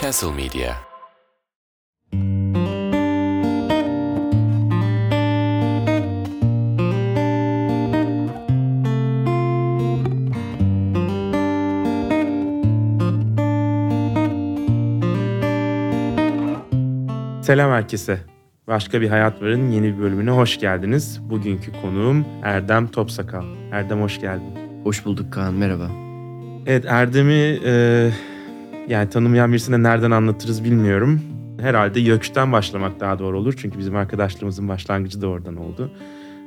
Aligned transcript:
Castle 0.00 0.32
Media 0.32 0.74
Selam 17.42 17.70
herkese. 17.70 18.18
Başka 18.66 19.00
bir 19.00 19.08
Hayat 19.08 19.42
Var'ın 19.42 19.70
yeni 19.70 19.96
bir 19.96 19.98
bölümüne 19.98 20.30
hoş 20.30 20.58
geldiniz. 20.58 21.20
Bugünkü 21.30 21.72
konuğum 21.82 22.26
Erdem 22.42 22.88
Topsakal. 22.88 23.44
Erdem 23.72 24.02
hoş 24.02 24.20
geldin. 24.20 24.84
Hoş 24.84 25.04
bulduk 25.04 25.32
Kaan, 25.32 25.54
merhaba. 25.54 26.11
Evet 26.66 26.84
Erdem'i 26.88 27.60
e, 27.64 28.10
yani 28.88 29.10
tanımayan 29.10 29.52
birisine 29.52 29.82
nereden 29.82 30.10
anlatırız 30.10 30.64
bilmiyorum. 30.64 31.20
Herhalde 31.60 32.00
YÖKŞ'ten 32.00 32.52
başlamak 32.52 33.00
daha 33.00 33.18
doğru 33.18 33.38
olur. 33.38 33.54
Çünkü 33.56 33.78
bizim 33.78 33.96
arkadaşlığımızın 33.96 34.68
başlangıcı 34.68 35.22
da 35.22 35.26
oradan 35.26 35.56
oldu. 35.56 35.90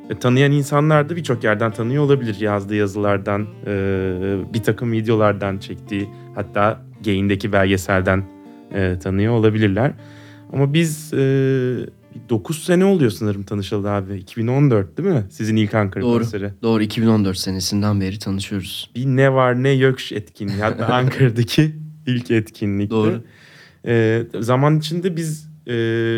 E, 0.09 0.19
tanıyan 0.19 0.51
insanlar 0.51 1.09
da 1.09 1.15
birçok 1.15 1.43
yerden 1.43 1.71
tanıyor 1.71 2.03
olabilir. 2.03 2.39
Yazdığı 2.39 2.75
yazılardan, 2.75 3.47
e, 3.67 4.37
bir 4.53 4.63
takım 4.63 4.91
videolardan 4.91 5.57
çektiği 5.57 6.09
hatta 6.35 6.81
Gain'deki 7.05 7.53
belgeselden 7.53 8.23
e, 8.73 8.99
tanıyor 8.99 9.33
olabilirler. 9.33 9.91
Ama 10.53 10.73
biz 10.73 11.13
e, 11.13 11.19
9 12.29 12.63
sene 12.63 12.85
oluyor 12.85 13.11
sanırım 13.11 13.43
tanışıldı 13.43 13.89
abi. 13.89 14.17
2014 14.17 14.97
değil 14.97 15.09
mi? 15.09 15.23
Sizin 15.29 15.55
ilk 15.55 15.73
Ankara 15.73 16.03
Doğru. 16.03 16.23
konseri. 16.23 16.51
Doğru 16.63 16.83
2014 16.83 17.37
senesinden 17.37 18.01
beri 18.01 18.19
tanışıyoruz. 18.19 18.91
Bir 18.95 19.05
ne 19.05 19.33
var 19.33 19.63
ne 19.63 19.69
yok 19.69 20.11
etkinliği. 20.11 20.61
Hatta 20.61 20.85
Ankara'daki 20.93 21.75
ilk 22.07 22.31
etkinlikti. 22.31 22.95
Doğru. 22.95 23.23
E, 23.85 24.23
zaman 24.39 24.79
içinde 24.79 25.15
biz 25.15 25.49
e, 25.67 25.73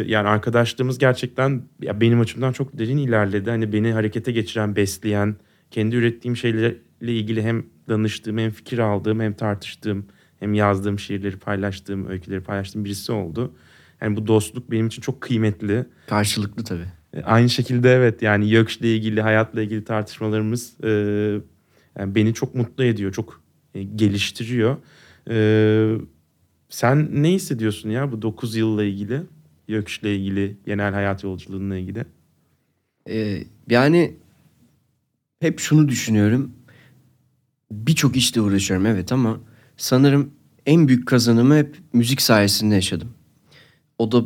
yani 0.08 0.28
arkadaşlığımız 0.28 0.98
gerçekten 0.98 1.62
ya 1.82 2.02
benim 2.02 2.20
açımdan 2.20 2.52
çok 2.52 2.78
derin 2.78 2.98
ilerledi. 2.98 3.50
Hani 3.50 3.74
beni 3.74 3.92
harekete 3.92 4.32
geçiren, 4.32 4.76
besleyen, 4.76 5.36
kendi 5.72 5.96
ürettiğim 5.96 6.38
şeylerle 6.38 6.78
ilgili 7.02 7.44
hem 7.44 7.66
danıştığım, 7.90 8.38
hem 8.38 8.52
fikir 8.52 8.80
aldığım, 8.80 9.20
hem 9.20 9.34
tartıştığım, 9.34 10.06
hem 10.40 10.54
yazdığım 10.54 11.00
şiirleri 11.00 11.38
paylaştığım, 11.38 12.10
öyküleri 12.10 12.42
paylaştığım 12.42 12.86
birisi 12.86 13.12
oldu. 13.12 13.54
Yani 14.02 14.18
bu 14.18 14.28
dostluk 14.28 14.72
benim 14.72 14.88
için 14.88 15.02
çok 15.02 15.22
kıymetli. 15.22 15.86
Karşılıklı 16.08 16.64
tabii. 16.64 16.86
E, 17.14 17.22
Aynı 17.22 17.50
şekilde 17.50 17.94
evet 17.94 18.22
yani 18.22 18.50
YÖKŞ'le 18.50 18.82
ilgili, 18.82 19.22
hayatla 19.22 19.62
ilgili 19.62 19.84
tartışmalarımız 19.84 20.74
e, 20.84 20.90
yani 22.00 22.16
beni 22.16 22.34
çok 22.34 22.56
mutlu 22.56 22.84
ediyor, 22.84 23.12
çok 23.14 23.42
e, 23.76 23.84
geliştiriyor. 23.84 24.78
E, 25.30 25.38
sen 26.70 27.24
ne 27.24 27.32
hissediyorsun 27.32 27.90
ya 27.90 28.12
bu 28.12 28.22
9 28.22 28.56
yılla 28.56 28.84
ilgili? 28.84 29.22
YÖKŞ'le 29.68 30.04
ilgili, 30.04 30.58
genel 30.66 30.94
hayat 30.94 31.24
yolculuğunla 31.24 31.78
ilgili? 31.78 32.06
Ee, 33.10 33.44
yani 33.70 34.16
hep 35.40 35.60
şunu 35.60 35.88
düşünüyorum. 35.88 36.52
Birçok 37.72 38.16
işle 38.16 38.42
uğraşıyorum 38.42 38.86
evet 38.86 39.12
ama 39.12 39.40
sanırım 39.78 40.32
en 40.66 40.88
büyük 40.88 41.08
kazanımı 41.08 41.56
hep 41.58 41.78
müzik 41.94 42.22
sayesinde 42.22 42.76
yaşadım. 42.76 43.10
O 44.00 44.12
da 44.12 44.26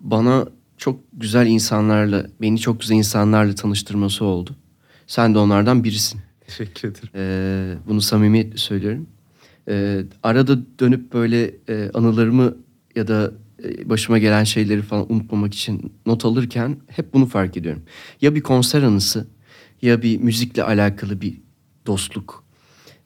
bana 0.00 0.46
çok 0.76 1.00
güzel 1.12 1.46
insanlarla, 1.46 2.26
beni 2.40 2.58
çok 2.58 2.80
güzel 2.80 2.96
insanlarla 2.96 3.54
tanıştırması 3.54 4.24
oldu. 4.24 4.56
Sen 5.06 5.34
de 5.34 5.38
onlardan 5.38 5.84
birisin. 5.84 6.20
Teşekkür 6.46 6.88
ederim. 6.88 7.08
Ee, 7.14 7.74
bunu 7.88 8.00
samimiyetle 8.00 8.56
söylüyorum. 8.56 9.06
Ee, 9.68 10.02
arada 10.22 10.58
dönüp 10.80 11.12
böyle 11.12 11.54
e, 11.68 11.90
anılarımı 11.94 12.56
ya 12.96 13.08
da 13.08 13.32
e, 13.64 13.90
başıma 13.90 14.18
gelen 14.18 14.44
şeyleri 14.44 14.82
falan 14.82 15.12
unutmamak 15.12 15.54
için 15.54 15.92
not 16.06 16.24
alırken 16.24 16.76
hep 16.88 17.14
bunu 17.14 17.26
fark 17.26 17.56
ediyorum. 17.56 17.82
Ya 18.20 18.34
bir 18.34 18.40
konser 18.40 18.82
anısı 18.82 19.26
ya 19.82 20.02
bir 20.02 20.18
müzikle 20.18 20.62
alakalı 20.62 21.20
bir 21.20 21.40
dostluk 21.86 22.44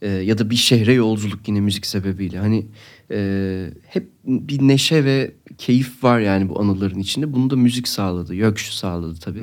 e, 0.02 0.08
ya 0.08 0.38
da 0.38 0.50
bir 0.50 0.56
şehre 0.56 0.92
yolculuk 0.92 1.48
yine 1.48 1.60
müzik 1.60 1.86
sebebiyle. 1.86 2.38
Hani 2.38 2.66
e, 3.10 3.70
hep 3.86 4.08
bir 4.24 4.68
neşe 4.68 5.04
ve 5.04 5.34
keyif 5.58 6.04
var 6.04 6.18
yani 6.20 6.48
bu 6.48 6.60
anıların 6.60 6.98
içinde. 6.98 7.32
Bunu 7.32 7.50
da 7.50 7.56
müzik 7.56 7.88
sağladı, 7.88 8.34
YÖKŞ 8.34 8.70
sağladı 8.70 9.20
tabii. 9.20 9.42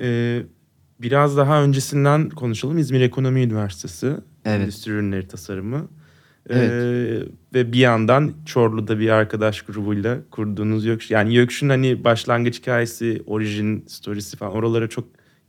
Ee, 0.00 0.42
biraz 1.00 1.36
daha 1.36 1.62
öncesinden 1.62 2.28
konuşalım. 2.30 2.78
İzmir 2.78 3.00
Ekonomi 3.00 3.42
Üniversitesi 3.42 4.06
Evet. 4.44 4.60
Endüstri 4.60 4.92
Ürünleri 4.92 5.28
Tasarımı. 5.28 5.88
Ee, 6.50 6.58
Evet. 6.58 7.28
ve 7.54 7.72
bir 7.72 7.78
yandan 7.78 8.32
Çorlu'da 8.46 8.98
bir 8.98 9.08
arkadaş 9.08 9.62
grubuyla 9.62 10.18
kurduğunuz 10.30 10.84
YÖKŞ. 10.84 11.10
Yani 11.10 11.34
YÖKŞ'ün 11.34 11.68
hani 11.68 12.04
başlangıç 12.04 12.60
hikayesi, 12.60 13.22
orijin 13.26 13.84
storiesi 13.88 14.36
falan 14.36 14.52
oralara 14.52 14.88
çok 14.88 15.04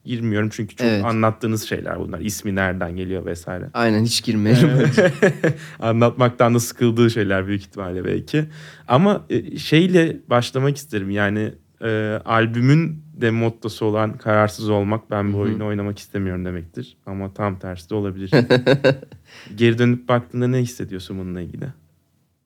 girmiyorum. 0.06 0.50
Çünkü 0.52 0.75
çok 0.75 0.88
Evet. 0.88 1.06
anlattığınız 1.06 1.69
şeyler 1.69 2.00
bunlar. 2.00 2.19
İsmi 2.19 2.56
nereden 2.56 2.96
geliyor 2.96 3.25
vesaire. 3.25 3.69
Aynen 3.74 4.03
hiç 4.03 4.24
girmeyelim. 4.24 4.69
Anlatmaktan 5.80 6.53
da 6.53 6.59
sıkıldığı 6.59 7.09
şeyler 7.12 7.47
büyük 7.47 7.62
ihtimalle 7.62 8.06
belki. 8.06 8.46
Ama 8.88 9.25
e, 9.30 9.58
şeyle 9.58 10.18
başlamak 10.30 10.78
isterim. 10.78 11.09
Yani 11.09 11.52
e, 11.81 12.19
albümün 12.25 13.03
de 13.13 13.31
mottosu 13.31 13.86
olan 13.86 14.18
kararsız 14.18 14.69
olmak 14.69 15.12
ben 15.12 15.34
bu 15.34 15.38
oyunu 15.38 15.66
oynamak 15.66 16.00
istemiyorum 16.00 16.46
demektir. 16.46 16.97
Ama 17.06 17.34
tam 17.34 17.59
tersi 17.59 17.90
de 17.90 17.96
olabilir. 17.96 18.31
Geri 19.56 19.78
dönüp 19.78 20.08
baktığında 20.08 20.47
ne 20.47 20.58
hissediyorsun 20.58 21.19
bununla 21.19 21.42
ilgili? 21.42 21.66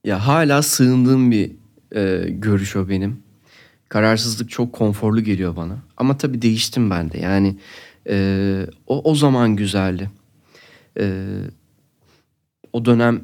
Ya 0.03 0.28
hala 0.28 0.62
sığındığım 0.62 1.31
bir 1.31 1.51
e, 1.96 2.29
görüş 2.29 2.75
o 2.75 2.90
benim. 2.90 3.19
Kararsızlık 3.90 4.50
çok 4.50 4.74
konforlu 4.74 5.22
geliyor 5.24 5.56
bana. 5.56 5.78
Ama 5.98 6.18
tabii 6.18 6.42
değiştim 6.42 6.90
ben 6.90 7.12
de. 7.12 7.18
Yani 7.20 7.56
e, 8.09 8.68
o, 8.88 9.12
o 9.12 9.16
zaman 9.16 9.56
güzeldi. 9.56 10.09
E, 11.00 11.24
o 12.74 12.86
dönem 12.86 13.22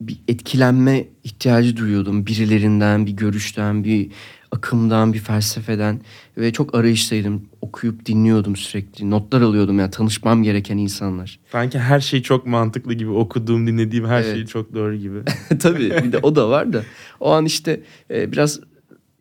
bir 0.00 0.18
etkilenme 0.28 1.04
ihtiyacı 1.24 1.76
duyuyordum. 1.76 2.26
Birilerinden, 2.26 3.06
bir 3.06 3.12
görüşten, 3.12 3.84
bir 3.84 4.10
akımdan, 4.52 5.12
bir 5.12 5.18
felsefeden. 5.18 6.00
Ve 6.38 6.52
çok 6.52 6.74
arayıştaydım. 6.74 7.42
Okuyup 7.60 8.06
dinliyordum 8.06 8.56
sürekli. 8.56 9.10
Notlar 9.10 9.40
alıyordum 9.42 9.78
ya 9.78 9.90
tanışmam 9.90 10.42
gereken 10.42 10.78
insanlar. 10.78 11.40
Sanki 11.52 11.78
her 11.78 12.00
şey 12.00 12.22
çok 12.22 12.46
mantıklı 12.46 12.94
gibi. 12.94 13.10
Okuduğum, 13.10 13.66
dinlediğim 13.66 14.06
her 14.06 14.22
Evet. 14.22 14.34
şey 14.34 14.46
çok 14.46 14.74
doğru 14.74 14.96
gibi. 14.96 15.18
Tabii 15.60 15.90
bir 15.90 16.12
de 16.12 16.18
o 16.18 16.36
da 16.36 16.50
var 16.50 16.72
da 16.72 16.82
o 17.20 17.30
an 17.30 17.44
işte 17.44 17.80
e, 18.10 18.32
biraz 18.32 18.60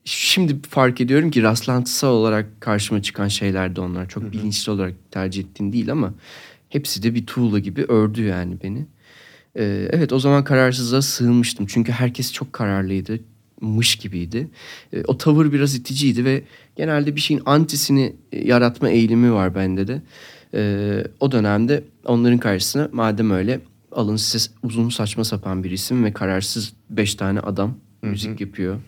şimdi 0.05 0.69
fark 0.69 1.01
ediyorum 1.01 1.31
ki 1.31 1.43
rastlantısal 1.43 2.13
olarak 2.13 2.61
karşıma 2.61 3.01
çıkan 3.01 3.27
şeyler 3.27 3.75
de 3.75 3.81
onlar. 3.81 4.09
Çok 4.09 4.31
bilinçli 4.31 4.71
olarak 4.71 4.93
tercih 5.11 5.43
ettiğim 5.43 5.73
değil 5.73 5.91
ama 5.91 6.13
hepsi 6.69 7.03
de 7.03 7.15
bir 7.15 7.25
tuğla 7.25 7.59
gibi 7.59 7.83
ördü 7.83 8.23
yani 8.23 8.57
beni. 8.63 8.85
E, 9.55 9.87
evet 9.91 10.13
o 10.13 10.19
zaman 10.19 10.43
kararsızlığa 10.43 11.01
sığınmıştım 11.01 11.65
çünkü 11.65 11.91
herkes 11.91 12.33
çok 12.33 12.53
kararlıydı. 12.53 13.19
Mış 13.61 13.95
gibiydi. 13.95 14.47
E, 14.93 15.03
o 15.07 15.17
tavır 15.17 15.51
biraz 15.53 15.75
iticiydi 15.75 16.25
ve 16.25 16.43
genelde 16.75 17.15
bir 17.15 17.21
şeyin 17.21 17.41
antisini 17.45 18.15
e, 18.31 18.47
yaratma 18.47 18.89
eğilimi 18.89 19.33
var 19.33 19.55
bende 19.55 19.87
de. 19.87 20.01
E, 20.53 21.03
o 21.19 21.31
dönemde 21.31 21.83
onların 22.05 22.37
karşısına 22.37 22.89
madem 22.91 23.31
öyle 23.31 23.59
alın 23.91 24.15
size 24.15 24.49
uzun 24.63 24.89
saçma 24.89 25.23
sapan 25.23 25.63
bir 25.63 25.71
isim 25.71 26.03
ve 26.03 26.13
kararsız 26.13 26.73
beş 26.89 27.15
tane 27.15 27.39
adam 27.39 27.75
müzik 28.01 28.41
yapıyor. 28.41 28.79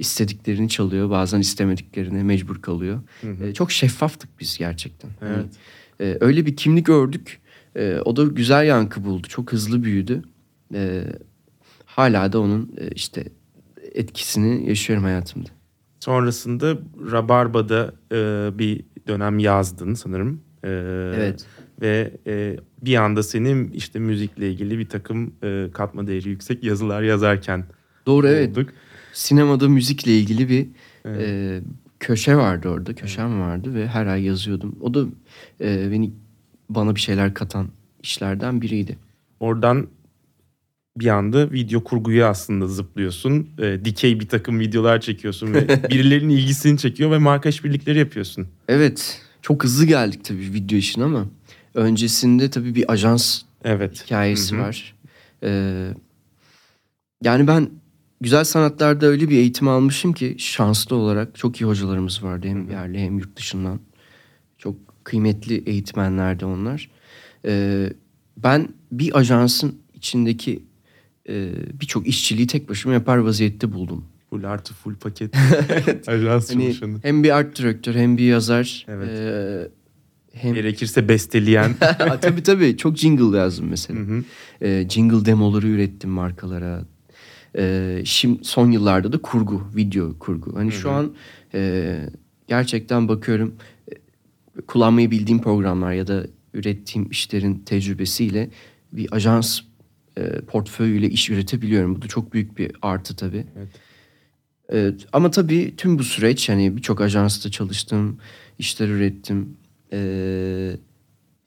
İstediklerini 0.00 0.68
çalıyor 0.68 1.10
bazen 1.10 1.40
istemediklerine 1.40 2.22
mecbur 2.22 2.62
kalıyor. 2.62 3.00
E, 3.42 3.54
çok 3.54 3.72
şeffaftık 3.72 4.30
biz 4.40 4.58
gerçekten. 4.58 5.10
Hani, 5.20 5.32
Evet. 5.34 5.46
e, 6.20 6.24
öyle 6.24 6.46
bir 6.46 6.56
kimlik 6.56 6.88
ördük. 6.88 7.40
E, 7.76 7.98
o 8.04 8.16
da 8.16 8.24
güzel 8.24 8.66
yankı 8.66 9.04
buldu. 9.04 9.26
Çok 9.28 9.52
hızlı 9.52 9.82
büyüdü. 9.84 10.22
E, 10.74 11.04
hala 11.84 12.32
da 12.32 12.40
onun 12.40 12.72
e, 12.78 12.88
işte 12.88 13.24
etkisini 13.94 14.68
yaşıyorum 14.68 15.04
hayatımda. 15.04 15.48
Sonrasında 16.00 16.78
Rabarba'da 17.12 17.94
e, 18.12 18.58
bir 18.58 18.84
dönem 19.08 19.38
yazdın 19.38 19.94
sanırım. 19.94 20.40
E, 20.64 20.68
Evet. 21.16 21.46
Ve 21.80 22.12
e, 22.26 22.56
bir 22.82 22.96
anda 22.96 23.22
senin 23.22 23.70
işte 23.70 23.98
müzikle 23.98 24.50
ilgili 24.50 24.78
bir 24.78 24.88
takım 24.88 25.34
e, 25.42 25.66
katma 25.74 26.06
değeri 26.06 26.28
yüksek 26.28 26.64
yazılar 26.64 27.02
yazarken 27.02 27.64
Doğru 28.06 28.28
evet. 28.28 28.56
Sinemada 29.12 29.68
müzikle 29.68 30.18
ilgili 30.18 30.48
bir 30.48 30.66
Evet. 31.04 31.28
e, 31.28 31.60
köşe 32.00 32.36
vardı 32.36 32.68
orada. 32.68 32.94
Köşem 32.94 33.40
vardı 33.40 33.74
ve 33.74 33.86
her 33.86 34.06
ay 34.06 34.22
yazıyordum. 34.24 34.76
O 34.80 34.94
da 34.94 35.04
e, 35.60 35.90
beni 35.90 36.10
bana 36.68 36.94
bir 36.94 37.00
şeyler 37.00 37.34
katan 37.34 37.68
işlerden 38.02 38.60
biriydi. 38.62 38.98
Oradan 39.40 39.86
bir 40.96 41.06
anda 41.06 41.52
video 41.52 41.84
kurguya 41.84 42.28
aslında 42.28 42.66
zıplıyorsun. 42.66 43.48
E, 43.58 43.84
dikey 43.84 44.20
bir 44.20 44.28
takım 44.28 44.60
videolar 44.60 45.00
çekiyorsun 45.00 45.54
ve 45.54 45.68
birilerinin 45.90 46.34
ilgisini 46.34 46.78
çekiyor 46.78 47.10
ve 47.10 47.18
marka 47.18 47.48
işbirlikleri 47.48 47.98
yapıyorsun. 47.98 48.48
Evet. 48.68 49.22
Çok 49.42 49.64
hızlı 49.64 49.84
geldik 49.86 50.24
tabii 50.24 50.52
video 50.52 50.78
işin 50.78 51.00
ama 51.00 51.26
öncesinde 51.74 52.50
tabii 52.50 52.74
bir 52.74 52.92
ajans 52.92 53.42
Evet. 53.64 54.04
hikayesi 54.04 54.54
Hı 54.56 54.58
hı. 54.60 54.62
var. 54.64 54.94
Ee, 55.42 55.88
yani 57.24 57.46
ben 57.46 57.70
güzel 58.20 58.44
sanatlarda 58.44 59.06
öyle 59.06 59.28
bir 59.28 59.36
eğitim 59.36 59.68
almışım 59.68 60.12
ki 60.12 60.34
şanslı 60.38 60.96
olarak 60.96 61.34
çok 61.34 61.60
iyi 61.60 61.64
hocalarımız 61.64 62.22
vardı 62.22 62.48
hem 62.48 62.70
yerli 62.70 62.98
hem 62.98 63.18
yurt 63.18 63.36
dışından. 63.36 63.80
Çok 64.58 64.76
kıymetli 65.04 65.62
eğitmenlerdi 65.66 66.44
onlar. 66.44 66.90
Ee, 67.44 67.92
ben 68.36 68.68
bir 68.92 69.18
ajansın 69.18 69.74
içindeki 69.94 70.62
e, 71.28 71.52
birçok 71.80 72.06
işçiliği 72.06 72.46
tek 72.46 72.68
başıma 72.68 72.94
yapar 72.94 73.16
vaziyette 73.16 73.72
buldum. 73.72 74.04
Full 74.30 74.44
artı 74.44 74.74
full 74.74 74.94
paket. 74.94 75.34
Ajans 76.08 76.50
Hani 76.50 76.62
çalışanı. 76.62 76.98
hem 77.02 77.22
bir 77.22 77.36
art 77.36 77.58
direktör 77.58 77.94
hem 77.94 78.16
bir 78.18 78.24
yazar. 78.24 78.86
Evet. 78.88 79.08
e, 79.08 79.68
hem 80.32 80.54
Gerekirse 80.54 81.08
besteleyen. 81.08 81.74
Tabii 82.20 82.42
tabii 82.42 82.76
çok 82.76 82.96
jingle 82.96 83.38
yazdım 83.38 83.66
mesela. 83.68 84.00
Hı 84.00 84.04
hı. 84.04 84.24
Ee, 84.62 84.86
jingle 84.88 85.24
demoları 85.24 85.68
ürettim 85.68 86.10
markalara. 86.10 86.84
Ee, 87.56 88.02
şimdi 88.04 88.44
son 88.44 88.70
yıllarda 88.70 89.12
da 89.12 89.18
kurgu, 89.18 89.62
video 89.76 90.18
kurgu. 90.18 90.56
Hani 90.56 90.72
şu 90.72 90.90
an 90.90 91.12
e, 91.54 92.00
gerçekten 92.48 93.08
bakıyorum 93.08 93.54
e, 93.92 93.94
kullanmayı 94.66 95.10
bildiğim 95.10 95.42
programlar 95.42 95.92
ya 95.92 96.06
da 96.06 96.26
ürettiğim 96.54 97.10
işlerin 97.10 97.58
tecrübesiyle 97.58 98.50
bir 98.92 99.14
ajans 99.14 99.60
e, 100.16 100.40
portföyüyle 100.40 101.10
iş 101.10 101.30
üretebiliyorum. 101.30 101.96
Bu 101.96 102.02
da 102.02 102.06
çok 102.06 102.32
büyük 102.32 102.58
bir 102.58 102.72
artı 102.82 103.16
tabii. 103.16 103.46
Evet. 103.58 103.68
Evet, 104.72 105.06
ama 105.12 105.30
tabii 105.30 105.74
tüm 105.76 105.98
bu 105.98 106.04
süreç 106.04 106.48
hani 106.48 106.76
birçok 106.76 107.00
ajansta 107.00 107.50
çalıştım, 107.50 108.18
işler 108.58 108.88
ürettim. 108.88 109.56
Ee, 109.92 110.76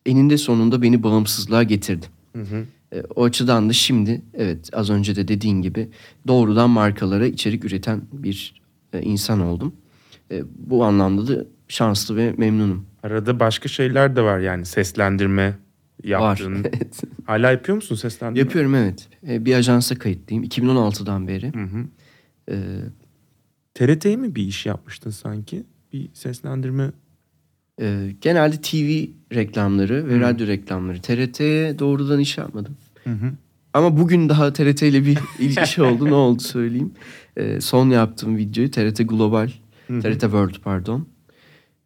eninde 0.05 0.37
sonunda 0.37 0.81
beni 0.81 1.03
bağımsızlığa 1.03 1.63
getirdi. 1.63 2.05
Hı 2.33 2.41
hı. 2.41 2.65
Ee, 2.93 3.03
o 3.15 3.23
açıdan 3.23 3.69
da 3.69 3.73
şimdi 3.73 4.21
evet 4.33 4.69
az 4.73 4.89
önce 4.89 5.15
de 5.15 5.27
dediğin 5.27 5.61
gibi 5.61 5.89
doğrudan 6.27 6.69
markalara 6.69 7.25
içerik 7.25 7.65
üreten 7.65 8.01
bir 8.13 8.61
e, 8.93 9.01
insan 9.01 9.39
oldum. 9.39 9.75
E, 10.31 10.43
bu 10.55 10.83
anlamda 10.83 11.27
da 11.27 11.45
şanslı 11.67 12.15
ve 12.15 12.33
memnunum. 12.37 12.85
Arada 13.03 13.39
başka 13.39 13.69
şeyler 13.69 14.15
de 14.15 14.21
var 14.21 14.39
yani 14.39 14.65
seslendirme 14.65 15.57
yaptığın. 16.03 16.55
Var. 16.55 16.69
evet. 16.73 17.01
Hala 17.25 17.51
yapıyor 17.51 17.75
musun 17.75 17.95
seslendirme? 17.95 18.39
Yapıyorum 18.39 18.75
evet. 18.75 19.07
E, 19.27 19.45
bir 19.45 19.55
ajansa 19.55 19.95
kayıtlıyım 19.95 20.43
2016'dan 20.43 21.27
beri. 21.27 21.53
Hı 21.53 21.63
hı. 21.63 21.85
E, 22.49 22.55
TRT'ye 23.73 24.15
mi 24.15 24.35
bir 24.35 24.43
iş 24.43 24.65
yapmıştın 24.65 25.09
sanki? 25.09 25.63
Bir 25.93 26.09
seslendirme. 26.13 26.91
e, 27.81 28.15
genelde 28.21 28.61
TV 28.61 29.05
reklamları 29.35 30.07
ve 30.07 30.19
radyo 30.19 30.47
reklamları. 30.47 31.01
TRT'ye 31.01 31.79
doğrudan 31.79 32.19
iş 32.19 32.37
yapmadım. 32.37 32.77
Hı 33.03 33.09
hı. 33.09 33.31
Ama 33.73 33.97
bugün 33.97 34.29
daha 34.29 34.53
TRT 34.53 34.81
ile 34.83 35.05
bir 35.05 35.17
ilişki 35.39 35.81
oldu. 35.81 36.05
Ne 36.05 36.13
oldu 36.13 36.41
söyleyeyim. 36.41 36.91
Ee, 37.37 37.61
son 37.61 37.89
yaptığım 37.89 38.37
videoyu 38.37 38.71
TRT 38.71 39.09
Global, 39.09 39.49
TRT 39.87 40.21
World 40.21 40.55
pardon. 40.63 41.07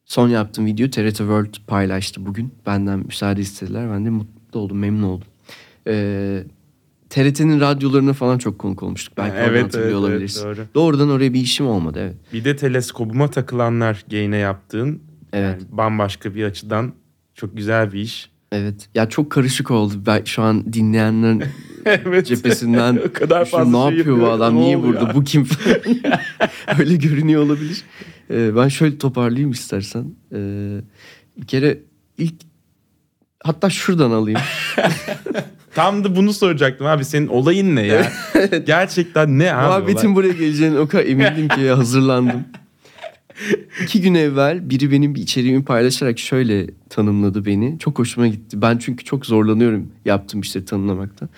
Son 0.06 0.30
yaptığım 0.30 0.66
video 0.66 0.90
TRT 0.90 1.18
World 1.18 1.56
paylaştı 1.68 2.25
bugün. 2.25 2.54
Benden 2.66 3.00
müsaade 3.00 3.42
istediler. 3.42 3.90
Ben 3.92 4.06
de 4.06 4.10
mutlu 4.10 4.60
oldum, 4.60 4.80
memnun 4.80 5.04
oldum. 5.04 5.28
Ee, 5.88 6.44
TRT'nin 7.10 7.60
radyolarına 7.60 8.14
falan 8.14 8.38
çok 8.38 8.60
konuk 8.60 8.84
olmuştuk. 8.84 9.18
Belki 9.18 9.34
oradan 9.34 9.50
evet, 9.50 9.64
hatırlıyor 9.64 9.90
evet, 9.90 10.00
evet, 10.00 10.12
olabilirsin. 10.12 10.46
doğru. 10.46 10.66
Doğrudan 10.75 11.10
oraya 11.10 11.34
bir 11.34 11.40
işim 11.40 11.68
olmadı 11.68 12.00
evet. 12.02 12.16
Bir 12.34 12.44
de 12.44 12.56
teleskobuma 12.56 13.30
takılanlar 13.30 14.06
gayne 14.12 14.38
yaptığın. 14.38 15.02
Evet. 15.34 15.62
Yani 15.62 15.78
bambaşka 15.78 16.36
bir 16.36 16.44
açıdan 16.44 16.94
çok 17.36 17.58
güzel 17.58 17.94
bir 17.94 18.00
iş. 18.00 18.30
Evet. 18.52 18.90
Ya 18.96 19.10
çok 19.10 19.30
karışık 19.32 19.72
oldu. 19.72 19.94
Ben 20.06 20.24
şu 20.26 20.42
an 20.42 20.74
dinleyenlerin 20.74 21.44
Evet. 21.86 22.28
cephesinden 22.28 23.00
O 23.10 23.14
kadar 23.14 23.46
"Şu 23.46 23.52
fazla 23.52 23.84
ne 23.86 23.90
şey 23.90 23.98
yapıyor 23.98 24.20
bu 24.22 24.28
adam 24.30 24.56
niye 24.56 24.78
oluyor?" 24.78 24.94
burada 25.02 25.14
bu 25.16 25.24
kim 25.24 25.48
öyle 26.80 26.96
görünüyor 26.96 27.42
olabilir 27.44 27.84
Ee, 28.32 28.56
ben 28.56 28.68
şöyle 28.68 28.98
toparlayayım 28.98 29.52
istersen 29.52 30.06
Ee, 30.34 30.78
bir 31.38 31.48
kere 31.48 31.80
ilk 32.18 32.34
hatta 33.44 33.70
şuradan 33.70 34.12
alayım 34.12 34.40
Tam 35.76 36.04
da 36.04 36.16
bunu 36.16 36.34
soracaktım 36.34 36.88
abi. 36.88 37.06
Senin 37.06 37.28
olayın 37.28 37.76
ne 37.76 37.82
ya? 37.82 38.12
Gerçekten 38.66 39.40
ne 39.40 39.54
abi? 39.54 39.66
muhabbetin 39.68 40.06
olay? 40.08 40.16
buraya 40.16 40.34
geleceğine 40.34 40.80
o 40.80 40.88
kadar 40.88 41.06
emindim 41.06 41.48
ki 41.48 41.70
hazırlandım 41.70 42.44
İki 43.84 44.01
gün 44.01 44.13
evvel 44.16 44.69
biri 44.69 44.92
benim 44.92 45.16
bir 45.16 45.22
içeriğimi 45.22 45.66
paylaşarak 45.66 46.19
şöyle 46.19 46.68
tanımladı 46.89 47.45
beni. 47.45 47.80
Çok 47.80 48.00
hoşuma 48.00 48.28
gitti. 48.28 48.62
Ben 48.62 48.78
çünkü 48.78 49.06
çok 49.06 49.25
zorlanıyorum 49.25 49.92
yaptığım 50.06 50.42
işleri 50.42 50.66
tanımlamakta. 50.66 51.30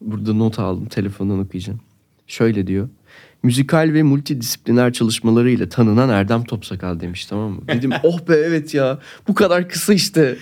Burada 0.00 0.34
not 0.34 0.58
aldım. 0.58 0.86
Telefondan 0.86 1.38
okuyacağım. 1.38 1.80
Şöyle 2.26 2.66
diyor. 2.66 2.88
Müzikal 3.42 3.90
ve 3.94 4.02
multidisipliner 4.02 4.92
çalışmalarıyla 4.92 5.68
tanınan 5.68 6.08
Erdem 6.08 6.44
Topsakal 6.44 7.00
demiş 7.00 7.26
tamam 7.26 7.50
mı? 7.50 7.60
Dedim 7.68 7.90
oh 8.02 8.28
be 8.28 8.34
evet 8.34 8.74
ya 8.74 8.98
bu 9.28 9.34
kadar 9.34 9.68
kısa 9.68 9.94
işte. 9.94 10.36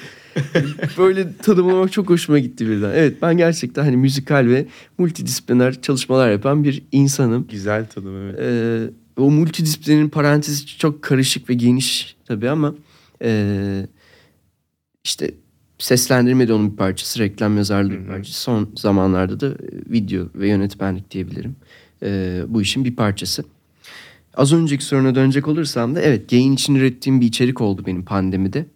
Böyle 0.98 1.36
tanımlamak 1.42 1.92
çok 1.92 2.10
hoşuma 2.10 2.38
gitti 2.38 2.69
birden. 2.69 2.90
Evet 2.94 3.22
ben 3.22 3.36
gerçekten 3.36 3.84
hani 3.84 3.96
müzikal 3.96 4.46
ve 4.46 4.66
multidisipliner 4.98 5.82
çalışmalar 5.82 6.30
yapan 6.30 6.64
bir 6.64 6.82
insanım. 6.92 7.46
Güzel 7.50 7.86
tadım 7.86 8.16
evet. 8.16 8.38
Ee, 8.40 8.90
o 9.16 9.30
multidisiplinin 9.30 10.08
parantezi 10.08 10.66
çok 10.66 11.02
karışık 11.02 11.50
ve 11.50 11.54
geniş 11.54 12.16
tabii 12.24 12.50
ama 12.50 12.74
ee, 13.22 13.86
işte 15.04 15.30
seslendirme 15.78 16.48
de 16.48 16.52
onun 16.52 16.72
bir 16.72 16.76
parçası, 16.76 17.18
reklam 17.18 17.56
yazarlığı 17.56 17.90
bir 17.90 18.06
parçası. 18.06 18.40
Son 18.40 18.70
zamanlarda 18.76 19.40
da 19.40 19.46
e, 19.46 19.56
video 19.90 20.26
ve 20.34 20.48
yönetmenlik 20.48 21.10
diyebilirim. 21.10 21.56
Ee, 22.02 22.42
bu 22.48 22.62
işin 22.62 22.84
bir 22.84 22.96
parçası. 22.96 23.44
Az 24.34 24.52
önceki 24.52 24.84
soruna 24.84 25.14
dönecek 25.14 25.48
olursam 25.48 25.94
da 25.94 26.00
evet 26.00 26.30
Gain 26.30 26.52
için 26.52 26.74
ürettiğim 26.74 27.20
bir 27.20 27.26
içerik 27.26 27.60
oldu 27.60 27.82
benim 27.86 28.04
pandemide. 28.04 28.66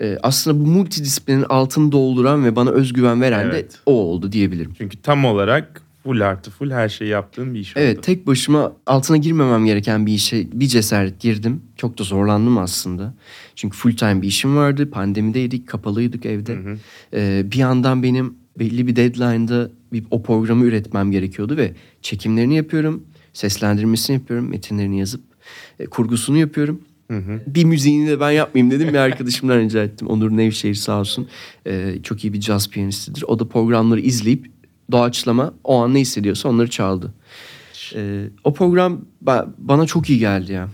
Ee, 0.00 0.18
aslında 0.22 0.60
bu 0.60 0.66
multidisiplinin 0.66 1.44
altını 1.48 1.92
dolduran 1.92 2.44
ve 2.44 2.56
bana 2.56 2.70
özgüven 2.70 3.20
veren 3.20 3.44
Evet. 3.44 3.72
de 3.72 3.76
o 3.86 3.92
oldu 3.92 4.32
diyebilirim. 4.32 4.72
Çünkü 4.78 5.02
tam 5.02 5.24
olarak 5.24 5.82
full 6.04 6.20
artı 6.20 6.50
full 6.50 6.70
her 6.70 6.88
şeyi 6.88 7.10
yaptığın 7.10 7.54
bir 7.54 7.60
iş 7.60 7.72
Evet 7.76 7.96
oldu. 7.98 8.04
tek 8.04 8.26
başıma 8.26 8.72
altına 8.86 9.16
girmemem 9.16 9.66
gereken 9.66 10.06
bir 10.06 10.12
işe 10.12 10.46
bir 10.52 10.66
cesaret 10.66 11.20
girdim. 11.20 11.62
Çok 11.76 11.98
da 11.98 12.04
zorlandım 12.04 12.58
aslında. 12.58 13.14
Çünkü 13.54 13.76
full 13.76 13.96
time 13.96 14.22
bir 14.22 14.28
işim 14.28 14.56
vardı. 14.56 14.90
Pandemideydik, 14.90 15.68
kapalıydık 15.68 16.26
evde. 16.26 16.58
Ee, 17.14 17.42
bir 17.52 17.56
yandan 17.56 18.02
benim 18.02 18.34
belli 18.58 18.86
bir 18.86 18.96
deadline'da 18.96 19.70
bir, 19.92 20.04
o 20.10 20.22
programı 20.22 20.64
üretmem 20.64 21.10
gerekiyordu 21.10 21.56
ve 21.56 21.72
çekimlerini 22.02 22.56
yapıyorum. 22.56 23.04
Seslendirmesini 23.32 24.14
yapıyorum, 24.14 24.48
metinlerini 24.48 24.98
yazıp 24.98 25.20
e, 25.80 25.86
kurgusunu 25.86 26.36
yapıyorum. 26.38 26.80
Bir 27.46 27.64
müziğini 27.64 28.08
de 28.08 28.20
ben 28.20 28.30
yapmayayım 28.30 28.70
dedim. 28.70 28.88
Bir 28.88 28.98
arkadaşımdan 28.98 29.58
rica 29.58 29.82
ettim. 29.82 30.08
Onur 30.08 30.30
Nevşehir 30.30 30.74
sağ 30.74 31.00
olsun. 31.00 31.28
Ee, 31.66 31.94
çok 32.02 32.24
iyi 32.24 32.32
bir 32.32 32.40
caz 32.40 32.70
piyanistidir. 32.70 33.24
O 33.26 33.38
da 33.38 33.48
programları 33.48 34.00
izleyip 34.00 34.46
doğaçlama 34.92 35.54
o 35.64 35.76
an 35.82 35.94
ne 35.94 36.00
hissediyorsa 36.00 36.48
onları 36.48 36.70
çaldı. 36.70 37.14
Ee, 37.94 38.24
o 38.44 38.54
program 38.54 39.00
ba- 39.24 39.48
bana 39.58 39.86
çok 39.86 40.10
iyi 40.10 40.18
geldi 40.18 40.52
ya. 40.52 40.68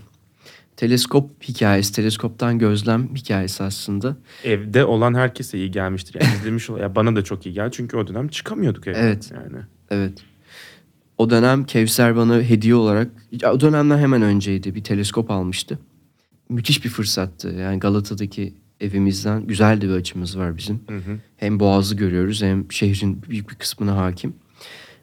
Teleskop 0.77 1.43
hikayesi, 1.43 1.93
teleskoptan 1.93 2.59
gözlem 2.59 3.15
hikayesi 3.15 3.63
aslında. 3.63 4.17
Evde 4.43 4.85
olan 4.85 5.13
herkese 5.13 5.57
iyi 5.57 5.71
gelmiştir. 5.71 6.21
Yani 6.21 6.35
izlemiş 6.39 6.69
ol. 6.69 6.77
Ya 6.79 6.95
bana 6.95 7.15
da 7.15 7.23
çok 7.23 7.45
iyi 7.45 7.53
geldi. 7.53 7.69
Çünkü 7.73 7.97
o 7.97 8.07
dönem 8.07 8.27
çıkamıyorduk 8.27 8.87
evden. 8.87 9.03
Evet. 9.03 9.31
Yani. 9.35 9.63
Evet. 9.89 10.13
O 11.17 11.29
dönem 11.29 11.63
Kevser 11.63 12.15
bana 12.15 12.41
hediye 12.41 12.75
olarak, 12.75 13.11
o 13.51 13.59
dönemden 13.59 13.97
hemen 13.97 14.21
önceydi 14.21 14.75
bir 14.75 14.83
teleskop 14.83 15.31
almıştı. 15.31 15.79
Müthiş 16.49 16.85
bir 16.85 16.89
fırsattı. 16.89 17.47
Yani 17.49 17.79
Galata'daki 17.79 18.53
evimizden 18.81 19.47
güzel 19.47 19.81
de 19.81 19.87
bir 19.89 19.93
açımız 19.93 20.37
var 20.37 20.57
bizim. 20.57 20.79
Hem 21.37 21.59
boğazı 21.59 21.95
görüyoruz 21.95 22.41
hem 22.41 22.71
şehrin 22.71 23.21
büyük 23.29 23.49
bir 23.49 23.55
kısmına 23.55 23.97
hakim. 23.97 24.33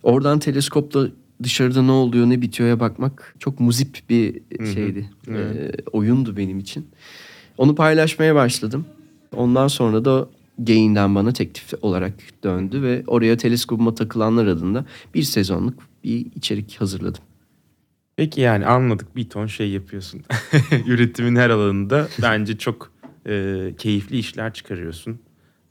Oradan 0.02 0.38
teleskopla 0.38 1.08
dışarıda 1.42 1.82
ne 1.82 1.90
oluyor 1.90 2.26
ne 2.26 2.42
bitiyor'a 2.42 2.80
bakmak 2.80 3.34
çok 3.38 3.60
muzip 3.60 3.98
bir 4.10 4.40
şeydi. 4.74 5.10
Ee, 5.28 5.70
oyundu 5.92 6.36
benim 6.36 6.58
için. 6.58 6.86
Onu 7.58 7.74
paylaşmaya 7.74 8.34
başladım. 8.34 8.86
Ondan 9.36 9.68
sonra 9.68 10.04
da 10.04 10.28
Gain'den 10.58 11.14
bana 11.14 11.32
teklif 11.32 11.72
olarak 11.82 12.12
döndü 12.44 12.82
ve 12.82 13.04
oraya 13.06 13.36
teleskopuma 13.36 13.94
takılanlar 13.94 14.46
adında 14.46 14.84
bir 15.14 15.22
sezonluk 15.22 15.82
bir 16.04 16.26
içerik 16.36 16.80
hazırladım. 16.80 17.22
Peki 18.16 18.40
yani 18.40 18.66
anladık 18.66 19.16
bir 19.16 19.28
ton 19.28 19.46
şey 19.46 19.70
yapıyorsun. 19.70 20.20
Üretimin 20.86 21.36
her 21.36 21.50
alanında 21.50 22.08
bence 22.22 22.58
çok 22.58 22.93
e, 23.26 23.74
keyifli 23.78 24.18
işler 24.18 24.52
çıkarıyorsun. 24.52 25.18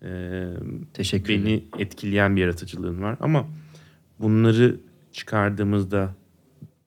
E, 0.04 0.44
Teşekkür 0.94 1.34
ederim. 1.34 1.46
beni 1.46 1.82
etkileyen 1.84 2.36
bir 2.36 2.42
yaratıcılığın 2.42 3.02
var 3.02 3.18
ama 3.20 3.48
bunları 4.20 4.80
çıkardığımızda 5.12 6.16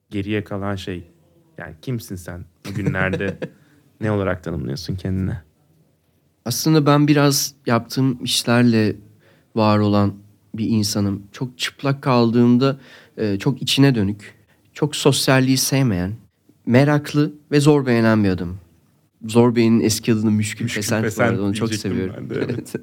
geriye 0.09 0.43
kalan 0.43 0.75
şey 0.75 1.03
yani 1.57 1.75
kimsin 1.81 2.15
sen 2.15 2.45
bugünlerde 2.69 3.37
ne 4.01 4.11
olarak 4.11 4.43
tanımlıyorsun 4.43 4.95
kendine? 4.95 5.41
Aslında 6.45 6.85
ben 6.85 7.07
biraz 7.07 7.53
yaptığım 7.65 8.23
işlerle 8.23 8.95
var 9.55 9.79
olan 9.79 10.13
bir 10.55 10.65
insanım. 10.69 11.23
Çok 11.31 11.57
çıplak 11.57 12.01
kaldığımda 12.01 12.79
e, 13.17 13.39
çok 13.39 13.61
içine 13.61 13.95
dönük, 13.95 14.35
çok 14.73 14.95
sosyalliği 14.95 15.57
sevmeyen, 15.57 16.11
meraklı 16.65 17.33
ve 17.51 17.59
zor 17.59 17.85
beğenen 17.85 18.23
bir 18.23 18.29
adam. 18.29 18.57
Zor 19.25 19.55
Bey'in 19.55 19.79
eski 19.79 20.13
adını 20.13 20.31
Müşkül, 20.31 20.63
Müşkül 20.65 20.81
Pesent, 20.81 21.03
Pesent 21.03 21.39
onu 21.39 21.53
çok 21.53 21.73
seviyorum. 21.73 22.15
ben 22.19 22.29
de, 22.29 22.35
evet. 22.49 22.73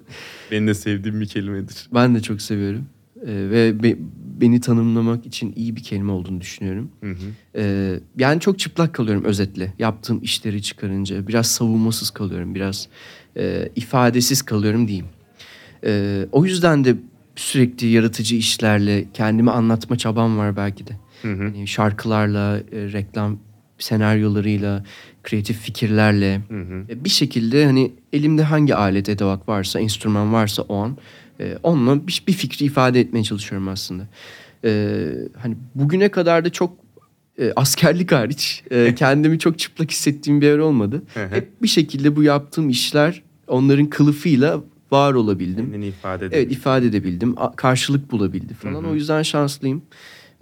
Benim 0.51 0.67
de 0.67 0.75
sevdiğim 0.75 1.21
bir 1.21 1.27
kelimedir. 1.27 1.89
ben 1.95 2.15
de 2.15 2.23
çok 2.23 2.43
seviyorum. 2.43 2.87
E, 3.27 3.33
ve 3.51 3.83
be- 3.83 3.97
beni 4.41 4.61
tanımlamak 4.61 5.27
için 5.27 5.53
iyi 5.57 5.77
bir 5.77 5.83
kelime 5.83 6.13
olduğunu 6.13 6.41
düşünüyorum. 6.41 6.89
Hı 7.01 7.11
hı. 7.11 7.17
Ee, 7.57 8.01
yani 8.19 8.41
çok 8.41 8.59
çıplak 8.59 8.95
kalıyorum 8.95 9.25
özetle. 9.25 9.73
Yaptığım 9.79 10.23
işleri 10.23 10.63
çıkarınca 10.63 11.29
biraz 11.29 11.47
savunmasız 11.47 12.11
kalıyorum. 12.11 12.55
Biraz 12.55 12.89
e, 13.37 13.69
ifadesiz 13.77 14.43
kalıyorum 14.43 14.89
diyeyim. 14.89 15.07
Ee, 15.85 16.27
o 16.33 16.45
yüzden 16.45 16.85
de 16.85 16.97
sürekli 17.37 17.87
yaratıcı 17.87 18.37
işlerle 18.37 19.05
kendimi 19.15 19.51
anlatma 19.51 19.99
çabam 19.99 20.39
var 20.39 20.57
belki 20.57 20.87
de. 20.87 20.93
Hı 21.23 21.33
hı. 21.33 21.43
Hani 21.43 21.67
şarkılarla, 21.69 22.59
e, 22.59 22.93
reklam 22.93 23.39
senaryolarıyla, 23.79 24.85
kreatif 25.23 25.59
fikirlerle 25.61 26.41
Hı 26.49 26.61
hı. 26.61 26.85
e, 26.89 27.05
bir 27.05 27.11
şekilde 27.11 27.65
hani 27.67 27.93
elimde 28.13 28.43
hangi 28.43 28.75
alet 28.75 29.09
edevat 29.09 29.49
varsa, 29.49 29.81
enstrüman 29.81 30.33
varsa 30.33 30.63
o 30.63 30.77
an 30.77 30.97
e, 31.41 31.59
onunla 31.63 32.07
bir, 32.07 32.23
bir 32.27 32.33
fikri 32.33 32.67
ifade 32.67 33.01
etmeye 33.01 33.23
çalışıyorum 33.25 33.69
aslında. 33.69 34.03
E, 34.65 34.99
hani 35.39 35.57
bugüne 35.75 36.09
kadar 36.09 36.45
da 36.45 36.51
çok 36.51 36.73
e, 37.39 37.53
askerlik 37.57 38.13
hariç 38.13 38.63
e, 38.71 38.95
kendimi 38.99 39.39
çok 39.39 39.59
çıplak 39.59 39.91
hissettiğim 39.91 40.41
bir 40.41 40.47
yer 40.47 40.59
olmadı. 40.59 41.03
Hı 41.15 41.25
hı. 41.25 41.35
Hep 41.35 41.63
bir 41.63 41.69
şekilde 41.69 42.17
bu 42.17 42.23
yaptığım 42.23 42.69
işler 42.71 43.23
onların 43.49 43.87
kılıfıyla 43.87 44.61
var 44.91 45.15
olabildim. 45.15 45.65
Kendini 45.65 45.87
ifade 45.87 46.25
Evet 46.27 46.35
edelim. 46.35 46.51
ifade 46.53 46.87
edebildim. 46.87 47.35
A- 47.39 47.57
Karşılık 47.57 48.11
bulabildi 48.11 48.55
falan. 48.55 48.83
Hı 48.83 48.87
hı. 48.87 48.91
O 48.91 48.95
yüzden 48.95 49.23
şanslıyım. 49.23 49.83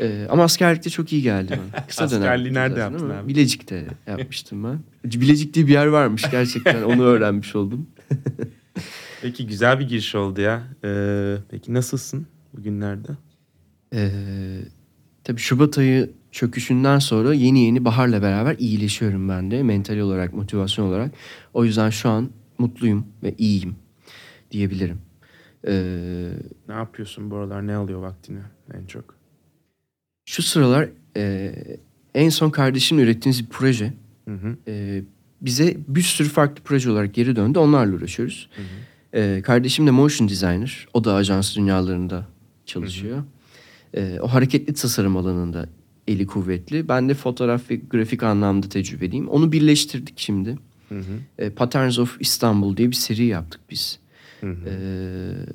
Ee, 0.00 0.26
ama 0.30 0.42
askerlikte 0.44 0.90
çok 0.90 1.12
iyi 1.12 1.22
geldi 1.22 1.58
bana. 1.58 1.84
Kısa 1.88 2.10
dönem. 2.10 2.22
Askerliği 2.22 2.54
nerede 2.54 2.74
zaten 2.74 2.90
yaptın 2.92 3.10
abi? 3.10 3.28
Bilecik'te 3.28 3.86
yapmıştım 4.06 4.64
ben. 4.64 4.78
Bilecik 5.20 5.54
diye 5.54 5.66
bir 5.66 5.72
yer 5.72 5.86
varmış 5.86 6.30
gerçekten. 6.30 6.82
Onu 6.82 7.02
öğrenmiş 7.02 7.56
oldum. 7.56 7.86
Peki 9.22 9.46
güzel 9.46 9.80
bir 9.80 9.88
giriş 9.88 10.14
oldu 10.14 10.40
ya. 10.40 10.62
Ee, 10.84 11.36
peki 11.50 11.74
nasılsın 11.74 12.26
bugünlerde? 12.56 13.08
Ee, 13.94 14.10
tabii 15.24 15.40
Şubat 15.40 15.78
ayı 15.78 16.10
çöküşünden 16.32 16.98
sonra 16.98 17.34
yeni 17.34 17.60
yeni 17.64 17.84
baharla 17.84 18.22
beraber 18.22 18.56
iyileşiyorum 18.58 19.28
ben 19.28 19.50
de. 19.50 19.62
Mental 19.62 19.98
olarak, 19.98 20.34
motivasyon 20.34 20.86
olarak. 20.86 21.12
O 21.54 21.64
yüzden 21.64 21.90
şu 21.90 22.08
an 22.08 22.30
mutluyum 22.58 23.06
ve 23.22 23.34
iyiyim 23.38 23.76
diyebilirim. 24.50 24.98
Ee, 25.66 26.28
Ne 26.68 26.74
yapıyorsun 26.74 27.30
bu 27.30 27.36
aralar? 27.36 27.66
Ne 27.66 27.74
alıyor 27.76 28.00
vaktini 28.00 28.40
en 28.74 28.86
çok? 28.86 29.14
Şu 30.26 30.42
sıralar 30.42 30.88
e, 31.16 31.54
en 32.14 32.28
son 32.28 32.50
kardeşimle 32.50 33.02
ürettiğiniz 33.02 33.44
bir 33.44 33.48
proje. 33.48 33.92
Hı 34.28 34.34
hı. 34.34 34.56
e, 34.68 35.02
bize 35.40 35.76
bir 35.88 36.02
sürü 36.02 36.28
farklı 36.28 36.62
proje 36.64 36.90
olarak 36.90 37.14
geri 37.14 37.36
döndü. 37.36 37.58
Onlarla 37.58 37.96
uğraşıyoruz. 37.96 38.48
E, 39.14 39.42
kardeşim 39.44 39.86
de 39.86 39.90
motion 39.90 40.28
designer. 40.28 40.86
O 40.94 41.04
da 41.04 41.14
ajans 41.14 41.56
dünyalarında 41.56 42.26
çalışıyor. 42.66 43.22
E, 43.94 44.18
o 44.20 44.28
hareketli 44.28 44.74
tasarım 44.74 45.16
alanında 45.16 45.68
eli 46.08 46.26
kuvvetli. 46.26 46.88
Ben 46.88 47.08
de 47.08 47.14
fotoğraf 47.14 47.70
ve 47.70 47.76
grafik 47.76 48.22
anlamda 48.22 48.68
tecrübeliyim. 48.68 49.28
Onu 49.28 49.52
birleştirdik 49.52 50.14
şimdi. 50.16 50.58
Hı 50.88 50.98
hı. 50.98 51.18
E, 51.38 51.50
Patterns 51.50 51.98
of 51.98 52.16
Istanbul 52.20 52.76
diye 52.76 52.90
bir 52.90 52.96
seri 52.96 53.24
yaptık 53.24 53.60
biz. 53.70 53.98
Hı 54.40 54.50
hı. 54.50 54.68
E, 54.68 54.74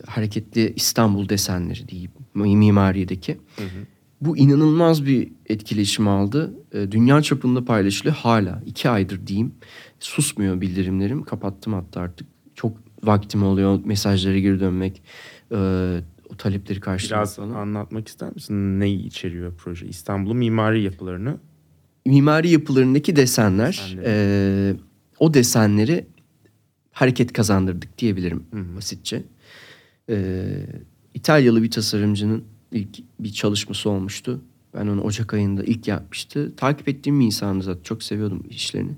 hareketli 0.07 0.73
İstanbul 0.75 1.29
desenleri 1.29 1.87
diyeyim 1.87 2.11
mimarideki. 2.35 3.37
Hı 3.55 3.63
hı. 3.63 3.96
Bu 4.21 4.37
inanılmaz 4.37 5.05
bir 5.05 5.31
etkileşim 5.45 6.07
aldı. 6.07 6.53
E, 6.73 6.91
dünya 6.91 7.21
çapında 7.21 7.65
paylaşılıyor 7.65 8.15
hala. 8.15 8.61
iki 8.65 8.89
aydır 8.89 9.27
diyeyim. 9.27 9.51
Susmuyor 9.99 10.61
bildirimlerim. 10.61 11.23
Kapattım 11.23 11.73
hatta 11.73 12.01
artık. 12.01 12.27
Çok 12.55 12.77
vaktim 13.03 13.43
oluyor 13.43 13.79
mesajlara 13.85 14.39
geri 14.39 14.59
dönmek. 14.59 15.01
e, 15.51 15.55
o 16.29 16.35
talepleri 16.37 16.79
karşılamak 16.79 17.23
Biraz 17.25 17.35
falan. 17.35 17.51
anlatmak 17.55 18.07
ister 18.07 18.33
misin? 18.33 18.79
Neyi 18.79 19.05
içeriyor 19.05 19.53
proje? 19.57 19.87
İstanbul'un 19.87 20.37
mimari 20.37 20.83
yapılarını. 20.83 21.37
Mimari 22.05 22.49
yapılarındaki 22.49 23.15
desenler. 23.15 23.67
Desenleri. 23.97 24.05
e, 24.07 24.75
o 25.19 25.33
desenleri 25.33 26.07
hareket 26.91 27.33
kazandırdık 27.33 27.97
diyebilirim 27.97 28.43
Hı 28.53 28.59
hı. 28.59 28.75
basitçe. 28.77 29.23
E, 30.09 30.45
İtalyalı 31.13 31.63
bir 31.63 31.71
tasarımcının 31.71 32.43
ilk 32.71 32.97
bir 33.19 33.33
çalışması 33.33 33.89
olmuştu. 33.89 34.41
Ben 34.73 34.87
onu 34.87 35.01
Ocak 35.01 35.33
ayında 35.33 35.63
ilk 35.63 35.87
yapmıştı. 35.87 36.55
Takip 36.57 36.89
ettiğim 36.89 37.19
bir 37.19 37.25
insandı 37.25 37.63
zaten. 37.63 37.83
Çok 37.83 38.03
seviyordum 38.03 38.43
işlerini. 38.49 38.91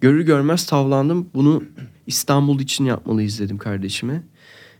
Görür 0.00 0.20
görmez 0.20 0.66
tavlandım. 0.66 1.28
Bunu 1.34 1.64
İstanbul 2.06 2.60
için 2.60 2.84
yapmalıyız 2.84 3.40
dedim 3.40 3.58
kardeşime. 3.58 4.22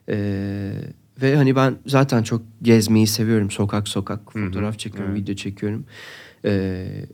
Ee, 0.08 0.72
ve 1.22 1.36
hani 1.36 1.56
ben 1.56 1.76
zaten 1.86 2.22
çok 2.22 2.42
gezmeyi 2.62 3.06
seviyorum. 3.06 3.50
Sokak 3.50 3.88
sokak 3.88 4.32
fotoğraf 4.32 4.78
çekiyorum, 4.78 5.10
evet. 5.12 5.22
video 5.22 5.34
çekiyorum. 5.34 5.84
Ee, 6.44 7.04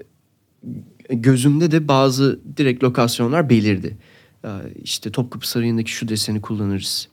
gözümde 1.10 1.70
de 1.70 1.88
bazı 1.88 2.40
direkt 2.56 2.84
lokasyonlar 2.84 3.50
belirdi. 3.50 3.96
Ee, 4.44 4.48
işte 4.82 5.12
Topkapı 5.12 5.48
Sarayı'ndaki 5.48 5.90
şu 5.90 6.08
deseni 6.08 6.40
kullanırız. 6.40 7.08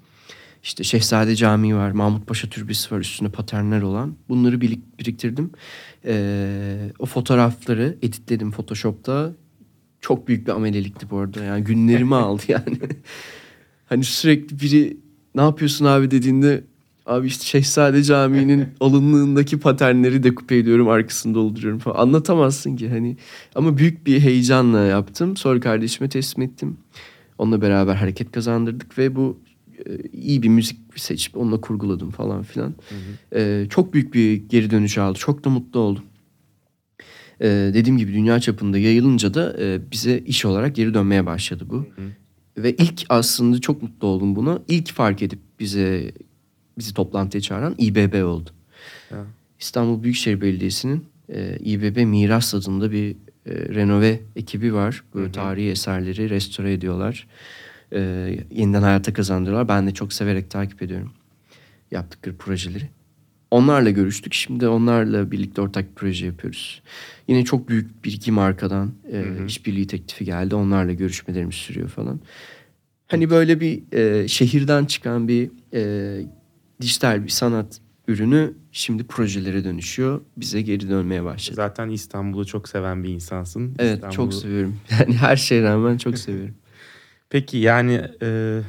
İşte 0.63 0.83
Şehzade 0.83 1.35
Camii 1.35 1.75
var, 1.75 1.91
Mahmut 1.91 2.27
Paşa 2.27 2.49
Türbesi 2.49 2.95
var 2.95 2.99
üstünde 2.99 3.29
paternler 3.29 3.81
olan. 3.81 4.15
Bunları 4.29 4.55
birik- 4.61 4.99
biriktirdim. 4.99 5.51
Ee, 6.05 6.91
o 6.99 7.05
fotoğrafları 7.05 7.97
editledim 8.01 8.51
Photoshop'ta. 8.51 9.31
Çok 10.01 10.27
büyük 10.27 10.47
bir 10.47 10.51
amelelikti 10.51 11.09
bu 11.09 11.17
arada. 11.17 11.43
Yani 11.43 11.63
günlerimi 11.63 12.15
aldı 12.25 12.43
yani. 12.47 12.79
hani 13.85 14.03
sürekli 14.03 14.59
biri 14.59 14.97
ne 15.35 15.41
yapıyorsun 15.41 15.85
abi 15.85 16.11
dediğinde 16.11 16.63
abi 17.05 17.27
işte 17.27 17.45
Şehzade 17.45 18.03
Camii'nin 18.03 18.67
alınlığındaki 18.79 19.59
paternleri 19.59 20.23
dekoupe 20.23 20.57
ediyorum 20.57 20.89
arkasını 20.89 21.35
dolduruyorum 21.35 21.79
falan. 21.79 21.95
Anlatamazsın 21.97 22.75
ki 22.75 22.89
hani. 22.89 23.17
Ama 23.55 23.77
büyük 23.77 24.07
bir 24.07 24.19
heyecanla 24.19 24.79
yaptım. 24.79 25.37
Sonra 25.37 25.59
kardeşime 25.59 26.09
teslim 26.09 26.43
ettim. 26.43 26.77
Onunla 27.37 27.61
beraber 27.61 27.95
hareket 27.95 28.31
kazandırdık 28.31 28.97
ve 28.97 29.15
bu 29.15 29.37
iyi 30.13 30.43
bir 30.43 30.49
müzik 30.49 30.79
seçip 30.95 31.37
onunla 31.37 31.61
kurguladım 31.61 32.11
falan 32.11 32.43
filan. 32.43 32.75
E, 33.35 33.65
çok 33.69 33.93
büyük 33.93 34.13
bir 34.13 34.33
geri 34.33 34.71
dönüş 34.71 34.97
aldı. 34.97 35.19
Çok 35.19 35.43
da 35.43 35.49
mutlu 35.49 35.79
oldum. 35.79 36.03
E, 37.41 37.47
dediğim 37.47 37.97
gibi 37.97 38.13
dünya 38.13 38.39
çapında 38.39 38.77
yayılınca 38.77 39.33
da 39.33 39.55
e, 39.59 39.91
bize 39.91 40.17
iş 40.17 40.45
olarak 40.45 40.75
geri 40.75 40.93
dönmeye 40.93 41.25
başladı 41.25 41.65
bu. 41.69 41.85
Ve 42.57 42.75
ilk 42.75 43.05
aslında 43.09 43.61
çok 43.61 43.83
mutlu 43.83 44.07
oldum 44.07 44.35
buna. 44.35 44.59
İlk 44.67 44.91
fark 44.91 45.21
edip 45.21 45.39
bize 45.59 46.11
bizi 46.77 46.93
toplantıya 46.93 47.41
çağıran 47.41 47.75
İBB 47.77 48.25
oldu. 48.25 48.49
Ya. 49.11 49.25
İstanbul 49.59 50.03
Büyükşehir 50.03 50.41
Belediyesi'nin 50.41 51.05
e, 51.29 51.57
İBB 51.59 52.05
Miras 52.05 52.55
adında 52.55 52.91
bir 52.91 53.11
e, 53.11 53.15
renove 53.45 54.19
ekibi 54.35 54.73
var. 54.73 55.03
Böyle 55.15 55.31
tarihi 55.31 55.69
eserleri 55.69 56.29
restore 56.29 56.73
ediyorlar. 56.73 57.27
E, 57.93 57.99
yeniden 58.51 58.81
hayata 58.81 59.13
kazandırıyorlar. 59.13 59.67
Ben 59.67 59.87
de 59.87 59.93
çok 59.93 60.13
severek 60.13 60.49
takip 60.51 60.81
ediyorum 60.81 61.11
yaptıkları 61.91 62.35
projeleri. 62.37 62.89
Onlarla 63.51 63.89
görüştük. 63.89 64.33
Şimdi 64.33 64.67
onlarla 64.67 65.31
birlikte 65.31 65.61
ortak 65.61 65.89
bir 65.89 65.95
proje 65.95 66.25
yapıyoruz. 66.25 66.81
Yine 67.27 67.45
çok 67.45 67.69
büyük 67.69 68.05
bir 68.05 68.11
iki 68.13 68.31
markadan 68.31 68.91
e, 69.11 69.45
işbirliği 69.47 69.87
teklifi 69.87 70.25
geldi. 70.25 70.55
Onlarla 70.55 70.93
görüşmelerimiz 70.93 71.55
sürüyor 71.55 71.89
falan. 71.89 72.19
Hani 73.07 73.29
böyle 73.29 73.59
bir 73.59 73.93
e, 73.93 74.27
şehirden 74.27 74.85
çıkan 74.85 75.27
bir 75.27 75.51
e, 75.73 76.21
dijital 76.81 77.23
bir 77.23 77.29
sanat 77.29 77.81
ürünü 78.07 78.53
şimdi 78.71 79.03
projelere 79.03 79.63
dönüşüyor. 79.63 80.21
Bize 80.37 80.61
geri 80.61 80.89
dönmeye 80.89 81.23
başladı. 81.23 81.55
Zaten 81.55 81.89
İstanbul'u 81.89 82.45
çok 82.45 82.69
seven 82.69 83.03
bir 83.03 83.09
insansın. 83.09 83.75
Evet 83.79 83.95
İstanbul'u- 83.95 84.11
çok 84.15 84.33
seviyorum. 84.33 84.75
Yani 84.99 85.13
her 85.17 85.35
şeye 85.35 85.63
rağmen 85.63 85.97
çok 85.97 86.17
seviyorum. 86.17 86.55
Peki 87.29 87.57
yani 87.57 88.01
e, 88.21 88.59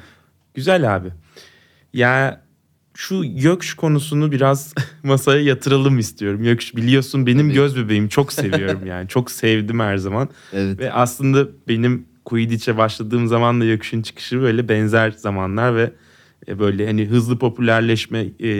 güzel 0.54 0.96
abi. 0.96 1.08
Ya 1.92 2.42
şu 2.94 3.22
Gökş 3.36 3.74
konusunu 3.74 4.32
biraz 4.32 4.74
masaya 5.02 5.42
yatıralım 5.42 5.98
istiyorum. 5.98 6.42
Gökş 6.42 6.76
biliyorsun 6.76 7.26
benim 7.26 7.46
Tabii. 7.46 7.54
göz 7.54 7.76
bebeğim. 7.76 8.08
Çok 8.08 8.32
seviyorum 8.32 8.86
yani. 8.86 9.08
Çok 9.08 9.30
sevdim 9.30 9.80
her 9.80 9.96
zaman. 9.96 10.28
Evet. 10.52 10.78
Ve 10.78 10.92
aslında 10.92 11.48
benim 11.68 12.06
Quidditch'e 12.24 12.76
başladığım 12.76 13.26
zaman 13.26 13.60
da 13.60 13.64
Gökş'ün 13.64 14.02
çıkışı 14.02 14.40
böyle 14.40 14.68
benzer 14.68 15.10
zamanlar 15.10 15.76
ve 15.76 15.92
e, 16.48 16.58
böyle 16.58 16.86
hani 16.86 17.06
hızlı 17.06 17.38
popülerleşme 17.38 18.18
e, 18.18 18.50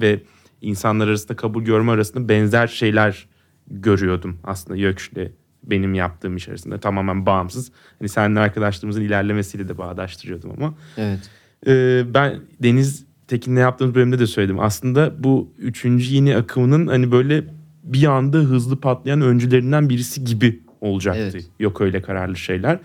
ve 0.00 0.22
insanlar 0.62 1.08
arasında 1.08 1.36
kabul 1.36 1.64
görme 1.64 1.92
arasında 1.92 2.28
benzer 2.28 2.66
şeyler 2.66 3.26
görüyordum 3.70 4.38
aslında 4.44 4.76
Gökş'le 4.78 5.32
benim 5.66 5.94
yaptığım 5.94 6.36
iş 6.36 6.48
arasında 6.48 6.80
tamamen 6.80 7.26
bağımsız. 7.26 7.72
Hani 7.98 8.08
seninle 8.08 8.40
arkadaşlığımızın 8.40 9.02
ilerlemesiyle 9.02 9.68
de 9.68 9.78
bağdaştırıyordum 9.78 10.50
ama 10.56 10.74
Evet. 10.96 11.30
ee, 11.66 12.04
ben 12.14 12.40
Deniz 12.62 13.06
Tekin'le 13.28 13.56
yaptığımız 13.56 13.94
bölümde 13.94 14.18
de 14.18 14.26
söyledim. 14.26 14.60
Aslında 14.60 15.24
bu 15.24 15.52
üçüncü 15.58 16.14
yeni 16.14 16.36
akımının 16.36 16.86
hani 16.86 17.12
böyle 17.12 17.44
bir 17.84 18.04
anda 18.04 18.38
hızlı 18.38 18.80
patlayan 18.80 19.20
öncülerinden 19.20 19.88
birisi 19.88 20.24
gibi 20.24 20.60
olacaktı. 20.80 21.30
Evet. 21.32 21.46
Yok 21.60 21.80
öyle 21.80 22.02
kararlı 22.02 22.36
şeyler. 22.36 22.78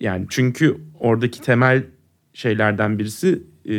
Yani 0.00 0.26
çünkü 0.28 0.76
oradaki 1.00 1.42
temel 1.42 1.84
şeylerden 2.32 2.98
birisi 2.98 3.42
e, 3.68 3.74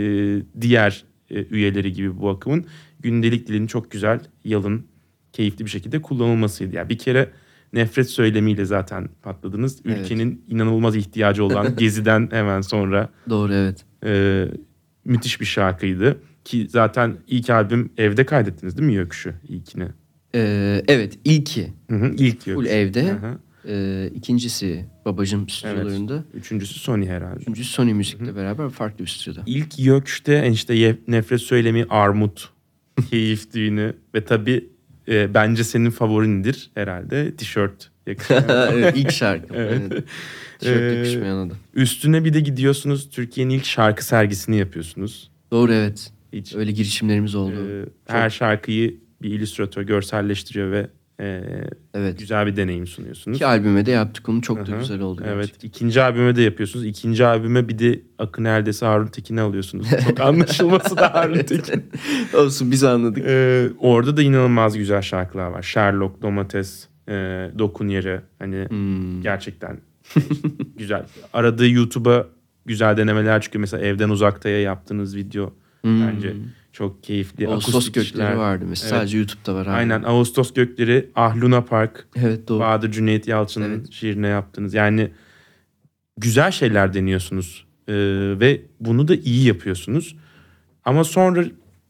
diğer 0.62 1.04
e, 1.30 1.44
üyeleri 1.46 1.94
gibi 1.94 2.20
bu 2.20 2.30
akımın 2.30 2.66
gündelik 3.00 3.48
dilini 3.48 3.68
çok 3.68 3.92
güzel, 3.92 4.20
yalın, 4.44 4.86
keyifli 5.34 5.66
bir 5.66 5.70
şekilde 5.70 6.02
kullanılmasıydı. 6.02 6.76
Yani 6.76 6.90
bir 6.90 6.98
kere 6.98 7.30
nefret 7.74 8.09
söylemiyle 8.09 8.65
zaten 8.65 9.09
patladınız. 9.21 9.81
Evet. 9.86 10.00
Ülkenin 10.00 10.45
inanılmaz 10.47 10.95
ihtiyacı 10.95 11.43
olan 11.43 11.75
Gezi'den 11.77 12.29
hemen 12.31 12.62
sonra 12.62 13.09
Doğru 13.29 13.53
evet. 13.53 13.86
e, 14.05 14.45
müthiş 15.05 15.41
bir 15.41 15.45
şarkıydı. 15.45 16.17
Ki 16.45 16.67
zaten 16.69 17.17
ilk 17.27 17.50
albüm 17.50 17.89
evde 17.97 18.25
kaydettiniz 18.25 18.77
değil 18.77 18.88
mi 18.88 18.93
Yöküş'ü 18.93 19.36
ilkini? 19.47 19.88
Ee, 20.36 20.83
evet 20.88 21.19
ilki 21.24 21.74
Hı 21.89 21.95
hı, 21.95 22.13
ilk 22.17 22.41
full 22.41 22.51
Yöküş. 22.51 22.71
evde. 22.71 23.03
Hı 23.03 23.27
hı. 23.27 23.38
Ee, 23.67 24.09
ikincisi 24.15 24.86
babacım 25.05 25.50
stüdyolarında. 25.50 26.24
Üçüncüsü 26.33 26.79
Sony 26.79 27.07
herhalde. 27.07 27.39
Üçüncüsü 27.41 27.69
Sony 27.69 27.93
Müzik'le 27.93 28.36
beraber 28.36 28.69
farklı 28.69 29.05
bir 29.05 29.09
stüdyoda. 29.09 29.43
İlk 29.45 29.79
Yöküş'te 29.79 30.33
en 30.33 30.51
işte 30.51 30.97
nefret 31.07 31.41
söylemi 31.41 31.86
Armut, 31.89 32.50
Keyif 33.09 33.53
Düğünü 33.53 33.93
ve 34.15 34.25
tabii 34.25 34.69
e, 35.08 35.34
bence 35.34 35.64
senin 35.64 35.90
favorindir 35.90 36.72
herhalde 36.76 37.36
tişört 37.36 37.90
evet, 38.30 38.98
ilk 38.98 39.12
şarkı. 39.12 39.56
Evet. 39.56 40.04
Tişört 40.60 40.82
Ee, 40.82 40.96
yakışmayan. 40.96 41.52
Üstüne 41.74 42.26
bir 42.26 42.34
de 42.34 42.40
gidiyorsunuz 42.40 43.10
Türkiye'nin 43.10 43.54
ilk 43.54 43.66
şarkı 43.66 44.06
sergisini 44.06 44.58
yapıyorsunuz. 44.58 45.32
Doğru 45.52 45.74
evet. 45.74 46.12
Hiç 46.34 46.56
Öyle 46.56 46.72
girişimlerimiz 46.72 47.36
oldu. 47.36 47.56
e, 47.70 47.86
her 48.14 48.30
şarkıyı 48.30 48.96
bir 49.22 49.30
illüstratör 49.30 49.82
görselleştiriyor 49.84 50.72
ve 50.72 50.88
e, 51.19 51.43
evet. 51.93 52.19
güzel 52.19 52.47
bir 52.47 52.55
deneyim 52.55 52.88
sunuyorsunuz. 52.88 53.38
İki 53.38 53.45
albüme 53.45 53.86
de 53.86 53.91
yaptık 53.91 54.29
onu 54.29 54.41
çok 54.41 54.67
da 54.67 54.71
Hı 54.71 54.75
hı. 54.75 54.79
güzel 54.79 55.01
oldu. 55.01 55.21
Evet. 55.25 55.36
gerçekten. 55.45 55.67
ikinci 55.67 56.01
albüme 56.01 56.36
de 56.36 56.41
yapıyorsunuz. 56.41 56.86
İkinci 56.86 57.25
albüme 57.25 57.67
bir 57.67 57.79
de 57.79 58.01
Akın 58.19 58.45
Eldes'i 58.45 58.86
Harun 58.86 59.07
Tekin'i 59.07 59.41
alıyorsunuz. 59.41 59.88
Çok 60.07 60.19
anlaşılması 60.19 60.97
da 60.97 61.13
Harun 61.13 61.39
Tekin. 61.43 61.83
Olsun 62.38 62.71
biz 62.71 62.83
anladık. 62.83 63.25
Ee, 63.27 63.67
orada 63.79 64.17
da 64.17 64.21
inanılmaz 64.21 64.77
güzel 64.77 65.01
şarkılar 65.01 65.47
var. 65.47 65.62
Sherlock, 65.62 66.21
Domates, 66.21 66.88
e, 67.09 67.13
Dokun 67.59 67.88
Yere. 67.88 68.21
Hani 68.39 68.65
Hmm. 68.69 69.21
gerçekten 69.21 69.77
güzel. 70.77 71.05
Aradığı 71.33 71.69
YouTube'a 71.69 72.27
güzel 72.65 72.97
denemeler 72.97 73.41
çıkıyor. 73.41 73.59
Mesela 73.59 73.83
evden 73.86 74.09
uzaktaya 74.09 74.62
yaptığınız 74.62 75.15
video 75.15 75.53
Hmm. 75.81 76.07
bence 76.07 76.33
çok 76.77 77.03
keyifli. 77.03 77.48
Ağustos 77.48 77.75
Akustik 77.75 77.93
gökleri 77.93 78.12
işler. 78.13 78.34
vardı 78.34 78.65
mesela. 78.69 78.89
Evet. 78.89 79.00
Sadece 79.01 79.17
YouTube'da 79.17 79.55
var. 79.55 79.62
abi. 79.62 79.69
Aynen 79.69 80.03
Ağustos 80.03 80.53
Gökleri, 80.53 81.10
Ah 81.15 81.36
Luna 81.38 81.62
Park, 81.62 82.07
Evet 82.15 82.48
doğru. 82.48 82.60
Bahadır 82.60 82.91
Cüneyt 82.91 83.27
Yalçın'ın 83.27 83.69
Evet. 83.69 83.91
şiirine 83.91 84.27
yaptınız. 84.27 84.74
Yani 84.74 85.12
güzel 86.17 86.51
şeyler 86.51 86.93
deniyorsunuz. 86.93 87.65
Ee, 87.88 87.93
ve 88.39 88.62
bunu 88.79 89.07
da 89.07 89.15
iyi 89.15 89.48
yapıyorsunuz. 89.48 90.15
Ama 90.86 91.03
sonra 91.03 91.43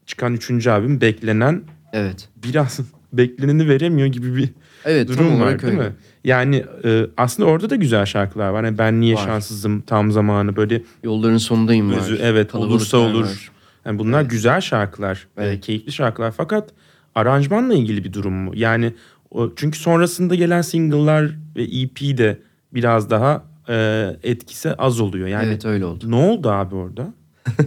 çıkan 0.06 0.34
üçüncü 0.34 0.70
albüm 0.70 1.00
beklenen 1.00 1.62
Evet. 1.92 2.28
biraz 2.44 2.80
bekleneni 3.12 3.68
veremiyor 3.68 4.08
gibi 4.08 4.36
bir 4.36 4.48
Evet 4.84 5.08
durum 5.08 5.40
var 5.40 5.62
değil 5.62 5.72
öyle. 5.72 5.88
mi? 5.88 5.94
Yani 6.24 6.64
e, 6.84 7.06
aslında 7.16 7.48
orada 7.48 7.70
da 7.70 7.76
güzel 7.76 8.06
şarkılar 8.06 8.48
var. 8.48 8.64
Yani 8.64 8.78
ben 8.78 9.00
niye 9.00 9.14
Var. 9.14 9.24
şanssızım 9.24 9.80
tam 9.80 10.12
zamanı 10.12 10.56
böyle 10.56 10.82
Yolların 11.04 11.38
sonundayım 11.38 11.92
var. 11.92 11.98
özü 11.98 12.18
evet 12.22 12.52
Kalabalıklar 12.52 12.76
olursa 12.76 12.98
olur. 12.98 13.24
var. 13.24 13.50
Yani 13.88 13.98
bunlar 13.98 14.20
Evet. 14.20 14.30
güzel 14.30 14.60
şarkılar, 14.60 15.26
e, 15.36 15.44
Evet. 15.44 15.60
keyifli 15.60 15.92
şarkılar 15.92 16.30
fakat 16.36 16.70
aranjmanla 17.14 17.74
ilgili 17.74 18.04
bir 18.04 18.12
durum 18.12 18.34
mu? 18.34 18.52
Yani 18.54 18.94
o, 19.30 19.50
çünkü 19.56 19.78
sonrasında 19.78 20.34
gelen 20.34 20.62
single'lar 20.62 21.30
ve 21.56 21.62
EP 21.62 22.18
de 22.18 22.38
biraz 22.74 23.10
daha 23.10 23.44
e, 23.68 24.06
etkisi 24.22 24.72
az 24.74 25.00
oluyor. 25.00 25.28
Yani 25.28 25.46
Evet 25.46 25.64
öyle 25.64 25.84
oldu. 25.84 26.10
ne 26.10 26.14
oldu 26.14 26.50
abi 26.50 26.74
orada? 26.74 27.14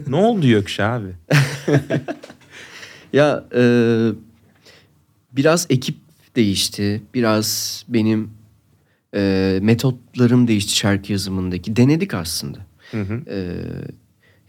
ne 0.08 0.16
oldu 0.16 0.48
Gökşe 0.48 0.84
abi? 0.84 1.08
Ya 3.14 3.44
e, 3.56 3.64
biraz 5.32 5.68
ekip 5.70 5.96
değişti. 6.36 7.02
Biraz 7.14 7.84
benim 7.88 8.30
e, 9.16 9.60
metotlarım 9.62 10.48
değişti 10.48 10.76
şarkı 10.76 11.12
yazımındaki. 11.12 11.76
Denedik 11.76 12.14
aslında. 12.14 12.58
Hı 12.92 13.02
hı. 13.02 13.14
E, 13.30 13.38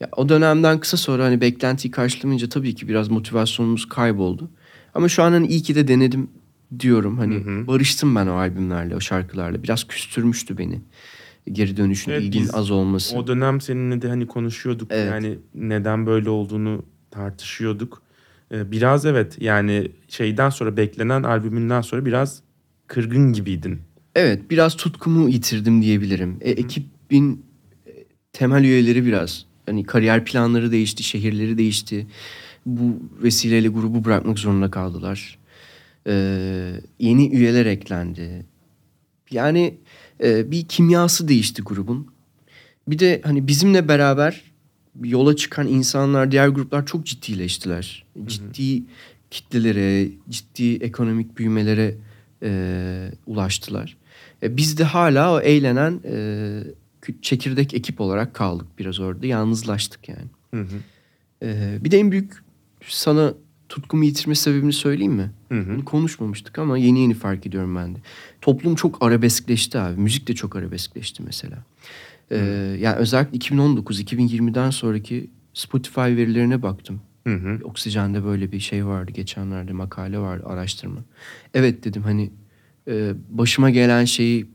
ya 0.03 0.09
o 0.17 0.29
dönemden 0.29 0.81
kısa 0.81 0.97
sonra 0.97 1.25
hani 1.25 1.41
beklentiyi 1.41 1.91
karşılamayınca 1.91 2.49
tabii 2.49 2.75
ki 2.75 2.89
biraz 2.89 3.09
motivasyonumuz 3.09 3.89
kayboldu. 3.89 4.51
Ama 4.95 5.09
şu 5.09 5.23
an 5.23 5.33
hani 5.33 5.47
iyi 5.47 5.63
ki 5.63 5.75
de 5.75 5.89
denedim 5.89 6.29
diyorum. 6.79 7.19
Hani 7.19 7.35
Hı 7.35 7.39
hı. 7.39 7.67
barıştım 7.67 8.17
ben 8.17 8.27
o 8.27 8.33
albümlerle, 8.33 8.97
o 8.97 9.01
şarkılarla. 9.01 9.63
Biraz 9.63 9.85
küstürmüştü 9.85 10.59
beni. 10.59 10.81
Geri 11.53 11.77
dönüşün, 11.77 12.13
Evet, 12.13 12.23
ilgin 12.23 12.49
az 12.53 12.71
olması. 12.71 13.17
O 13.17 13.27
dönem 13.27 13.61
seninle 13.61 14.03
de 14.03 14.09
hani 14.09 14.27
konuşuyorduk. 14.27 14.89
Evet. 14.91 15.13
Yani 15.13 15.39
neden 15.55 16.07
böyle 16.07 16.31
olduğunu 16.31 16.83
tartışıyorduk. 17.11 18.03
Ee, 18.53 18.71
Biraz 18.71 19.07
evet 19.07 19.37
yani 19.41 19.91
şeyden 20.09 20.51
sonra 20.51 20.77
beklenen 20.77 21.23
albümünden 21.23 21.81
sonra 21.81 22.05
biraz 22.05 22.43
kırgın 22.87 23.33
gibiydin. 23.33 23.81
Evet 24.15 24.51
biraz 24.51 24.77
tutkumu 24.77 25.29
yitirdim 25.29 25.83
diyebilirim. 25.83 26.37
E, 26.41 26.51
ekibin 26.51 27.45
e, 27.87 27.91
temel 28.33 28.65
üyeleri 28.65 29.07
biraz 29.07 29.52
hani 29.67 29.85
kariyer 29.85 30.25
planları 30.25 30.73
değişti, 30.73 31.03
şehirleri 31.03 31.59
değişti. 31.59 32.07
Bu 32.67 33.01
vesileyle 33.23 33.69
grubu 33.69 34.05
bırakmak 34.05 34.39
zorunda 34.39 34.71
kaldılar. 34.71 35.39
Ee, 36.07 36.73
yeni 36.99 37.29
üyeler 37.29 37.67
eklendi. 37.67 38.47
Yani 39.31 39.75
e, 40.25 40.51
bir 40.51 40.69
kimyası 40.69 41.29
değişti 41.29 41.63
grubun. 41.63 42.07
Bir 42.89 42.99
de 42.99 43.21
hani 43.25 43.49
bizimle 43.49 43.89
beraber 43.89 44.53
yola 45.05 45.37
çıkan 45.37 45.67
insanlar, 45.67 46.31
diğer 46.31 46.49
gruplar 46.49 46.87
çok 46.87 47.07
ciddileştiler. 47.07 48.05
Ciddi 48.27 48.83
kitlelere, 49.31 50.09
ciddi 50.29 50.75
ekonomik 50.75 51.39
büyümelere 51.39 51.95
e, 52.43 53.11
ulaştılar. 53.27 53.97
E, 54.43 54.57
biz 54.57 54.79
de 54.79 54.85
hala 54.85 55.35
o 55.35 55.41
eğlenen 55.41 56.01
e, 56.05 56.17
çekirdek 57.23 57.75
ekip 57.75 58.01
olarak 58.01 58.35
kaldık 58.35 58.67
biraz 58.79 59.01
orada. 59.01 59.27
Yalnızlaştık 59.27 60.09
yani. 60.09 60.29
Hı 60.55 60.61
hı. 60.61 60.77
E, 61.43 61.79
bir 61.85 61.91
de 61.91 61.99
en 61.99 62.11
büyük 62.11 62.33
sana 62.89 63.35
tutkumu 63.69 64.05
yitirme 64.05 64.35
sebebini 64.35 64.73
söyleyeyim 64.73 65.13
mi? 65.13 65.31
Hı 65.49 65.61
hı. 65.61 65.75
Bunu 65.75 65.85
konuşmamıştık 65.85 66.59
ama 66.59 66.79
yeni 66.79 67.01
yeni 67.01 67.15
fark 67.15 67.47
ediyorum 67.47 67.77
ben 67.77 67.95
de. 67.95 67.99
Toplum 68.41 68.75
çok 68.75 69.03
arabeskleşti 69.03 69.79
abi. 69.79 70.01
Müzik 70.01 70.29
de 70.29 70.35
çok 70.35 70.57
arabeskleşti 70.57 71.23
mesela. 71.23 71.65
Ee, 72.31 72.37
yani 72.81 72.97
özellikle 72.97 73.39
2019-2020'den 73.39 74.71
sonraki 74.71 75.31
Spotify 75.55 76.01
verilerine 76.01 76.63
baktım. 76.63 77.01
Hı 77.27 77.35
hı. 77.35 77.59
Oksijen'de 77.65 78.25
böyle 78.25 78.53
bir 78.53 78.61
şey 78.61 78.87
vardı. 78.87 79.13
Geçenlerde 79.13 79.73
makale 79.73 80.19
vardı, 80.19 80.45
araştırma. 80.47 81.01
Evet 81.55 81.85
dedim 81.85 82.03
hani 82.03 82.31
e, 82.89 83.13
başıma 83.31 83.71
gelen 83.71 84.05
şeyi 84.05 84.47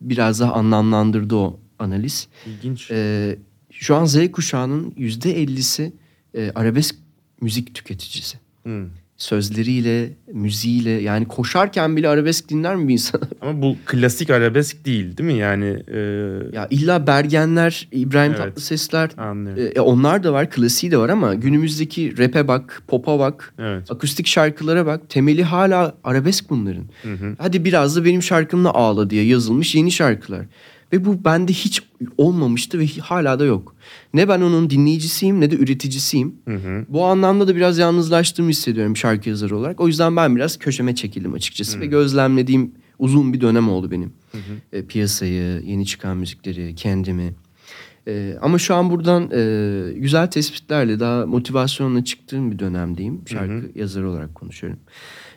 biraz 0.00 0.40
daha 0.40 0.52
anlamlandırdı 0.52 1.36
o 1.36 1.60
analiz. 1.78 2.28
İlginç. 2.46 2.90
Ee, 2.90 3.36
şu 3.70 3.96
an 3.96 4.04
Z 4.04 4.30
kuşağının 4.32 4.94
yüzde 4.96 5.40
ellisi 5.40 5.92
e, 6.34 6.50
arabesk 6.54 6.94
müzik 7.40 7.74
tüketicisi 7.74 8.38
Hı. 8.66 8.84
sözleriyle, 9.16 10.12
müziğiyle 10.32 10.90
yani 10.90 11.28
koşarken 11.28 11.96
bile 11.96 12.08
arabesk 12.08 12.48
dinler 12.48 12.76
mi 12.76 12.88
bir 12.88 12.92
insan? 12.92 13.20
Ama 13.40 13.62
bu 13.62 13.76
klasik 13.86 14.30
arabesk 14.30 14.84
değil 14.84 15.16
değil 15.16 15.32
mi? 15.32 15.38
Yani 15.38 15.82
e, 15.88 15.98
ya 16.52 16.66
illa 16.70 17.06
Bergenler, 17.06 17.88
İbrahim 17.92 18.32
Evet. 18.32 18.44
Tatlısesler 18.44 19.10
anlıyorum. 19.16 19.72
e, 19.76 19.80
onlar 19.80 20.24
da 20.24 20.32
var, 20.32 20.50
klasiği 20.50 20.92
de 20.92 20.98
var 20.98 21.08
ama 21.08 21.34
günümüzdeki 21.34 22.18
rap'e 22.18 22.48
bak, 22.48 22.82
pop'a 22.88 23.18
bak, 23.18 23.54
evet. 23.58 23.90
akustik 23.90 24.26
şarkılara 24.26 24.86
bak. 24.86 25.08
Temeli 25.08 25.44
hala 25.44 25.94
arabesk 26.04 26.50
bunların. 26.50 26.84
Hı 27.02 27.12
hı. 27.14 27.34
Hadi 27.38 27.64
biraz 27.64 27.96
da 27.96 28.04
benim 28.04 28.22
şarkımla 28.22 28.70
ağla 28.74 29.10
diye 29.10 29.24
yazılmış 29.24 29.74
yeni 29.74 29.92
şarkılar. 29.92 30.46
Ve 30.92 31.04
bu 31.04 31.24
bende 31.24 31.52
hiç 31.52 31.82
olmamıştı 32.18 32.78
ve 32.78 32.86
hala 32.86 33.38
da 33.38 33.44
yok. 33.44 33.74
Ne 34.14 34.28
ben 34.28 34.40
onun 34.40 34.70
dinleyicisiyim 34.70 35.40
ne 35.40 35.50
de 35.50 35.56
üreticisiyim. 35.56 36.34
Hı 36.48 36.54
hı. 36.54 36.84
Bu 36.88 37.04
anlamda 37.04 37.48
da 37.48 37.56
biraz 37.56 37.78
yalnızlaştığımı 37.78 38.50
hissediyorum 38.50 38.96
şarkı 38.96 39.28
yazarı 39.28 39.56
olarak. 39.56 39.80
O 39.80 39.86
yüzden 39.86 40.16
ben 40.16 40.36
biraz 40.36 40.58
köşeme 40.58 40.94
çekildim 40.94 41.34
açıkçası 41.34 41.80
ve 41.80 41.86
gözlemlediğim 41.86 42.72
uzun 42.98 43.32
bir 43.32 43.40
dönem 43.40 43.68
oldu 43.68 43.90
benim. 43.90 44.12
E, 44.72 44.82
piyasayı, 44.82 45.62
yeni 45.64 45.86
çıkan 45.86 46.16
müzikleri, 46.16 46.74
kendimi. 46.74 47.34
E, 48.08 48.36
ama 48.42 48.58
şu 48.58 48.74
an 48.74 48.90
buradan 48.90 49.30
e, 49.34 49.92
güzel 49.92 50.26
tespitlerle 50.26 51.00
daha 51.00 51.26
motivasyonla 51.26 52.04
çıktığım 52.04 52.50
bir 52.50 52.58
dönemdeyim. 52.58 53.22
Şarkı 53.26 53.78
yazarı 53.78 54.10
olarak 54.10 54.34
konuşuyorum. 54.34 54.78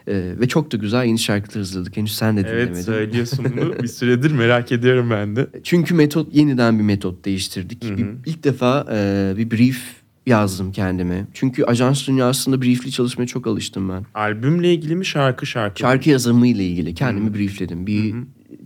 E, 0.10 0.40
ve 0.40 0.48
çok 0.48 0.72
da 0.72 0.78
güzel 0.78 1.06
yeni 1.06 1.20
şarkılar 1.20 1.58
hazırladık. 1.58 1.98
Henüz 1.98 2.16
sen 2.16 2.38
de 2.38 2.44
dinlemedin. 2.44 2.74
Evet 2.74 2.86
söylüyorsun 2.86 3.46
bunu. 3.58 3.80
bir 3.84 3.88
süredir 3.88 4.32
merak 4.32 4.72
ediyorum 4.72 5.10
ben 5.10 5.36
de. 5.36 5.48
Çünkü 5.64 5.94
metot 5.94 6.36
yeniden 6.36 6.80
bir 6.80 6.84
metot 6.84 7.26
değiştirdik. 7.26 7.84
Hı 7.86 7.94
hı. 7.94 7.98
Bir, 7.98 8.06
ilk 8.26 8.44
defa 8.44 8.88
e, 8.92 9.34
bir 9.38 9.52
brief 9.52 9.82
yazdım 10.26 10.72
kendime. 10.72 11.26
Çünkü 11.34 11.64
ajans 11.64 12.08
dünyasında 12.08 12.62
briefli 12.62 12.92
çalışmaya 12.92 13.28
çok 13.28 13.48
alıştım 13.48 13.90
ben. 13.90 14.06
Albümle 14.14 14.74
ilgili 14.74 14.96
mi 14.96 15.06
şarkı 15.06 15.46
şarkı? 15.46 15.80
Şarkı 15.80 16.10
yazımı 16.10 16.48
ile 16.48 16.66
ilgili 16.66 16.96
kendimi 16.96 17.34
briefledim. 17.34 17.88
Bir 17.88 18.16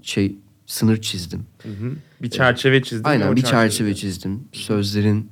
şey 0.02 0.36
sınır 0.66 1.02
çizdim. 1.02 1.46
Hı 1.64 1.70
hı. 1.70 1.92
Bir 2.22 2.30
çerçeve 2.30 2.84
çizdin. 2.84 3.04
ve 3.04 3.10
Aynen 3.10 3.36
bir 3.36 3.42
çerçeve 3.42 3.96
çizdim. 3.96 4.40
Sözlerin 4.52 5.30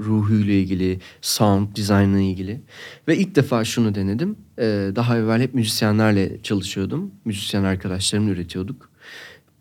ruhuyla 0.00 0.54
ilgili, 0.54 1.00
sound 1.20 1.76
design'la 1.76 2.20
ilgili. 2.20 2.60
Ve 3.08 3.16
ilk 3.16 3.34
defa 3.34 3.64
şunu 3.64 3.94
denedim. 3.94 4.36
Ee, 4.58 4.90
daha 4.96 5.18
evvel 5.18 5.40
hep 5.40 5.54
müzisyenlerle 5.54 6.42
çalışıyordum. 6.42 7.10
Müzisyen 7.24 7.64
arkadaşlarımla 7.64 8.30
üretiyorduk. 8.30 8.90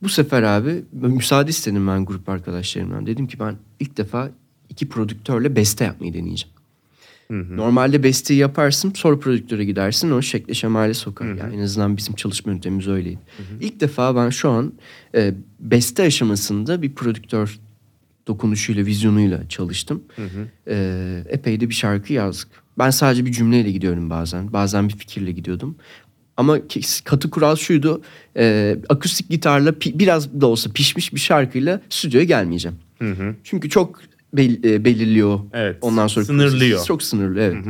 Bu 0.03 0.09
sefer 0.09 0.43
abi 0.43 0.83
müsaade 0.93 1.49
istedim 1.49 1.87
ben 1.87 2.05
grup 2.05 2.29
arkadaşlarımdan. 2.29 3.05
Dedim 3.05 3.27
ki 3.27 3.39
ben 3.39 3.55
ilk 3.79 3.97
defa 3.97 4.31
iki 4.69 4.89
prodüktörle 4.89 5.55
beste 5.55 5.85
yapmayı 5.85 6.13
deneyeceğim. 6.13 6.53
Normalde 7.57 8.03
besteyi 8.03 8.39
yaparsın 8.39 8.93
sonra 8.95 9.19
prodüktöre 9.19 9.65
gidersin 9.65 10.11
o 10.11 10.21
şekle 10.21 10.53
şemale 10.53 10.93
sokar. 10.93 11.25
Yani 11.37 11.55
en 11.55 11.59
azından 11.59 11.97
bizim 11.97 12.15
çalışma 12.15 12.51
yöntemimiz 12.51 12.87
öyleydi. 12.87 13.19
İlk 13.61 13.79
defa 13.79 14.15
ben 14.15 14.29
şu 14.29 14.49
an 14.49 14.73
e, 15.15 15.33
beste 15.59 16.03
aşamasında 16.03 16.81
bir 16.81 16.93
prodüktör 16.95 17.59
dokunuşuyla, 18.27 18.86
vizyonuyla 18.86 19.49
çalıştım. 19.49 20.03
E, 20.67 21.23
epey 21.29 21.59
de 21.59 21.69
bir 21.69 21.73
şarkı 21.73 22.13
yazdık. 22.13 22.47
Ben 22.79 22.89
sadece 22.89 23.25
bir 23.25 23.31
cümleyle 23.31 23.71
gidiyorum 23.71 24.09
bazen. 24.09 24.53
Bazen 24.53 24.89
bir 24.89 24.93
fikirle 24.97 25.31
gidiyordum. 25.31 25.75
Ama 26.38 26.57
katı 27.03 27.29
kural 27.29 27.55
şuydu. 27.55 28.01
e, 28.38 28.75
akustik 28.89 29.29
gitarla 29.29 29.73
biraz 29.81 30.41
da 30.41 30.47
olsa 30.47 30.71
pişmiş 30.73 31.13
bir 31.13 31.19
şarkıyla 31.19 31.81
stüdyoya 31.89 32.25
gelmeyeceğim. 32.25 32.77
Hı 32.99 33.12
hı. 33.12 33.36
Çünkü 33.43 33.69
çok 33.69 34.01
bel- 34.33 34.63
e, 34.69 34.86
belirliyor. 34.86 35.39
Evet, 35.53 35.77
Ondan 35.81 36.07
sonra 36.07 36.25
sınırlıyor. 36.25 36.86
Çok 36.86 37.03
sınırlı 37.03 37.39
evet. 37.41 37.65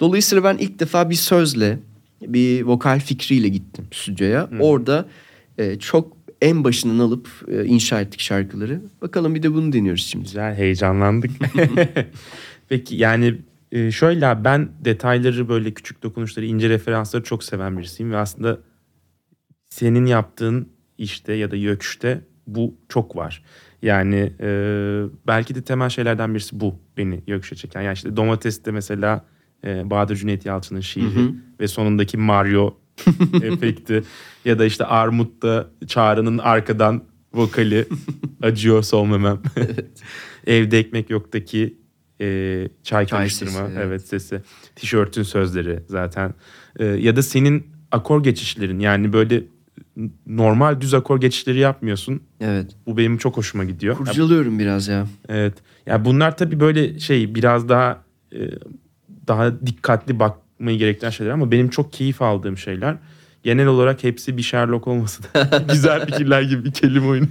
Dolayısıyla 0.00 0.44
ben 0.44 0.56
ilk 0.56 0.78
defa 0.80 1.10
bir 1.10 1.14
sözle, 1.14 1.78
bir 2.22 2.62
vokal 2.62 3.00
fikriyle 3.00 3.48
gittim 3.48 3.84
stüdyoya. 3.92 4.50
Orada 4.60 5.06
e, 5.58 5.78
çok 5.78 6.13
en 6.44 6.64
başından 6.64 6.98
alıp 6.98 7.28
e, 7.48 7.64
inşa 7.64 8.00
ettik 8.00 8.20
şarkıları. 8.20 8.80
Bakalım 9.02 9.34
bir 9.34 9.42
de 9.42 9.54
bunu 9.54 9.72
deniyoruz 9.72 10.06
şimdi. 10.06 10.24
Güzel 10.24 10.54
heyecanlandık. 10.54 11.30
Peki 12.68 12.96
yani 12.96 13.38
e, 13.72 13.90
şöyle 13.90 14.44
ben 14.44 14.68
detayları 14.84 15.48
böyle 15.48 15.74
küçük 15.74 16.02
dokunuşları 16.02 16.46
ince 16.46 16.68
referansları 16.68 17.22
çok 17.24 17.44
seven 17.44 17.78
birisiyim 17.78 18.12
ve 18.12 18.16
aslında 18.16 18.58
senin 19.68 20.06
yaptığın 20.06 20.68
işte 20.98 21.32
ya 21.32 21.50
da 21.50 21.56
YÖK'te 21.56 22.20
bu 22.46 22.74
çok 22.88 23.16
var. 23.16 23.44
Yani 23.82 24.32
e, 24.40 24.48
belki 25.26 25.54
de 25.54 25.62
temel 25.62 25.88
şeylerden 25.88 26.34
birisi 26.34 26.60
bu 26.60 26.78
beni 26.96 27.22
YÖK'e 27.26 27.56
çeken. 27.56 27.82
Yani 27.82 27.94
işte 27.94 28.16
Domates'te 28.16 28.70
mesela 28.70 29.24
e, 29.64 29.90
Bahadır 29.90 30.16
Cüneyt 30.16 30.46
Yalçın'ın 30.46 30.80
şiiri 30.80 31.34
ve 31.60 31.68
sonundaki 31.68 32.18
Mario 32.18 32.83
efekti 33.42 34.02
ya 34.44 34.58
da 34.58 34.64
işte 34.64 34.84
Armut'ta 34.84 35.70
Çağrı'nın 35.86 36.38
arkadan 36.38 37.02
vokali 37.34 37.88
acıyor 38.42 38.82
solmamam. 38.82 39.42
Evde 40.46 40.78
ekmek 40.78 41.10
yoktaki 41.10 41.78
e, 42.20 42.24
çay, 42.82 43.06
Çay 43.06 43.18
karıştırma 43.18 43.52
sesi, 43.52 43.72
evet. 43.72 43.86
evet. 43.86 44.08
sesi. 44.08 44.42
Tişörtün 44.76 45.22
sözleri 45.22 45.80
zaten. 45.88 46.34
E, 46.78 46.84
ya 46.84 47.16
da 47.16 47.22
senin 47.22 47.66
akor 47.90 48.22
geçişlerin 48.22 48.78
yani 48.78 49.12
böyle 49.12 49.42
normal 50.26 50.80
düz 50.80 50.94
akor 50.94 51.20
geçişleri 51.20 51.58
yapmıyorsun. 51.58 52.22
Evet. 52.40 52.76
Bu 52.86 52.96
benim 52.96 53.18
çok 53.18 53.36
hoşuma 53.36 53.64
gidiyor. 53.64 53.94
Ya, 53.94 53.98
Kurcalıyorum 53.98 54.58
biraz 54.58 54.88
ya. 54.88 55.06
evet. 55.28 55.54
Ya 55.86 56.04
bunlar 56.04 56.36
tabii 56.36 56.60
böyle 56.60 56.98
şey 56.98 57.34
biraz 57.34 57.68
daha 57.68 58.02
e, 58.32 58.38
daha 59.26 59.66
dikkatli 59.66 60.18
bakmayı 60.54 60.78
gerektiren 60.78 61.10
şeyler 61.10 61.32
ama 61.32 61.50
benim 61.50 61.68
çok 61.68 61.92
keyif 61.92 62.22
aldığım 62.22 62.58
şeyler. 62.58 62.96
Genel 63.42 63.66
olarak 63.66 64.04
hepsi 64.04 64.36
bir 64.36 64.42
Sherlock 64.42 64.88
olmasa 64.88 65.22
da 65.34 65.58
güzel 65.72 66.06
fikirler 66.06 66.42
gibi 66.42 66.64
bir 66.64 66.72
kelime 66.72 67.06
oyunu. 67.06 67.26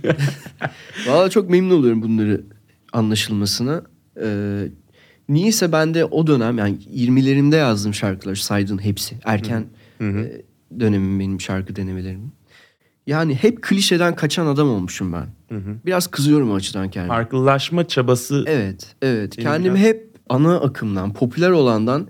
Valla 1.08 1.30
çok 1.30 1.50
memnun 1.50 1.80
oluyorum 1.80 2.02
bunları 2.02 2.42
anlaşılmasına. 2.94 3.84
Ee, 4.24 4.68
niyeyse 5.30 5.72
ben 5.72 5.94
de 5.94 6.06
o 6.06 6.28
dönem 6.28 6.58
yani 6.58 6.78
20'lerimde 6.96 7.56
yazdığım 7.56 7.94
şarkılar 7.94 8.36
saydığın 8.36 8.78
hepsi. 8.78 9.16
Erken 9.26 9.66
e, 10.02 10.04
dönemim 10.80 11.20
benim 11.20 11.42
şarkı 11.42 11.76
denemelerim. 11.76 12.32
Yani 13.08 13.36
hep 13.36 13.62
klişeden 13.62 14.16
kaçan 14.16 14.46
adam 14.46 14.70
olmuşum 14.70 15.14
ben. 15.14 15.28
Biraz 15.86 16.08
kızıyorum 16.08 16.52
o 16.52 16.56
açıdan 16.56 16.92
kendime. 16.92 17.14
Farklılaşma 17.14 17.88
çabası 17.88 18.44
Evet, 18.48 18.96
evet. 19.02 19.36
Kendimi 19.36 19.76
biraz- 19.76 19.88
hep 19.88 20.10
ana 20.30 20.60
akımdan, 20.60 21.14
popüler 21.14 21.50
olandan 21.50 22.08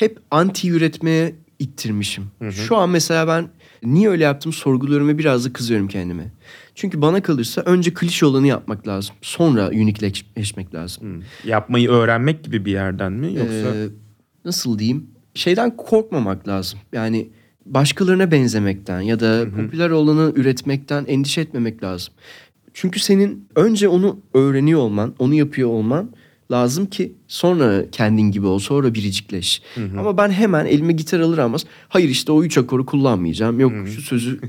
hep 0.00 0.18
anti 0.30 0.70
üretmeye 0.70 1.34
ittirmişim. 1.58 2.24
Şu 2.50 2.76
an 2.76 2.90
mesela 2.90 3.28
ben 3.28 3.48
niye 3.82 4.08
öyle 4.08 4.24
yaptım 4.24 4.52
sorguluyorum 4.52 5.08
ve 5.08 5.18
biraz 5.18 5.44
da 5.44 5.52
kızıyorum 5.52 5.88
kendime. 5.88 6.32
Çünkü 6.74 7.02
bana 7.02 7.22
kalırsa 7.22 7.60
önce 7.60 7.94
klişe 7.94 8.26
olanı 8.26 8.46
yapmak 8.46 8.88
lazım. 8.88 9.14
Sonra 9.22 9.68
unikleşmek 9.68 10.74
lazım. 10.74 11.22
Hı. 11.44 11.48
yapmayı 11.48 11.88
öğrenmek 11.90 12.44
gibi 12.44 12.64
bir 12.64 12.72
yerden 12.72 13.12
mi 13.12 13.26
yoksa 13.34 13.76
Ee, 13.76 13.88
nasıl 14.44 14.78
diyeyim? 14.78 15.06
Şeyden 15.34 15.76
korkmamak 15.76 16.48
lazım. 16.48 16.78
Yani 16.92 17.28
başkalarına 17.66 18.30
benzemekten 18.30 19.00
ya 19.00 19.20
da 19.20 19.46
popüler 19.56 19.90
olanı 19.90 20.32
üretmekten 20.36 21.04
endişe 21.04 21.40
etmemek 21.40 21.82
lazım. 21.82 22.14
Çünkü 22.74 23.00
senin 23.00 23.48
önce 23.56 23.88
onu 23.88 24.20
öğreniyor 24.34 24.80
olman, 24.80 25.14
onu 25.18 25.34
yapıyor 25.34 25.68
olman 25.68 26.10
lazım 26.50 26.86
ki 26.86 27.12
sonra 27.28 27.90
kendin 27.92 28.22
gibi 28.30 28.46
ol, 28.46 28.58
sonra 28.58 28.94
biricikleş. 28.94 29.62
Ama 29.98 30.16
ben 30.16 30.30
hemen 30.30 30.66
elime 30.66 30.92
gitar 30.92 31.20
alır 31.20 31.38
almaz 31.38 31.64
hayır 31.88 32.08
işte 32.08 32.32
o 32.32 32.44
üç 32.44 32.58
akoru 32.58 32.86
kullanmayacağım, 32.86 33.60
yok 33.60 33.72
şu 33.88 34.02
sözü 34.02 34.40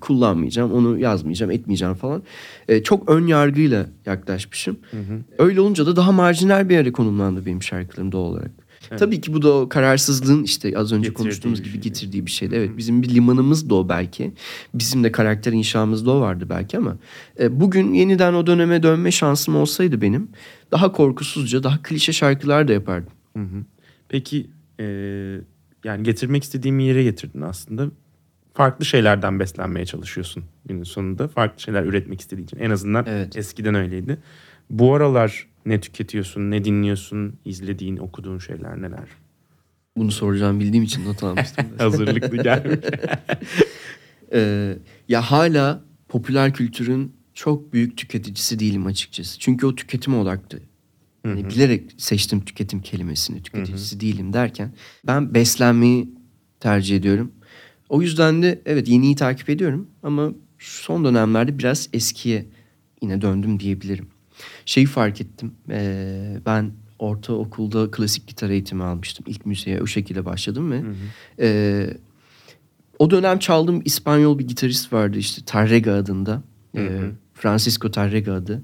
kullanmayacağım, 0.00 0.72
onu 0.72 0.98
yazmayacağım, 0.98 1.50
etmeyeceğim 1.50 1.94
falan. 1.94 2.22
Ee, 2.68 2.82
çok 2.82 3.10
ön 3.10 3.26
yargıyla 3.26 3.86
yaklaşmışım. 4.06 4.78
Öyle 5.38 5.60
olunca 5.60 5.86
da 5.86 5.96
daha 5.96 6.12
marjinal 6.12 6.68
bir 6.68 6.74
yere 6.74 6.92
konumlandı 6.92 7.46
benim 7.46 7.62
şarkılarım 7.62 8.12
doğal 8.12 8.24
olarak. 8.24 8.50
Tabii 8.98 9.20
ki 9.20 9.32
bu 9.32 9.42
da 9.42 9.52
o 9.52 9.68
kararsızlığın 9.68 10.42
işte 10.44 10.72
az 10.78 10.92
önce 10.92 11.08
Getirdiği 11.08 11.14
konuştuğumuz 11.14 11.62
gibi 11.62 11.72
şey. 11.72 11.80
getirdiği 11.80 12.26
bir 12.26 12.30
şeydi. 12.30 12.54
Evet 12.54 12.70
bizim 12.76 13.02
bir 13.02 13.08
limanımız 13.08 13.70
da 13.70 13.74
o 13.74 13.88
belki. 13.88 14.32
Bizim 14.74 15.04
de 15.04 15.12
karakter 15.12 15.52
inşamız 15.52 16.06
da 16.06 16.10
o 16.10 16.20
vardı 16.20 16.46
belki 16.48 16.78
ama 16.78 16.96
e, 17.40 17.60
bugün 17.60 17.94
yeniden 17.94 18.34
o 18.34 18.46
döneme 18.46 18.82
dönme 18.82 19.10
şansım 19.10 19.56
olsaydı 19.56 20.00
benim 20.00 20.28
daha 20.72 20.92
korkusuzca 20.92 21.62
daha 21.62 21.82
klişe 21.82 22.12
şarkılar 22.12 22.68
da 22.68 22.72
yapardım. 22.72 23.12
Hı 23.36 23.42
hı. 23.42 23.64
Peki 24.08 24.46
e, 24.80 24.84
yani 25.84 26.02
getirmek 26.02 26.42
istediğim 26.42 26.78
yere 26.80 27.02
getirdin 27.02 27.40
aslında. 27.40 27.86
Farklı 28.54 28.84
şeylerden 28.84 29.40
beslenmeye 29.40 29.86
çalışıyorsun 29.86 30.44
günün 30.64 30.82
sonunda. 30.82 31.28
Farklı 31.28 31.62
şeyler 31.62 31.82
üretmek 31.84 32.20
istediğin 32.20 32.46
için. 32.46 32.58
En 32.58 32.70
azından 32.70 33.04
Evet. 33.08 33.36
eskiden 33.36 33.74
öyleydi. 33.74 34.18
Bu 34.70 34.94
aralar 34.94 35.47
ne 35.66 35.80
tüketiyorsun, 35.80 36.50
ne 36.50 36.64
dinliyorsun, 36.64 37.38
izlediğin, 37.44 37.96
okuduğun 37.96 38.38
şeyler 38.38 38.82
neler? 38.82 39.08
Bunu 39.96 40.10
soracağım 40.10 40.60
bildiğim 40.60 40.84
için 40.84 41.04
not 41.04 41.22
almıştım. 41.22 41.66
Hazırlıklı 41.78 42.36
gelmiş. 42.42 42.78
Ee, 44.32 44.76
ya 45.08 45.20
hala 45.22 45.84
popüler 46.08 46.54
kültürün 46.54 47.12
çok 47.34 47.72
büyük 47.72 47.96
tüketicisi 47.96 48.58
değilim 48.58 48.86
açıkçası. 48.86 49.38
Çünkü 49.38 49.66
o 49.66 49.74
tüketim 49.74 50.18
odaklı. 50.18 50.58
Yani 51.24 51.48
bilerek 51.50 51.94
seçtim 51.96 52.44
tüketim 52.44 52.80
kelimesini. 52.80 53.42
Tüketicisi 53.42 54.00
değilim 54.00 54.32
derken 54.32 54.72
ben 55.06 55.34
beslenmeyi 55.34 56.08
tercih 56.60 56.96
ediyorum. 56.96 57.32
O 57.88 58.02
yüzden 58.02 58.42
de 58.42 58.62
evet 58.66 58.88
yeniyi 58.88 59.16
takip 59.16 59.50
ediyorum 59.50 59.90
ama 60.02 60.32
son 60.58 61.04
dönemlerde 61.04 61.58
biraz 61.58 61.88
eskiye 61.92 62.46
yine 63.02 63.20
döndüm 63.20 63.60
diyebilirim. 63.60 64.08
Şeyi 64.66 64.86
fark 64.86 65.20
ettim. 65.20 65.52
ee, 65.70 66.36
ben 66.46 66.70
ortaokulda 66.98 67.90
klasik 67.90 68.26
gitar 68.26 68.50
eğitimi 68.50 68.84
almıştım. 68.84 69.24
İlk 69.28 69.46
müziğe 69.46 69.82
o 69.82 69.86
şekilde 69.86 70.24
başladım 70.24 70.72
ve 70.72 70.82
ee, 71.40 71.90
o 72.98 73.10
dönem 73.10 73.38
çaldığım 73.38 73.82
İspanyol 73.84 74.38
bir 74.38 74.48
gitarist 74.48 74.92
vardı 74.92 75.18
işte 75.18 75.42
Tarrega 75.46 75.94
adında. 75.94 76.42
Ee, 76.76 77.00
Francisco 77.34 77.90
Tarrega 77.90 78.32
adı. 78.32 78.62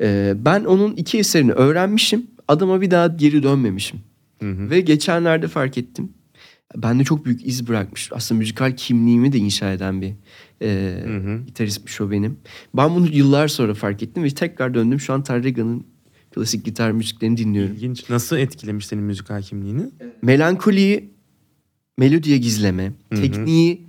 Ee, 0.00 0.34
ben 0.36 0.64
onun 0.64 0.92
iki 0.92 1.18
eserini 1.18 1.52
öğrenmişim. 1.52 2.26
Adama 2.48 2.80
bir 2.80 2.90
daha 2.90 3.06
geri 3.06 3.42
dönmemişim. 3.42 4.00
Ve 4.70 4.80
geçenlerde 4.80 5.48
fark 5.48 5.78
ettim. 5.78 6.12
Bende 6.76 7.04
çok 7.04 7.24
büyük 7.24 7.46
iz 7.46 7.68
bırakmış. 7.68 8.10
Aslında 8.12 8.38
müzikal 8.38 8.76
kimliğimi 8.76 9.32
de 9.32 9.38
inşa 9.38 9.72
eden 9.72 10.02
bir 10.02 10.12
e, 10.62 10.96
gitaristmiş 11.46 12.00
o 12.00 12.10
benim. 12.10 12.38
Ben 12.74 12.94
bunu 12.94 13.06
yıllar 13.06 13.48
sonra 13.48 13.74
fark 13.74 14.02
ettim 14.02 14.22
ve 14.22 14.30
tekrar 14.30 14.74
döndüm. 14.74 15.00
Şu 15.00 15.12
an 15.12 15.22
Tarrega'nın 15.22 15.86
klasik 16.34 16.64
gitar 16.64 16.90
müziklerini 16.90 17.36
dinliyorum. 17.36 17.72
İlginç. 17.72 18.10
Nasıl 18.10 18.36
etkilemiş 18.36 18.86
senin 18.86 19.02
müzikal 19.02 19.42
kimliğini? 19.42 19.82
Melankoliyi 20.22 21.10
melodiye 21.98 22.38
gizleme, 22.38 22.92
tekniği 23.10 23.86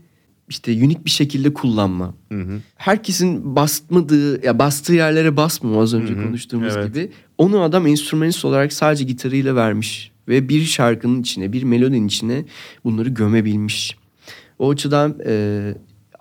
işte 0.50 0.72
unik 0.72 1.06
bir 1.06 1.10
şekilde 1.10 1.54
kullanma. 1.54 2.15
Hı 2.32 2.41
hı. 2.41 2.60
Herkesin 2.76 3.56
basmadığı 3.56 4.46
ya 4.46 4.60
bastığı 4.60 4.94
yerlere 4.94 5.38
basmama 5.38 5.82
az 5.82 5.94
önce 5.94 6.13
Hı 6.13 6.17
hı, 6.17 6.24
konuştuğumuz 6.24 6.76
evet. 6.78 6.88
gibi. 6.88 7.12
Onu 7.38 7.62
adam 7.62 7.88
enstrümanist 7.88 8.46
olarak 8.46 8.74
sadece 8.74 9.04
gitarıyla 9.04 9.56
vermiş 9.56 10.11
ve 10.28 10.50
bir 10.50 10.64
şarkının 10.64 11.22
içine, 11.22 11.54
bir 11.54 11.64
melodinin 11.64 12.08
içine 12.08 12.46
bunları 12.84 13.10
gömebilmiş. 13.10 13.98
O 14.60 14.70
açıdan 14.70 15.20
e, 15.26 15.74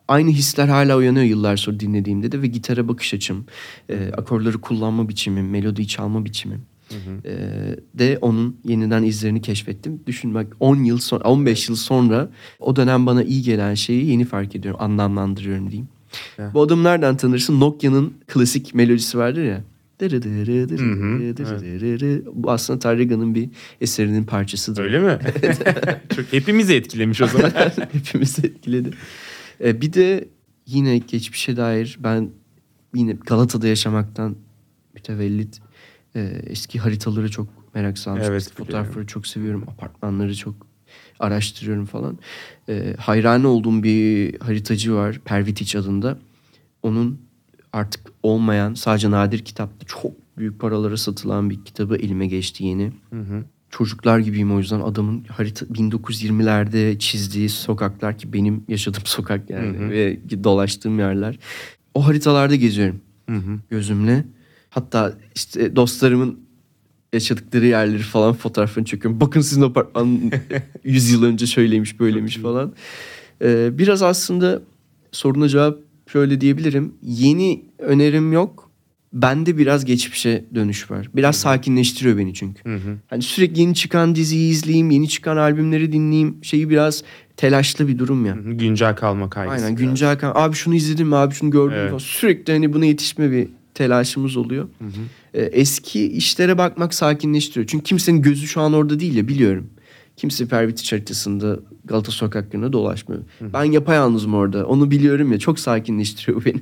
aynı 0.08 0.30
hisler 0.30 0.68
hala 0.68 0.96
uyanıyor 0.96 1.24
yıllar 1.24 1.56
sonra 1.56 1.80
dinlediğimde 1.80 2.32
de 2.32 2.42
ve 2.42 2.46
gitara 2.46 2.88
bakış 2.88 3.14
açım, 3.14 3.46
e, 3.88 4.10
akorları 4.16 4.60
kullanma 4.60 5.08
biçimim, 5.08 5.50
melodiyi 5.50 5.88
çalma 5.88 6.24
biçimim. 6.24 6.62
e, 7.24 7.32
de 7.94 8.18
onun 8.20 8.56
yeniden 8.64 9.02
izlerini 9.02 9.42
keşfettim. 9.42 10.00
Düşün 10.06 10.34
bak 10.34 10.56
10 10.60 10.76
yıl 10.76 10.98
sonra 10.98 11.24
15 11.24 11.68
yıl 11.68 11.76
sonra 11.76 12.30
o 12.60 12.76
dönem 12.76 13.06
bana 13.06 13.22
iyi 13.22 13.42
gelen 13.42 13.74
şeyi 13.74 14.06
yeni 14.06 14.24
fark 14.24 14.56
ediyorum, 14.56 14.80
anlamlandırıyorum 14.82 15.70
diyeyim. 15.70 15.88
Ya. 16.38 16.50
Bu 16.54 16.62
adamı 16.62 16.84
nereden 16.84 17.16
tanırsın? 17.16 17.60
Nokia'nın 17.60 18.14
klasik 18.28 18.74
melodisi 18.74 19.18
vardır 19.18 19.44
ya. 19.44 19.64
Dırı 20.00 20.22
dırı 20.22 20.68
dırı 20.68 20.82
Hı 20.82 20.92
hı, 20.92 21.36
dırı 21.36 21.60
dırı 21.60 22.00
dırı. 22.00 22.22
Bu 22.34 22.50
aslında 22.50 22.78
Tarrega'nın 22.78 23.34
bir 23.34 23.50
eserinin 23.80 24.24
parçasıdır. 24.24 24.84
Öyle 24.84 24.98
mi? 24.98 25.18
Çok 26.16 26.32
hepimizi 26.32 26.74
etkilemiş 26.74 27.22
o 27.22 27.26
zaman. 27.26 27.50
Hepimizi 27.92 28.46
etkiledi. 28.46 28.90
Ee, 29.60 29.80
bir 29.80 29.92
de 29.92 30.28
yine 30.66 30.98
geçmişe 30.98 31.56
dair 31.56 31.98
ben 32.00 32.30
yine 32.94 33.12
Galata'da 33.12 33.66
yaşamaktan 33.66 34.36
mütevellit 34.94 35.60
e, 36.16 36.20
eski 36.46 36.78
haritaları 36.78 37.30
çok 37.30 37.74
merak 37.74 37.98
salmışım. 37.98 38.32
Evet, 38.32 38.42
biliyorum. 38.42 38.66
fotoğrafları 38.66 39.06
çok 39.06 39.26
seviyorum. 39.26 39.64
Apartmanları 39.68 40.34
çok 40.34 40.54
araştırıyorum 41.18 41.86
falan. 41.86 42.18
Ee, 42.68 42.94
hayran 42.98 43.44
olduğum 43.44 43.82
bir 43.82 44.38
haritacı 44.40 44.94
var. 44.94 45.20
Pervitiç 45.24 45.76
adında. 45.76 46.18
Onun 46.82 47.20
artık 47.72 48.12
olmayan 48.22 48.74
sadece 48.74 49.10
nadir 49.10 49.38
kitapta 49.38 49.86
çok 49.86 50.12
büyük 50.38 50.60
paralara 50.60 50.96
satılan 50.96 51.50
bir 51.50 51.64
kitabı 51.64 51.96
elime 51.96 52.26
geçti 52.26 52.64
yeni 52.64 52.92
Hı 53.10 53.20
hı. 53.20 53.44
çocuklar 53.70 54.18
gibiyim 54.18 54.54
o 54.54 54.58
yüzden 54.58 54.80
adamın 54.80 55.24
harita 55.24 55.66
1920'lerde 55.66 56.98
çizdiği 56.98 57.48
sokaklar 57.48 58.18
ki 58.18 58.32
benim 58.32 58.64
yaşadığım 58.68 59.02
sokak 59.06 59.50
yani 59.50 59.78
Hı 59.78 59.84
hı. 59.84 59.90
ve 59.90 60.18
dolaştığım 60.44 60.98
yerler. 60.98 61.38
O 61.94 62.06
haritalarda 62.06 62.54
geziyorum 62.56 63.00
Hı 63.28 63.36
hı. 63.36 63.58
gözümle. 63.70 64.24
Hatta 64.70 65.12
işte 65.34 65.76
dostlarımın 65.76 66.40
yaşadıkları 67.12 67.66
yerleri 67.66 68.02
falan 68.02 68.32
fotoğrafını 68.34 68.84
çekiyorum. 68.84 69.20
Bakın 69.20 69.40
sizin 69.40 69.62
apartman 69.62 70.20
100 70.84 71.10
yıl 71.10 71.22
önce 71.22 71.46
şöyleymiş 71.46 72.00
böyleymiş 72.00 72.36
falan. 72.36 72.72
Ee, 73.42 73.78
biraz 73.78 74.02
aslında 74.02 74.62
soruna 75.12 75.48
cevap 75.48 75.78
şöyle 76.12 76.40
diyebilirim. 76.40 76.94
Yeni 77.02 77.64
önerim 77.78 78.32
yok. 78.32 78.70
Bende 79.12 79.58
biraz 79.58 79.84
geçmişe 79.84 80.44
dönüş 80.54 80.90
var. 80.90 81.08
Biraz 81.14 81.36
sakinleştiriyor 81.36 82.18
beni 82.18 82.34
çünkü. 82.34 82.64
Hı 82.64 82.74
hı. 82.74 82.96
Hani 83.06 83.22
sürekli 83.22 83.60
yeni 83.60 83.74
çıkan 83.74 84.14
diziyi 84.14 84.50
izleyeyim, 84.50 84.90
yeni 84.90 85.08
çıkan 85.08 85.36
albümleri 85.36 85.92
dinleyeyim. 85.92 86.36
Şeyi 86.42 86.70
biraz 86.70 87.02
telaşlı 87.36 87.88
bir 87.88 87.98
durum 87.98 88.26
ya. 88.26 88.36
Hı 88.36 88.40
hı. 88.40 88.52
Güncel 88.52 88.96
kalma 88.96 89.30
kaygısı. 89.30 89.64
Aynen 89.64 89.76
biraz. 89.76 89.88
güncel 89.88 90.18
kan. 90.18 90.32
Abi 90.34 90.56
şunu 90.56 90.74
izledim 90.74 91.08
mi? 91.08 91.16
Abi 91.16 91.34
şunu 91.34 91.50
gördüm? 91.50 91.76
Evet. 91.76 91.88
falan. 91.88 91.98
Sürekli 91.98 92.52
hani 92.52 92.72
buna 92.72 92.84
yetişme 92.84 93.30
bir 93.30 93.48
telaşımız 93.74 94.36
oluyor. 94.36 94.68
Hı 94.78 94.84
hı. 94.84 94.90
Ee, 95.34 95.42
eski 95.42 96.12
işlere 96.12 96.58
bakmak 96.58 96.94
sakinleştiriyor. 96.94 97.66
Çünkü 97.66 97.84
kimsenin 97.84 98.22
gözü 98.22 98.46
şu 98.46 98.60
an 98.60 98.72
orada 98.72 99.00
değil 99.00 99.16
ya 99.16 99.28
biliyorum. 99.28 99.70
Kimse 100.20 100.46
Pervitiç 100.46 100.92
haritasında 100.92 101.58
Galata 101.84 102.12
sokaklarında 102.12 102.72
dolaşmıyor. 102.72 103.22
Ben 103.40 103.64
yapayalnızım 103.64 104.34
orada. 104.34 104.66
Onu 104.66 104.90
biliyorum 104.90 105.32
ya. 105.32 105.38
Çok 105.38 105.58
sakinleştiriyor 105.58 106.44
beni. 106.44 106.60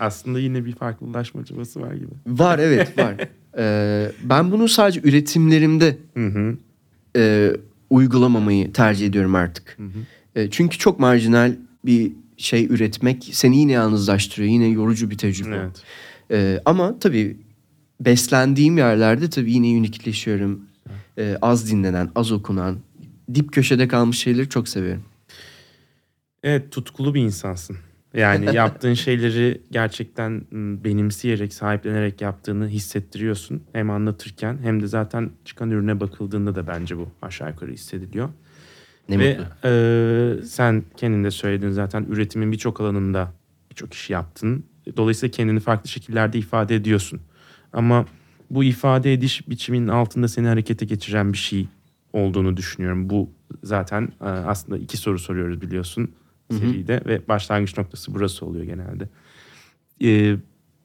Aslında 0.00 0.38
yine 0.40 0.64
bir 0.64 0.72
farklılaşma 0.74 1.44
çabası 1.44 1.80
var 1.80 1.94
gibi. 1.94 2.10
var 2.26 2.58
evet 2.58 2.98
var. 2.98 3.14
Ee, 3.58 4.12
ben 4.24 4.50
bunu 4.52 4.68
sadece 4.68 5.00
üretimlerimde 5.04 5.98
e, 7.16 7.52
uygulamamayı 7.90 8.72
tercih 8.72 9.06
ediyorum 9.06 9.34
artık. 9.34 9.78
E, 10.34 10.50
çünkü 10.50 10.78
çok 10.78 11.00
marjinal 11.00 11.56
bir 11.84 12.12
şey 12.36 12.64
üretmek 12.64 13.28
seni 13.32 13.58
yine 13.58 13.72
yalnızlaştırıyor. 13.72 14.52
Yine 14.52 14.66
yorucu 14.66 15.10
bir 15.10 15.18
tecrübe. 15.18 15.56
Evet. 15.56 15.82
E, 16.30 16.60
ama 16.64 16.98
tabii 16.98 17.36
beslendiğim 18.00 18.78
yerlerde 18.78 19.30
tabii 19.30 19.52
yine 19.52 19.78
unikleşiyorum. 19.78 20.71
E, 21.18 21.38
az 21.42 21.70
dinlenen, 21.70 22.10
az 22.14 22.32
okunan, 22.32 22.78
dip 23.34 23.52
köşede 23.52 23.88
kalmış 23.88 24.18
şeyleri 24.18 24.48
çok 24.48 24.68
seviyorum. 24.68 25.04
Evet 26.42 26.72
tutkulu 26.72 27.14
bir 27.14 27.20
insansın. 27.20 27.76
Yani 28.14 28.44
yaptığın 28.56 28.94
şeyleri 28.94 29.60
gerçekten 29.70 30.44
benimseyerek, 30.84 31.54
sahiplenerek 31.54 32.20
yaptığını 32.20 32.68
hissettiriyorsun. 32.68 33.62
Hem 33.72 33.90
anlatırken 33.90 34.58
hem 34.62 34.82
de 34.82 34.86
zaten 34.86 35.30
çıkan 35.44 35.70
ürüne 35.70 36.00
bakıldığında 36.00 36.54
da 36.54 36.66
bence 36.66 36.96
bu 36.98 37.08
aşağı 37.22 37.50
yukarı 37.50 37.72
hissediliyor. 37.72 38.28
Ne 39.08 39.18
Ve 39.18 39.38
mutlu. 39.38 39.68
e, 39.68 40.46
sen 40.46 40.84
kendin 40.96 41.24
de 41.24 41.30
söyledin 41.30 41.70
zaten 41.70 42.06
üretimin 42.10 42.52
birçok 42.52 42.80
alanında 42.80 43.32
birçok 43.70 43.94
iş 43.94 44.10
yaptın. 44.10 44.64
Dolayısıyla 44.96 45.30
kendini 45.30 45.60
farklı 45.60 45.88
şekillerde 45.88 46.38
ifade 46.38 46.74
ediyorsun. 46.74 47.20
Ama 47.72 48.06
bu 48.52 48.64
ifade 48.64 49.12
ediş 49.12 49.48
biçiminin 49.48 49.88
altında 49.88 50.28
seni 50.28 50.46
harekete 50.46 50.86
geçiren 50.86 51.32
bir 51.32 51.38
şey 51.38 51.68
olduğunu 52.12 52.56
düşünüyorum. 52.56 53.10
Bu 53.10 53.30
zaten 53.62 54.08
e, 54.20 54.24
aslında 54.24 54.78
iki 54.78 54.96
soru 54.96 55.18
soruyoruz 55.18 55.60
biliyorsun 55.60 56.10
Hı 56.50 56.56
hı. 56.56 56.58
seride 56.58 57.02
ve 57.06 57.28
başlangıç 57.28 57.78
noktası 57.78 58.14
burası 58.14 58.46
oluyor 58.46 58.64
genelde. 58.64 59.08
E, 60.04 60.36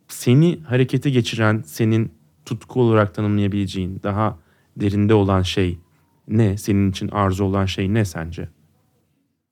seni 0.07 0.59
harekete 0.59 1.09
geçiren, 1.09 1.63
senin 1.65 2.11
tutku 2.45 2.81
olarak 2.81 3.15
tanımlayabileceğin 3.15 3.99
daha 4.03 4.39
derinde 4.77 5.13
olan 5.13 5.41
şey 5.41 5.77
ne? 6.27 6.57
Senin 6.57 6.91
için 6.91 7.07
arzu 7.07 7.43
olan 7.43 7.65
şey 7.65 7.93
ne 7.93 8.05
sence? 8.05 8.49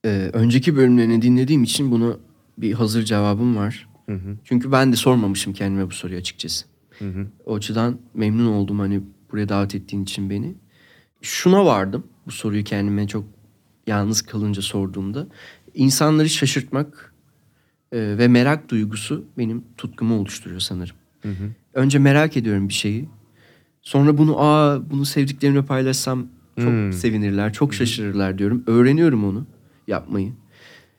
E, 0.06 0.30
önceki 0.34 0.76
bölümlerini 0.76 1.22
dinlediğim 1.22 1.64
için 1.64 1.92
bunu 1.92 2.20
bir 2.58 2.74
hazır 2.74 3.04
cevabım 3.04 3.56
var. 3.58 3.88
Hı 4.06 4.16
hı, 4.16 4.38
Çünkü 4.44 4.72
ben 4.72 4.92
de 4.92 4.96
sormamışım 4.96 5.54
kendime 5.54 5.88
bu 5.88 5.92
soruyu 5.92 6.20
açıkçası. 6.20 6.66
Hı 7.00 7.06
hı, 7.10 7.28
O 7.46 7.56
açıdan 7.56 7.98
memnun 8.14 8.46
oldum 8.46 8.80
hani 8.80 9.02
buraya 9.32 9.50
davet 9.50 9.76
ettiğin 9.76 10.04
için 10.04 10.30
beni. 10.30 10.56
Şuna 11.22 11.66
vardım 11.66 12.04
bu 12.28 12.32
soruyu 12.32 12.64
kendime 12.64 13.08
çok 13.08 13.26
yalnız 13.88 14.22
kalınca 14.22 14.62
sorduğumda. 14.62 15.28
İnsanları 15.74 16.30
şaşırtmak 16.30 17.14
e, 17.92 17.98
ve 18.18 18.28
merak 18.28 18.70
duygusu 18.70 19.26
benim 19.38 19.64
tutkumu 19.78 20.16
oluşturuyor 20.20 20.60
sanırım. 20.60 20.96
hı 21.22 21.30
hı. 21.30 21.50
Önce 21.74 22.00
merak 22.00 22.38
ediyorum 22.38 22.70
bir 22.70 22.74
şeyi. 22.74 23.10
Sonra 23.82 24.18
bunu 24.18 24.40
aa 24.42 24.90
bunu 24.90 25.06
sevdiklerimle 25.06 25.66
paylaşsam 25.66 26.28
çok 26.58 26.68
Hmm. 26.68 26.94
sevinirler, 26.94 27.54
çok 27.54 27.74
şaşırırlar 27.74 28.38
diyorum. 28.38 28.64
Öğreniyorum 28.68 29.24
onu 29.26 29.46
yapmayı. 29.88 30.32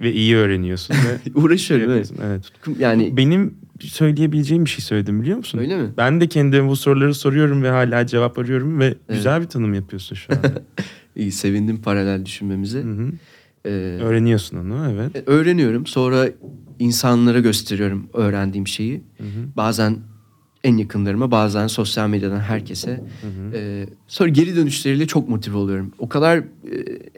Ve 0.00 0.12
iyi 0.12 0.37
öğreniyorsun 0.37 0.94
ve 0.96 1.30
Uğraşıyorum 1.40 1.90
evet. 1.90 2.12
Evet. 2.22 2.52
Yani 2.78 3.16
Benim 3.16 3.54
söyleyebileceğim 3.80 4.64
bir 4.64 4.70
şey 4.70 4.84
söyledim 4.84 5.22
biliyor 5.22 5.38
musun? 5.38 5.58
öyle 5.58 5.76
mi? 5.76 5.88
Ben 5.96 6.20
de 6.20 6.28
kendime 6.28 6.68
bu 6.68 6.76
soruları 6.76 7.14
soruyorum 7.14 7.62
ve 7.62 7.70
hala 7.70 8.06
cevap 8.06 8.38
arıyorum 8.38 8.80
ve 8.80 8.94
güzel 9.08 9.42
bir 9.42 9.46
tanım 9.46 9.74
yapıyorsun 9.74 10.16
şu 10.16 10.32
anda. 10.32 10.62
İyi 11.16 11.32
sevindim 11.32 11.82
paralel 11.82 12.26
düşünmemize. 12.26 12.78
Hı 12.82 12.92
hı. 12.92 13.12
Ee, 13.64 13.70
Öğreniyorsun 14.02 14.56
onu 14.56 14.90
evet. 14.92 15.28
öğreniyorum. 15.28 15.86
Sonra 15.86 16.28
insanlara 16.78 17.40
gösteriyorum 17.40 18.08
öğrendiğim 18.12 18.66
şeyi. 18.66 19.02
Hı 19.18 19.24
hı. 19.24 19.56
Bazen 19.56 19.96
en 20.64 20.76
yakınlarıma, 20.76 21.30
bazen 21.30 21.66
sosyal 21.66 22.08
medyadan 22.08 22.40
herkese. 22.40 22.90
Hı 22.90 23.26
hı. 23.26 23.56
Ee, 23.56 23.86
sonra 24.08 24.28
geri 24.28 24.56
dönüşleriyle 24.56 25.06
çok 25.06 25.28
motive 25.28 25.56
oluyorum. 25.56 25.92
O 25.98 26.08
kadar 26.08 26.38
e, 26.38 26.44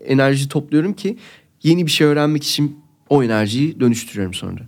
enerji 0.06 0.48
topluyorum 0.48 0.92
ki 0.92 1.16
yeni 1.62 1.86
bir 1.86 1.90
şey 1.90 2.06
öğrenmek 2.06 2.42
için 2.42 2.78
o 3.08 3.22
enerjiyi 3.22 3.80
dönüştürüyorum 3.80 4.34
sonra. 4.34 4.60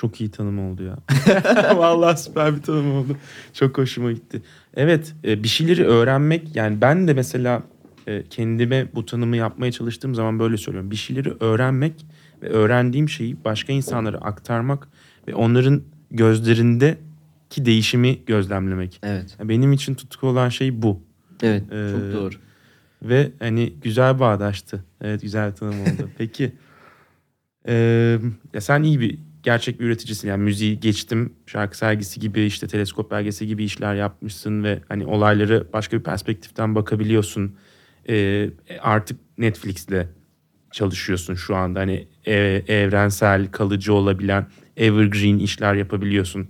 Çok 0.00 0.20
iyi 0.20 0.30
tanım 0.30 0.58
oldu 0.58 0.82
ya. 0.82 0.96
Vallahi 1.76 2.20
süper 2.20 2.56
bir 2.56 2.62
tanım 2.62 2.96
oldu. 2.96 3.16
Çok 3.52 3.78
hoşuma 3.78 4.12
gitti. 4.12 4.42
Evet 4.76 5.14
e, 5.24 5.42
bir 5.42 5.48
şeyleri 5.48 5.84
öğrenmek 5.84 6.56
yani 6.56 6.80
ben 6.80 7.08
de 7.08 7.14
mesela 7.14 7.62
e, 8.06 8.24
kendime 8.30 8.94
bu 8.94 9.06
tanımı 9.06 9.36
yapmaya 9.36 9.72
çalıştığım 9.72 10.14
zaman 10.14 10.38
böyle 10.38 10.56
söylüyorum. 10.56 10.90
Bir 10.90 10.96
şeyleri 10.96 11.32
öğrenmek 11.40 12.06
ve 12.42 12.48
öğrendiğim 12.48 13.08
şeyi 13.08 13.44
başka 13.44 13.72
insanlara 13.72 14.16
aktarmak 14.16 14.88
ve 15.28 15.34
onların 15.34 15.82
gözlerindeki 16.10 17.64
değişimi 17.64 18.24
gözlemlemek. 18.24 19.00
Evet. 19.02 19.36
Benim 19.42 19.72
için 19.72 19.94
tutku 19.94 20.26
olan 20.26 20.48
şey 20.48 20.82
bu. 20.82 21.02
Evet. 21.42 21.62
Ee, 21.72 21.90
çok 21.92 22.22
doğru. 22.22 22.34
Ve 23.02 23.32
hani 23.38 23.72
güzel 23.82 24.20
bağdaştı. 24.20 24.84
Evet 25.00 25.22
güzel 25.22 25.50
bir 25.50 25.56
tanım 25.56 25.80
oldu. 25.80 26.10
Peki. 26.18 26.52
Ee, 27.68 28.18
ya 28.54 28.60
sen 28.60 28.82
iyi 28.82 29.00
bir 29.00 29.18
gerçek 29.46 29.80
bir 29.80 29.84
üreticisin. 29.84 30.28
Yani 30.28 30.42
müziği 30.42 30.80
geçtim. 30.80 31.32
Şarkı 31.46 31.78
sergisi 31.78 32.20
gibi 32.20 32.44
işte 32.44 32.66
teleskop 32.66 33.10
belgesi 33.10 33.46
gibi 33.46 33.64
işler 33.64 33.94
yapmışsın 33.94 34.64
ve 34.64 34.80
hani 34.88 35.06
olayları 35.06 35.66
başka 35.72 35.98
bir 35.98 36.02
perspektiften 36.02 36.74
bakabiliyorsun. 36.74 37.56
Ee, 38.08 38.50
artık 38.80 39.18
Netflix'le 39.38 40.06
çalışıyorsun 40.72 41.34
şu 41.34 41.56
anda. 41.56 41.80
Hani 41.80 42.08
e- 42.26 42.62
evrensel, 42.68 43.46
kalıcı 43.50 43.92
olabilen 43.94 44.46
evergreen 44.76 45.38
işler 45.38 45.74
yapabiliyorsun. 45.74 46.48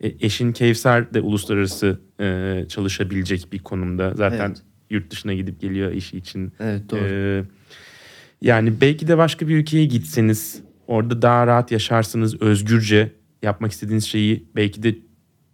E, 0.00 0.12
eşin 0.20 0.52
Kevser 0.52 1.14
de 1.14 1.20
uluslararası 1.20 2.00
e, 2.20 2.64
çalışabilecek 2.68 3.52
bir 3.52 3.58
konumda. 3.58 4.14
Zaten 4.14 4.46
Evet. 4.46 4.62
yurt 4.90 5.10
dışına 5.10 5.34
gidip 5.34 5.60
geliyor 5.60 5.92
işi 5.92 6.16
için. 6.16 6.52
Evet 6.60 6.90
doğru. 6.90 7.00
Ee, 7.04 7.44
yani 8.42 8.80
belki 8.80 9.08
de 9.08 9.18
başka 9.18 9.48
bir 9.48 9.56
ülkeye 9.56 9.84
gitseniz 9.84 10.63
orada 10.86 11.22
daha 11.22 11.46
rahat 11.46 11.70
yaşarsınız. 11.72 12.42
Özgürce 12.42 13.12
yapmak 13.42 13.72
istediğiniz 13.72 14.04
şeyi 14.04 14.44
belki 14.56 14.82
de 14.82 14.98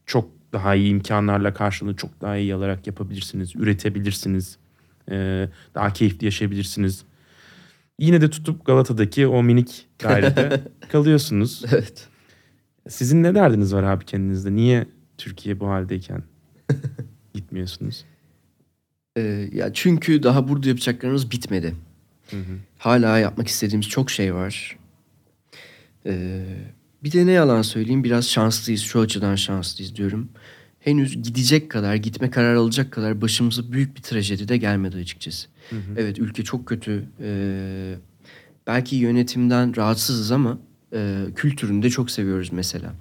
çok 0.06 0.30
daha 0.52 0.74
iyi 0.74 0.90
imkanlarla 0.90 1.54
karşılığını 1.54 1.96
çok 1.96 2.20
daha 2.20 2.36
iyi 2.36 2.54
alarak 2.54 2.86
yapabilirsiniz. 2.86 3.56
Üretebilirsiniz. 3.56 4.58
Ee, 5.10 5.48
daha 5.74 5.92
keyifli 5.92 6.24
yaşayabilirsiniz. 6.24 7.04
Yine 7.98 8.20
de 8.20 8.30
tutup 8.30 8.66
Galata'daki 8.66 9.26
o 9.26 9.42
minik 9.42 9.86
dairede 10.02 10.60
kalıyorsunuz. 10.92 11.62
evet. 11.72 12.08
Sizin 12.88 13.22
ne 13.22 13.34
derdiniz 13.34 13.74
var 13.74 13.82
abi 13.82 14.04
kendinizde? 14.04 14.54
Niye 14.54 14.86
Türkiye 15.18 15.60
bu 15.60 15.68
haldeyken 15.68 16.22
gitmiyorsunuz? 17.34 18.04
Ee, 19.16 19.48
ya 19.52 19.72
çünkü 19.72 20.22
daha 20.22 20.48
burada 20.48 20.68
yapacaklarımız 20.68 21.30
bitmedi. 21.30 21.74
Hı 22.30 22.36
hı. 22.36 22.58
Hala 22.78 23.18
yapmak 23.18 23.48
istediğimiz 23.48 23.88
çok 23.88 24.10
şey 24.10 24.34
var. 24.34 24.78
Ee, 26.06 26.44
bir 27.04 27.12
de 27.12 27.26
ne 27.26 27.32
yalan 27.32 27.62
söyleyeyim 27.62 28.04
biraz 28.04 28.28
şanslıyız. 28.28 28.80
Şu 28.82 29.00
açıdan 29.00 29.34
şanslıyız 29.34 29.96
diyorum. 29.96 30.28
Henüz 30.80 31.22
gidecek 31.22 31.70
kadar, 31.70 31.94
gitme 31.94 32.30
kararı 32.30 32.58
alacak 32.58 32.92
kadar 32.92 33.20
başımıza 33.20 33.72
büyük 33.72 33.96
bir 33.96 34.02
trajedi 34.02 34.48
de 34.48 34.56
gelmedi 34.56 34.96
açıkçası. 34.96 35.48
Evet 35.96 36.18
ülke 36.18 36.44
çok 36.44 36.66
kötü. 36.66 37.04
Ee, 37.20 37.94
belki 38.66 38.96
yönetimden 38.96 39.76
rahatsızız 39.76 40.32
ama 40.32 40.58
e, 40.92 41.24
kültürünü 41.36 41.82
de 41.82 41.90
çok 41.90 42.10
seviyoruz 42.10 42.52
mesela. 42.52 42.94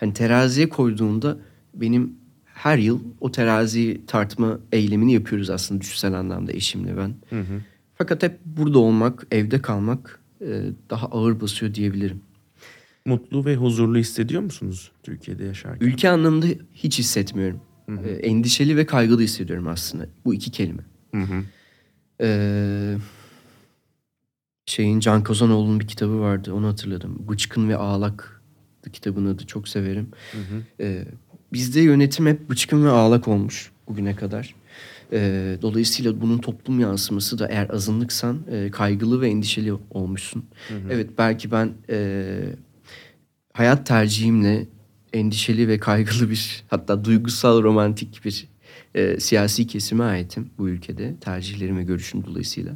Hani 0.00 0.14
teraziye 0.14 0.68
koyduğunda 0.68 1.38
benim 1.74 2.12
her 2.44 2.78
yıl 2.78 3.00
o 3.20 3.32
teraziyi 3.32 4.06
tartma 4.06 4.58
eylemini 4.72 5.12
yapıyoruz 5.12 5.50
aslında 5.50 5.80
düşünsel 5.80 6.12
anlamda 6.14 6.52
eşimle 6.52 6.96
ben. 6.96 7.14
Hı 7.30 7.40
hı. 7.40 7.60
Fakat 7.94 8.22
hep 8.22 8.38
burada 8.44 8.78
olmak, 8.78 9.26
evde 9.30 9.62
kalmak 9.62 10.20
e, 10.40 10.62
daha 10.90 11.06
ağır 11.06 11.40
basıyor 11.40 11.74
diyebilirim. 11.74 12.20
Mutlu 13.08 13.44
ve 13.44 13.56
huzurlu 13.56 13.98
hissediyor 13.98 14.42
musunuz 14.42 14.92
Türkiye'de 15.02 15.44
yaşarken? 15.44 15.86
Ülke 15.86 16.10
anlamında 16.10 16.46
hiç 16.74 16.98
hissetmiyorum. 16.98 17.60
E, 18.04 18.10
endişeli 18.10 18.76
ve 18.76 18.86
kaygılı 18.86 19.20
hissediyorum 19.20 19.68
aslında. 19.68 20.06
Bu 20.24 20.34
iki 20.34 20.50
kelime. 20.50 20.82
Hı 21.14 21.20
hı. 21.20 21.44
Ee, 22.20 22.96
şeyin 24.66 25.00
Can 25.00 25.24
Kozanoğlu'nun 25.24 25.80
bir 25.80 25.86
kitabı 25.86 26.20
vardı. 26.20 26.52
Onu 26.52 26.66
hatırladım. 26.66 27.24
Bıçkın 27.28 27.68
ve 27.68 27.76
Ağlak 27.76 28.42
kitabın 28.92 29.26
adı. 29.26 29.46
Çok 29.46 29.68
severim. 29.68 30.08
Ee, 30.80 31.04
bizde 31.52 31.80
yönetim 31.80 32.26
hep 32.26 32.50
bıçkın 32.50 32.84
ve 32.84 32.90
ağlak 32.90 33.28
olmuş 33.28 33.70
bugüne 33.88 34.16
kadar. 34.16 34.54
Ee, 35.12 35.58
dolayısıyla 35.62 36.20
bunun 36.20 36.38
toplum 36.38 36.80
yansıması 36.80 37.38
da 37.38 37.48
eğer 37.48 37.70
azınlıksan 37.70 38.38
e, 38.50 38.70
kaygılı 38.70 39.20
ve 39.20 39.28
endişeli 39.28 39.72
olmuşsun. 39.90 40.44
Evet 40.90 41.10
belki 41.18 41.50
ben 41.50 41.72
e, 41.90 42.38
hayat 43.58 43.86
tercihimle 43.86 44.66
endişeli 45.12 45.68
ve 45.68 45.78
kaygılı 45.78 46.30
bir 46.30 46.64
hatta 46.68 47.04
duygusal 47.04 47.62
romantik 47.62 48.24
bir 48.24 48.48
e, 48.94 49.20
siyasi 49.20 49.66
kesime 49.66 50.04
aitim 50.04 50.50
bu 50.58 50.68
ülkede 50.68 51.16
tercihlerim 51.20 51.78
ve 51.78 51.82
görüşüm 51.82 52.24
dolayısıyla. 52.26 52.72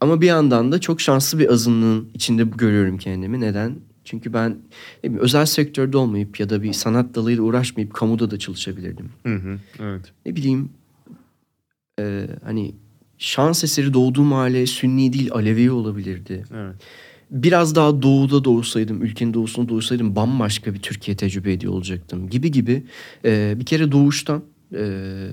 Ama 0.00 0.20
bir 0.20 0.26
yandan 0.26 0.72
da 0.72 0.80
çok 0.80 1.00
şanslı 1.00 1.38
bir 1.38 1.48
azınlığın 1.48 2.08
içinde 2.14 2.44
görüyorum 2.44 2.98
kendimi. 2.98 3.40
Neden? 3.40 3.76
Çünkü 4.04 4.32
ben 4.32 4.56
bileyim, 5.04 5.22
özel 5.22 5.46
sektörde 5.46 5.96
olmayıp 5.96 6.40
ya 6.40 6.50
da 6.50 6.62
bir 6.62 6.72
sanat 6.72 7.14
dalıyla 7.14 7.42
uğraşmayıp 7.42 7.94
kamuda 7.94 8.30
da 8.30 8.38
çalışabilirdim. 8.38 9.10
Hı 9.26 9.34
hı. 9.34 9.58
Evet. 9.80 10.12
Ne 10.26 10.36
bileyim 10.36 10.70
e, 12.00 12.26
hani 12.44 12.74
şans 13.18 13.64
eseri 13.64 13.94
doğduğum 13.94 14.32
aile 14.32 14.66
Sünni 14.66 15.12
değil 15.12 15.32
Alevi 15.32 15.70
olabilirdi. 15.70 16.44
Evet. 16.54 16.76
Biraz 17.30 17.74
daha 17.74 18.02
doğuda 18.02 18.44
doğsaydım, 18.44 19.02
ülkenin 19.02 19.34
doğusunda 19.34 19.68
doğsaydım 19.68 20.16
bambaşka 20.16 20.74
bir 20.74 20.78
Türkiye 20.78 21.16
tecrübe 21.16 21.52
ediyor 21.52 21.72
olacaktım 21.72 22.28
gibi 22.28 22.50
gibi. 22.50 22.82
E, 23.24 23.54
bir 23.60 23.64
kere 23.64 23.92
doğuştan 23.92 24.42
e, 24.74 25.28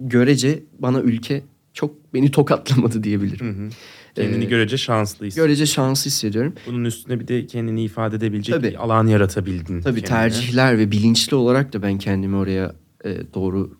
görece 0.00 0.62
bana 0.78 1.00
ülke 1.00 1.42
çok 1.72 2.14
beni 2.14 2.30
tokatlamadı 2.30 3.02
diyebilirim. 3.02 3.46
Hı 3.46 3.66
hı. 3.66 3.70
Kendini 4.14 4.44
Ee, 4.44 4.48
görece 4.48 4.76
şanslıyız. 4.78 5.34
Görece 5.34 5.66
şanslı 5.66 6.10
hissediyorum. 6.10 6.54
Bunun 6.66 6.84
üstüne 6.84 7.20
bir 7.20 7.28
de 7.28 7.46
kendini 7.46 7.82
ifade 7.84 8.16
edebilecek 8.16 8.54
Tabii. 8.54 8.68
bir 8.68 8.84
alan 8.84 9.06
yaratabildin. 9.06 9.80
Tabii 9.80 10.02
kendine. 10.02 10.04
tercihler 10.04 10.78
ve 10.78 10.90
bilinçli 10.90 11.36
olarak 11.36 11.72
da 11.72 11.82
ben 11.82 11.98
kendimi 11.98 12.36
oraya 12.36 12.74
e, 13.04 13.16
doğru 13.34 13.77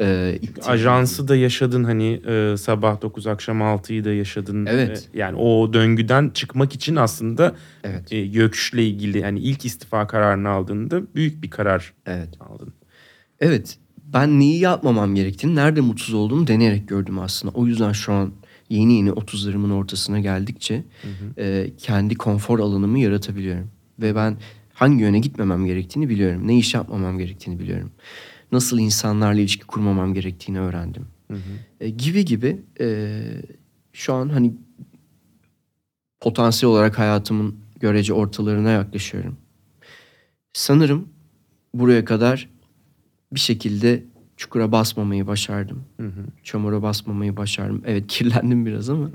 e. 0.00 0.38
Ajansı 0.66 1.28
da 1.28 1.36
yaşadın 1.36 1.84
hani 1.84 2.20
e, 2.26 2.56
sabah 2.56 3.02
9 3.02 3.26
akşam 3.26 3.60
6'yı 3.60 4.04
da 4.04 4.12
yaşadın. 4.12 4.66
Evet. 4.66 5.08
E, 5.14 5.18
yani 5.18 5.36
o 5.36 5.72
döngüden 5.72 6.30
çıkmak 6.34 6.74
için 6.74 6.96
aslında 6.96 7.54
Evet. 7.84 8.12
e, 8.12 8.26
Gökş'le 8.26 8.74
ilgili 8.74 9.18
yani 9.18 9.40
ilk 9.40 9.64
istifa 9.64 10.06
kararını 10.06 10.48
aldığında 10.48 11.14
büyük 11.14 11.42
bir 11.42 11.50
karar 11.50 11.92
Evet. 12.06 12.28
aldın. 12.40 12.72
Evet. 13.40 13.78
Ben 14.12 14.40
neyi 14.40 14.58
yapmamam 14.60 15.14
gerektiğini, 15.14 15.54
nerede 15.54 15.80
mutsuz 15.80 16.14
olduğumu 16.14 16.46
deneyerek 16.46 16.88
gördüm 16.88 17.18
aslında. 17.18 17.54
O 17.54 17.66
yüzden 17.66 17.92
şu 17.92 18.12
an 18.12 18.32
yeni 18.68 18.94
yeni 18.94 19.10
30'larımın 19.10 19.72
ortasına 19.72 20.20
geldikçe 20.20 20.84
e, 21.38 21.70
kendi 21.78 22.14
konfor 22.14 22.58
alanımı 22.58 22.98
yaratabiliyorum. 22.98 23.70
Ve 23.98 24.14
ben 24.14 24.36
hangi 24.74 25.02
yöne 25.02 25.18
gitmemem 25.18 25.66
gerektiğini 25.66 26.08
biliyorum. 26.08 26.48
Ne 26.48 26.58
iş 26.58 26.74
yapmamam 26.74 27.18
gerektiğini 27.18 27.58
biliyorum. 27.58 27.90
Nasıl 28.52 28.78
insanlarla 28.78 29.40
ilişki 29.40 29.66
kurmamam 29.66 30.14
gerektiğini 30.14 30.60
öğrendim. 30.60 31.06
E, 31.80 31.90
gibi 31.90 32.24
gibi 32.24 32.62
e, 32.80 33.20
şu 33.92 34.14
an 34.14 34.28
hani 34.28 34.54
potansiyel 36.20 36.72
olarak 36.72 36.98
hayatımın 36.98 37.56
görece 37.80 38.12
ortalarına 38.12 38.70
yaklaşıyorum. 38.70 39.36
Sanırım 40.52 41.08
buraya 41.74 42.04
kadar 42.04 42.48
bir 43.32 43.40
şekilde 43.40 44.04
çukura 44.36 44.72
basmamayı 44.72 45.26
başardım. 45.26 45.84
Hı 45.96 46.06
hı. 46.06 46.24
Çamura 46.42 46.82
basmamayı 46.82 47.36
başardım. 47.36 47.82
Evet 47.86 48.04
kirlendim 48.08 48.66
biraz 48.66 48.90
ama. 48.90 49.10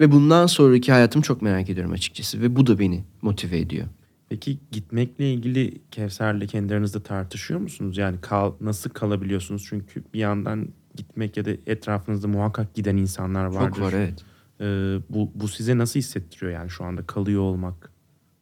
Ve 0.00 0.12
bundan 0.12 0.46
sonraki 0.46 0.92
hayatımı 0.92 1.22
çok 1.22 1.42
merak 1.42 1.70
ediyorum 1.70 1.92
açıkçası. 1.92 2.40
Ve 2.40 2.56
bu 2.56 2.66
da 2.66 2.78
beni 2.78 3.04
motive 3.22 3.58
ediyor. 3.58 3.86
Peki 4.28 4.58
gitmekle 4.70 5.32
ilgili 5.32 5.80
Kevser'le 5.90 6.46
kendi 6.46 6.74
aranızda 6.74 7.02
tartışıyor 7.02 7.60
musunuz? 7.60 7.98
Yani 7.98 8.20
kal, 8.20 8.52
nasıl 8.60 8.90
kalabiliyorsunuz? 8.90 9.66
Çünkü 9.68 10.04
bir 10.14 10.18
yandan 10.18 10.68
gitmek 10.96 11.36
ya 11.36 11.44
da 11.44 11.50
etrafınızda 11.66 12.28
muhakkak 12.28 12.74
giden 12.74 12.96
insanlar 12.96 13.44
vardır. 13.44 13.76
Çok 13.76 13.84
var 13.84 13.92
evet. 13.92 14.24
Ee, 14.60 14.98
bu, 15.10 15.32
bu 15.34 15.48
size 15.48 15.78
nasıl 15.78 16.00
hissettiriyor 16.00 16.52
yani 16.52 16.70
şu 16.70 16.84
anda 16.84 17.06
kalıyor 17.06 17.42
olmak 17.42 17.92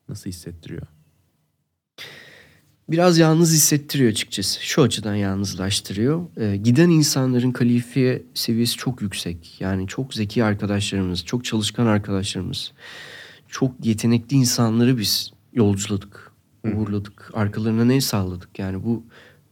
nasıl 0.08 0.30
hissettiriyor? 0.30 0.86
Biraz 2.88 3.18
yalnız 3.18 3.52
hissettiriyor 3.52 4.10
açıkçası. 4.10 4.64
Şu 4.64 4.82
açıdan 4.82 5.14
yalnızlaştırıyor. 5.14 6.26
Ee, 6.36 6.56
giden 6.56 6.90
insanların 6.90 7.52
kalifiye 7.52 8.22
seviyesi 8.34 8.76
çok 8.76 9.02
yüksek. 9.02 9.60
Yani 9.60 9.86
çok 9.86 10.14
zeki 10.14 10.44
arkadaşlarımız, 10.44 11.24
çok 11.24 11.44
çalışkan 11.44 11.86
arkadaşlarımız, 11.86 12.72
çok 13.48 13.86
yetenekli 13.86 14.36
insanları 14.36 14.98
biz 14.98 15.35
yolculadık, 15.56 16.32
uğurladık. 16.64 17.30
Arkalarına 17.34 17.92
el 17.92 18.00
salladık. 18.00 18.58
Yani 18.58 18.84
bu 18.84 19.02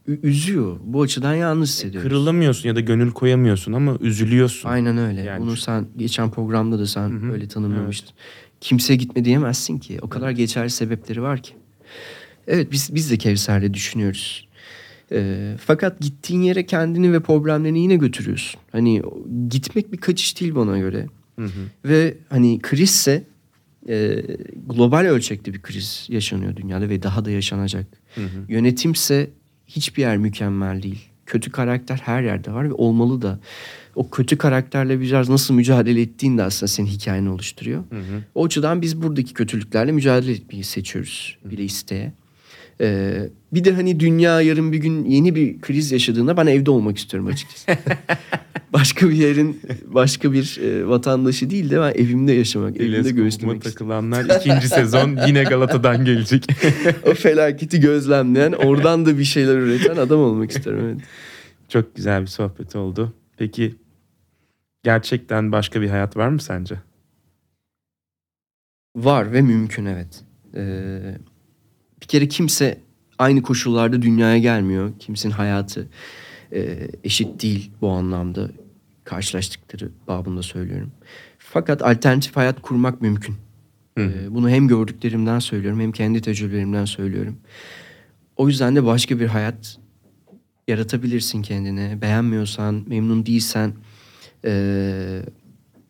üzüyor. 0.07 0.77
Bu 0.83 1.01
açıdan 1.01 1.33
yalnız 1.33 1.69
hissediyoruz. 1.69 2.09
Kırılamıyorsun 2.09 2.69
ya 2.69 2.75
da 2.75 2.79
gönül 2.79 3.11
koyamıyorsun 3.11 3.73
ama 3.73 3.97
üzülüyorsun. 4.01 4.69
Aynen 4.69 4.97
öyle. 4.97 5.21
Yani 5.21 5.41
Bunu 5.41 5.57
sen 5.57 5.87
geçen 5.97 6.31
programda 6.31 6.79
da 6.79 6.87
sen 6.87 7.09
hı. 7.09 7.31
öyle 7.31 7.47
tanımlamıştın. 7.47 8.11
Kimse 8.61 8.95
gitme 8.95 9.25
diyemezsin 9.25 9.77
ki. 9.77 9.99
O 10.01 10.09
kadar 10.09 10.31
geçerli 10.31 10.69
sebepleri 10.69 11.21
var 11.21 11.41
ki. 11.41 11.53
Evet 12.47 12.71
biz 12.71 12.95
biz 12.95 13.11
de 13.11 13.17
Kevser'le 13.17 13.73
düşünüyoruz. 13.73 14.47
Ee, 15.11 15.55
fakat 15.59 15.99
gittiğin 15.99 16.41
yere 16.41 16.65
kendini 16.65 17.13
ve 17.13 17.19
problemlerini 17.19 17.79
yine 17.79 17.95
götürüyorsun. 17.95 18.61
Hani 18.71 19.01
gitmek 19.49 19.91
bir 19.91 19.97
kaçış 19.97 20.41
değil 20.41 20.55
bana 20.55 20.77
göre. 20.77 21.07
Hı 21.39 21.45
hı. 21.45 21.49
Ve 21.85 22.17
hani 22.29 22.59
krizse 22.61 23.23
e, 23.89 24.23
global 24.67 25.05
ölçekte 25.05 25.53
bir 25.53 25.61
kriz 25.61 26.07
yaşanıyor 26.09 26.55
dünyada 26.55 26.89
ve 26.89 27.03
daha 27.03 27.25
da 27.25 27.31
yaşanacak. 27.31 27.85
Hı 28.15 28.21
hı. 28.21 28.45
Yönetimse 28.49 29.29
hiçbir 29.67 30.01
yer 30.01 30.17
mükemmel 30.17 30.83
değil. 30.83 31.09
Kötü 31.25 31.51
karakter 31.51 32.01
her 32.05 32.23
yerde 32.23 32.53
var 32.53 32.69
ve 32.69 32.73
olmalı 32.73 33.21
da. 33.21 33.39
O 33.95 34.09
kötü 34.09 34.37
karakterle 34.37 35.01
biraz 35.01 35.29
nasıl 35.29 35.53
mücadele 35.53 36.01
ettiğin 36.01 36.37
de 36.37 36.43
aslında 36.43 36.67
senin 36.67 36.87
hikayeni 36.87 37.29
oluşturuyor. 37.29 37.83
Hı 37.89 37.99
hı. 37.99 38.23
O 38.35 38.45
açıdan 38.45 38.81
biz 38.81 39.01
buradaki 39.01 39.33
kötülüklerle 39.33 39.91
mücadele 39.91 40.31
etmeyi 40.31 40.63
seçiyoruz 40.63 41.37
bile 41.45 41.63
isteye. 41.63 42.13
Ee, 42.81 43.29
bir 43.53 43.63
de 43.63 43.73
hani 43.73 43.99
dünya 43.99 44.41
yarın 44.41 44.71
bir 44.71 44.77
gün 44.77 45.05
yeni 45.05 45.35
bir 45.35 45.61
kriz 45.61 45.91
yaşadığında 45.91 46.37
ben 46.37 46.47
evde 46.47 46.71
olmak 46.71 46.97
istiyorum 46.97 47.29
açıkçası. 47.29 47.71
başka 48.73 49.09
bir 49.09 49.15
yerin 49.15 49.61
başka 49.87 50.33
bir 50.33 50.59
e, 50.63 50.87
vatandaşı 50.87 51.49
değil 51.49 51.69
de 51.69 51.81
ben 51.81 51.91
evimde 51.91 52.33
yaşamak, 52.33 52.77
evimde 52.77 52.91
Teleskopuma 52.91 53.21
göğüslemek 53.21 53.61
takılanlar 53.61 54.39
ikinci 54.39 54.67
sezon 54.67 55.17
yine 55.27 55.43
Galata'dan 55.43 56.05
gelecek. 56.05 56.47
O 57.11 57.13
felaketi 57.13 57.79
gözlemleyen, 57.79 58.51
oradan 58.51 59.05
da 59.05 59.17
bir 59.17 59.23
şeyler 59.23 59.55
üreten 59.55 59.95
adam 59.95 60.19
olmak 60.19 60.51
istiyorum. 60.51 60.85
Evet. 60.85 60.97
Çok 61.69 61.95
güzel 61.95 62.21
bir 62.21 62.27
sohbet 62.27 62.75
oldu. 62.75 63.13
Peki 63.37 63.75
gerçekten 64.83 65.51
başka 65.51 65.81
bir 65.81 65.89
hayat 65.89 66.17
var 66.17 66.27
mı 66.27 66.41
sence? 66.41 66.75
Var 68.95 69.33
ve 69.33 69.41
mümkün 69.41 69.85
evet. 69.85 70.23
Ee, 70.55 71.17
bir 72.05 72.09
kere 72.09 72.27
kimse 72.27 72.77
aynı 73.17 73.41
koşullarda 73.41 74.01
dünyaya 74.01 74.37
gelmiyor. 74.37 74.91
Kimsenin 74.99 75.33
hayatı 75.33 75.87
e, 76.53 76.87
eşit 77.03 77.41
değil 77.41 77.71
bu 77.81 77.89
anlamda. 77.89 78.49
Karşılaştıkları 79.03 79.91
babında 80.07 80.43
söylüyorum. 80.43 80.91
Fakat 81.37 81.81
alternatif 81.81 82.35
hayat 82.35 82.61
kurmak 82.61 83.01
mümkün. 83.01 83.35
Hı. 83.97 84.01
Ee, 84.03 84.35
bunu 84.35 84.49
hem 84.49 84.67
gördüklerimden 84.67 85.39
söylüyorum 85.39 85.79
hem 85.79 85.91
kendi 85.91 86.21
tecrübelerimden 86.21 86.85
söylüyorum. 86.85 87.37
O 88.37 88.47
yüzden 88.47 88.75
de 88.75 88.85
başka 88.85 89.19
bir 89.19 89.27
hayat 89.27 89.77
yaratabilirsin 90.67 91.41
kendine. 91.41 92.01
Beğenmiyorsan, 92.01 92.83
memnun 92.87 93.25
değilsen 93.25 93.73
e, 94.45 95.21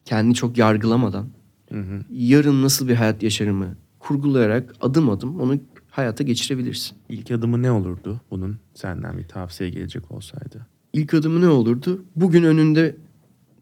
kendini 0.06 0.36
çok 0.36 0.58
yargılamadan 0.58 1.28
Hı 1.72 1.80
hı. 1.80 2.02
yarın 2.12 2.64
nasıl 2.64 2.88
bir 2.88 2.96
hayat 2.96 3.24
yaşarımı 3.24 3.76
kurgulayarak 4.00 4.76
adım 4.82 5.10
adım 5.10 5.40
onu 5.40 5.60
hayata 5.98 6.24
geçirebilirsin. 6.24 6.98
İlk 7.10 7.32
adımı 7.32 7.62
ne 7.62 7.72
olurdu 7.72 8.22
bunun 8.32 8.58
senden 8.74 9.18
bir 9.18 9.28
tavsiye 9.28 9.70
gelecek 9.70 10.12
olsaydı? 10.12 10.68
İlk 10.94 11.14
adımı 11.14 11.42
ne 11.42 11.48
olurdu? 11.48 12.06
Bugün 12.16 12.44
önünde 12.44 12.96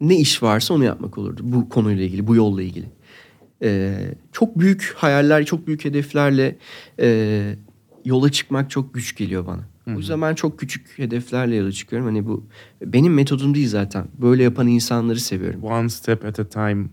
ne 0.01 0.17
iş 0.17 0.43
varsa 0.43 0.73
onu 0.73 0.83
yapmak 0.83 1.17
olurdu. 1.17 1.41
Bu 1.43 1.69
konuyla 1.69 2.03
ilgili, 2.03 2.27
bu 2.27 2.35
yolla 2.35 2.61
ilgili. 2.61 2.85
Ee, 3.63 4.15
çok 4.31 4.59
büyük 4.59 4.93
hayaller, 4.97 5.45
çok 5.45 5.67
büyük 5.67 5.85
hedeflerle 5.85 6.57
e, 6.99 7.55
yola 8.05 8.31
çıkmak 8.31 8.69
çok 8.69 8.93
güç 8.93 9.15
geliyor 9.15 9.47
bana. 9.47 9.61
O 9.87 9.91
yüzden 9.91 10.21
ben 10.21 10.35
çok 10.35 10.59
küçük 10.59 10.99
hedeflerle 10.99 11.55
yola 11.55 11.71
çıkıyorum. 11.71 12.07
Hani 12.07 12.27
bu 12.27 12.45
benim 12.85 13.13
metodum 13.13 13.55
değil 13.55 13.67
zaten. 13.67 14.07
Böyle 14.21 14.43
yapan 14.43 14.67
insanları 14.67 15.19
seviyorum. 15.19 15.63
One 15.63 15.89
step 15.89 16.25
at 16.25 16.39
a 16.39 16.49
time. 16.49 16.87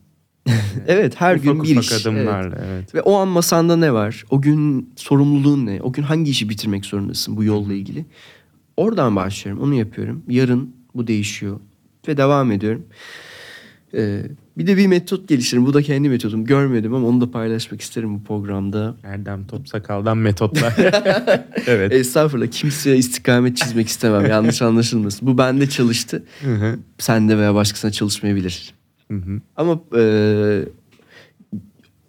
Evet 0.86 1.20
her 1.20 1.34
ufak 1.34 1.44
gün 1.44 1.62
bir 1.62 1.70
ufak 1.70 1.84
iş. 1.84 1.92
Evet. 1.92 2.06
adımlarla 2.06 2.58
evet. 2.66 2.94
Ve 2.94 3.02
o 3.02 3.16
an 3.16 3.28
masanda 3.28 3.76
ne 3.76 3.92
var? 3.92 4.24
O 4.30 4.42
gün 4.42 4.90
sorumluluğun 4.96 5.66
ne? 5.66 5.80
O 5.82 5.92
gün 5.92 6.02
hangi 6.02 6.30
işi 6.30 6.48
bitirmek 6.48 6.84
zorundasın 6.84 7.36
bu 7.36 7.44
yolla 7.44 7.72
ilgili? 7.72 8.04
Oradan 8.76 9.16
başlıyorum. 9.16 9.62
Onu 9.62 9.74
yapıyorum. 9.74 10.22
Yarın 10.28 10.74
bu 10.94 11.06
değişiyor. 11.06 11.60
Ve 12.08 12.16
devam 12.16 12.52
ediyorum. 12.52 12.82
Ee, 13.94 14.22
bir 14.58 14.66
de 14.66 14.76
bir 14.76 14.86
metot 14.86 15.28
geliştiririm. 15.28 15.66
Bu 15.66 15.74
da 15.74 15.82
kendi 15.82 16.08
metodum. 16.08 16.44
Görmedim 16.44 16.94
ama 16.94 17.06
onu 17.06 17.20
da 17.20 17.30
paylaşmak 17.30 17.80
isterim 17.80 18.14
bu 18.14 18.24
programda. 18.24 18.94
Erdem 19.04 19.46
Topsakal'dan 19.46 20.18
metotlar. 20.18 20.74
evet. 21.66 21.92
Estağfurullah. 21.92 22.46
Kimseye 22.46 22.96
istikamet 22.96 23.56
çizmek 23.56 23.88
istemem. 23.88 24.30
Yanlış 24.30 24.62
anlaşılmasın. 24.62 25.28
Bu 25.28 25.38
bende 25.38 25.68
çalıştı. 25.68 26.24
Sende 26.98 27.38
veya 27.38 27.54
başkasına 27.54 27.90
çalışmayabilir. 27.90 28.74
Hı 29.10 29.16
hı. 29.16 29.40
Ama 29.56 29.80
e, 29.96 30.64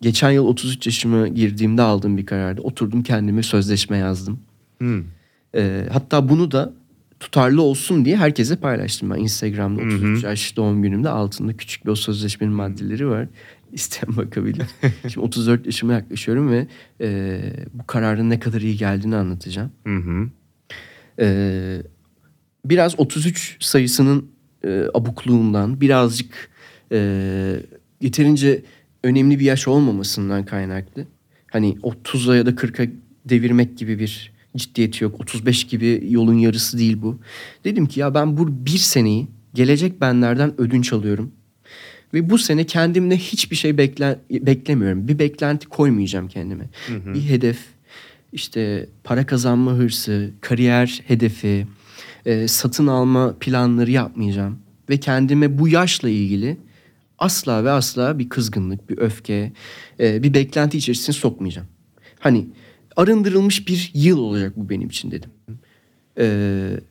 geçen 0.02 0.32
yıl 0.32 0.46
33 0.46 0.86
yaşıma 0.86 1.28
girdiğimde 1.28 1.82
aldığım 1.82 2.18
bir 2.18 2.26
karardı. 2.26 2.62
Oturdum 2.62 3.04
kendime 3.04 3.44
sözleşme 3.44 3.98
yazdım. 3.98 4.40
Hı. 4.82 5.04
E, 5.56 5.88
hatta 5.92 6.30
bunu 6.30 6.52
da 6.52 6.74
tutarlı 7.20 7.62
olsun 7.62 8.06
diye 8.06 8.18
herkese 8.18 8.56
paylaştım 8.56 9.10
ben 9.10 9.16
Instagram'da 9.16 9.82
33 9.82 10.24
yaş 10.24 10.58
doğum 10.58 10.82
günümde 10.82 11.10
altında 11.10 11.58
küçük 11.58 11.86
bir 11.86 11.92
o 11.92 11.96
sözleşmenin 11.96 12.54
maddeleri 12.54 13.08
var. 13.08 13.28
İsteyen 13.72 14.18
bakabilir. 14.18 14.66
Şimdi 15.02 15.20
34 15.20 15.66
yaşıma 15.66 15.94
yaklaşıyorum 15.94 16.52
ve 16.52 16.68
e, 17.02 17.40
bu 17.74 17.88
kararın 17.88 18.30
ne 18.30 18.40
kadar 18.40 18.62
iyi 18.62 18.78
geldiğini 18.78 19.16
anlatacağım. 19.16 19.72
Hı 19.88 19.96
hı. 19.96 20.30
Ee, 21.20 21.82
biraz 22.66 23.00
33 23.00 23.58
sayısının 23.60 24.32
e, 24.64 24.86
abukluğundan 24.94 25.82
birazcık 25.82 26.51
e, 26.92 27.60
yeterince 28.02 28.64
önemli 29.04 29.40
bir 29.40 29.46
yaş 29.46 29.68
olmamasından 29.68 30.46
kaynaklı. 30.46 31.06
Hani 31.52 31.78
30'a 31.84 32.36
ya 32.36 32.46
da 32.46 32.50
40'a 32.50 32.92
devirmek 33.26 33.78
gibi 33.78 34.00
bir 34.00 34.32
ciddiyeti 34.58 35.04
yok. 35.04 35.22
35 35.22 35.64
gibi 35.64 36.08
yolun 36.10 36.38
yarısı 36.38 36.78
değil 36.78 37.02
bu. 37.02 37.20
Dedim 37.64 37.86
ki 37.86 38.00
ya 38.00 38.14
ben 38.14 38.38
bu 38.38 38.66
bir 38.66 38.78
seneyi 38.78 39.28
gelecek 39.54 40.02
benlerden 40.02 40.62
ödünç 40.62 40.94
alıyorum. 40.94 41.32
Ve 42.14 42.30
bu 42.30 42.38
sene 42.38 42.66
kendimle 42.66 43.18
hiçbir 43.18 43.56
şey 43.56 43.78
bekle, 43.78 44.20
beklemiyorum. 44.32 45.08
Bir 45.08 45.20
beklenti 45.20 45.68
koymayacağım 45.68 46.28
kendime. 46.28 46.70
Bir 47.14 47.22
hedef, 47.22 47.60
işte 48.34 48.90
para 49.04 49.26
kazanma 49.26 49.74
hırsı, 49.74 50.32
kariyer 50.42 51.02
hedefi, 51.08 51.68
e, 52.26 52.48
satın 52.48 52.88
alma 52.88 53.36
planları 53.40 53.92
yapmayacağım. 53.92 54.60
Ve 54.90 54.98
kendime 54.98 55.60
bu 55.60 55.68
yaşla 55.68 56.10
ilgili 56.10 56.58
asla 57.22 57.64
ve 57.64 57.72
asla 57.72 58.20
bir 58.20 58.30
kızgınlık, 58.30 58.90
bir 58.90 58.98
öfke, 58.98 59.52
e, 60.00 60.24
bir 60.24 60.34
beklenti 60.34 60.78
içerisine 60.78 61.14
sokmayacağım. 61.14 61.68
Hani 62.20 62.48
arındırılmış 62.96 63.68
bir 63.68 63.92
yıl 63.94 64.18
olacak 64.18 64.54
bu 64.56 64.70
benim 64.70 64.88
için 64.88 65.12
dedim. 65.12 65.30
E, 66.18 66.26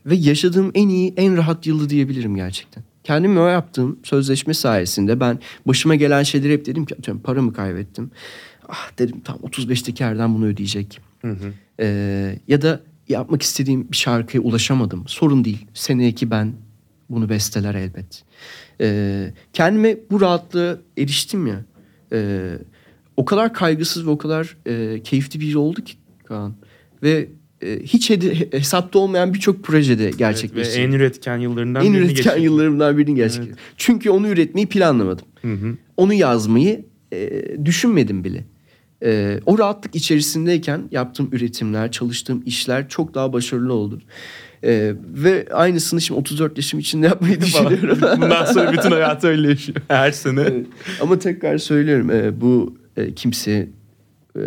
ve 0.07 0.15
yaşadığım 0.15 0.71
en 0.75 0.89
iyi, 0.89 1.15
en 1.17 1.37
rahat 1.37 1.67
yılı 1.67 1.91
diyebilirim 1.91 2.37
gerçekten. 2.37 2.85
Kendime 3.05 3.41
o 3.41 3.47
yaptığım 3.47 3.99
sözleşme 4.03 4.55
sayesinde 4.55 5.21
ben 5.21 5.39
başıma 5.67 5.95
gelen 5.95 6.23
şeyleri 6.23 6.53
hep 6.53 6.67
dedim 6.67 6.85
ki 6.87 6.95
atıyorum 6.95 7.23
paramı 7.23 7.53
kaybettim. 7.53 8.11
Ah 8.69 8.99
dedim 8.99 9.21
tam 9.21 9.37
35'teki 9.37 10.03
yerden 10.03 10.35
bunu 10.35 10.47
ödeyecek. 10.47 11.01
Ee, 11.81 12.39
ya 12.49 12.63
da 12.63 12.81
yapmak 13.09 13.43
istediğim 13.43 13.91
bir 13.93 13.97
şarkıya 13.97 14.43
ulaşamadım. 14.43 15.05
Sorun 15.09 15.45
değil. 15.45 15.67
Seneki 15.75 16.31
ben 16.31 16.53
bunu 17.11 17.29
besteler 17.29 17.75
elbet. 17.75 18.25
Ee, 18.81 19.33
kendime 19.53 19.97
bu 20.11 20.21
rahatlığa 20.21 20.79
eriştim 20.99 21.47
ya. 21.47 21.65
Ee, 22.13 22.51
o 23.17 23.25
kadar 23.25 23.55
kaygısız 23.55 24.07
ve 24.07 24.11
o 24.11 24.19
kadar 24.19 24.57
e, 24.67 25.03
keyifli 25.03 25.41
bir 25.41 25.47
yıl 25.47 25.61
oldu 25.61 25.85
ki 25.85 25.95
Kaan. 26.25 26.55
Ve 27.03 27.29
e, 27.63 27.79
hiç 27.83 28.11
hede- 28.11 28.53
hesapta 28.59 28.99
olmayan 28.99 29.35
birçok 29.35 29.65
projede 29.65 30.05
Evet, 30.05 30.19
gerçekleşti. 30.19 30.81
en 30.81 30.93
üretken 30.93 31.37
yıllarından 31.39 31.85
en 31.85 31.93
birini 31.93 32.05
üretken 32.07 32.25
geçirdin. 32.25 32.43
yıllarımdan 32.43 32.99
birini 32.99 33.15
gerçekleşti. 33.15 33.55
Çünkü 33.77 34.11
onu 34.11 34.29
üretmeyi 34.29 34.67
planlamadım. 34.67 35.27
Hı 35.43 35.53
hı. 35.55 35.77
Onu 35.97 36.15
yazmayı 36.15 36.85
e, 37.13 37.43
düşünmedim 37.65 38.25
bile. 38.25 38.45
E, 39.05 39.41
o 39.47 39.59
rahatlık 39.59 39.95
içerisindeyken 39.97 40.89
yaptığım 40.91 41.29
üretimler, 41.33 41.91
çalıştığım 41.91 42.43
işler 42.47 42.89
çok 42.89 43.15
daha 43.15 43.33
başarılı 43.33 43.73
oldu. 43.73 44.01
E, 44.65 44.93
ve 45.15 45.47
aynısını 45.53 46.01
şimdi 46.01 46.21
34 46.21 46.57
yaşım 46.57 46.81
içinde 46.81 47.07
yapmayı 47.07 47.41
düşünüyorum. 47.41 47.99
Bundan 48.23 48.45
sonra 48.45 48.73
bütün 48.73 48.91
hayatı 48.91 49.27
öyle 49.29 49.49
yaşıyor. 49.49 49.79
Her 49.89 50.13
sene. 50.13 50.41
Evet. 50.41 50.67
Ama 51.01 51.19
tekrar 51.19 51.59
söylüyorum 51.59 52.11
e, 52.11 52.41
bu 52.41 52.77
e, 52.97 53.15
kimse 53.15 53.69
e, 54.37 54.41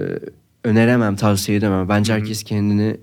öneremem, 0.63 1.15
tavsiye 1.15 1.57
edemem. 1.57 1.89
Bence 1.89 2.13
herkes 2.13 2.43
kendini 2.43 2.97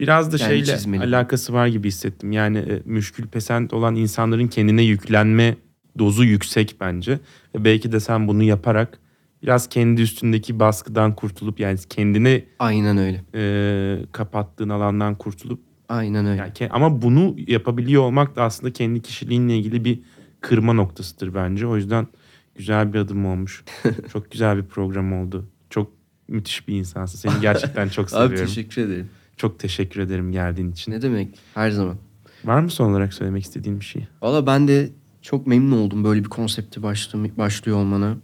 Biraz 0.00 0.32
da 0.32 0.36
Yani 0.40 0.48
şeyle 0.48 0.76
çizmeli. 0.76 1.04
alakası 1.04 1.52
var 1.52 1.66
gibi 1.66 1.88
hissettim. 1.88 2.32
Yani 2.32 2.58
e, 2.58 2.82
müşkül 2.84 3.26
pesent 3.26 3.72
olan 3.72 3.94
insanların 3.96 4.48
kendine 4.48 4.82
yüklenme 4.82 5.56
dozu 5.98 6.24
yüksek 6.24 6.76
bence. 6.80 7.18
Ve 7.54 7.64
belki 7.64 7.92
de 7.92 8.00
sen 8.00 8.28
bunu 8.28 8.42
yaparak 8.42 8.98
biraz 9.42 9.68
kendi 9.68 10.02
üstündeki 10.02 10.60
baskıdan 10.60 11.14
kurtulup 11.14 11.60
yani 11.60 11.78
kendini 11.90 12.44
aynen 12.58 12.98
öyle. 12.98 13.24
e, 13.34 14.06
kapattığın 14.12 14.68
alandan 14.68 15.14
kurtulup 15.14 15.60
Aynen 15.88 16.26
öyle. 16.26 16.40
yani 16.40 16.52
ke- 16.52 16.68
ama 16.70 17.02
bunu 17.02 17.34
yapabiliyor 17.46 18.02
olmak 18.02 18.36
da 18.36 18.42
aslında 18.42 18.72
kendi 18.72 19.02
kişiliğinle 19.02 19.58
ilgili 19.58 19.84
bir 19.84 20.00
kırma 20.40 20.72
noktasıdır 20.72 21.34
bence. 21.34 21.66
O 21.66 21.76
yüzden 21.76 22.06
güzel 22.54 22.92
bir 22.92 22.98
adım 22.98 23.26
olmuş. 23.26 23.64
çok 24.12 24.30
güzel 24.30 24.56
bir 24.56 24.64
program 24.64 25.12
oldu. 25.12 25.46
Çok 25.70 25.92
müthiş 26.28 26.68
bir 26.68 26.74
insansın. 26.74 27.18
Seni 27.18 27.40
gerçekten 27.40 27.88
çok 27.88 28.04
Abi 28.14 28.28
seviyorum. 28.28 28.46
teşekkür 28.46 28.82
ederim. 28.82 29.08
Çok 29.36 29.58
teşekkür 29.58 30.00
ederim 30.00 30.32
geldiğin 30.32 30.72
için. 30.72 30.92
Ne 30.92 31.02
demek? 31.02 31.38
Her 31.54 31.70
zaman. 31.70 31.96
Var 32.44 32.60
mı 32.60 32.70
son 32.70 32.90
olarak 32.90 33.14
söylemek 33.14 33.42
istediğin 33.44 33.80
bir 33.80 33.84
şey? 33.84 34.06
Valla 34.22 34.46
ben 34.46 34.68
de 34.68 34.90
çok 35.22 35.46
memnun 35.46 35.78
oldum 35.78 36.04
böyle 36.04 36.24
bir 36.24 36.28
konsepti 36.28 36.82
başlıyor 36.82 37.78
olmana. 37.78 38.16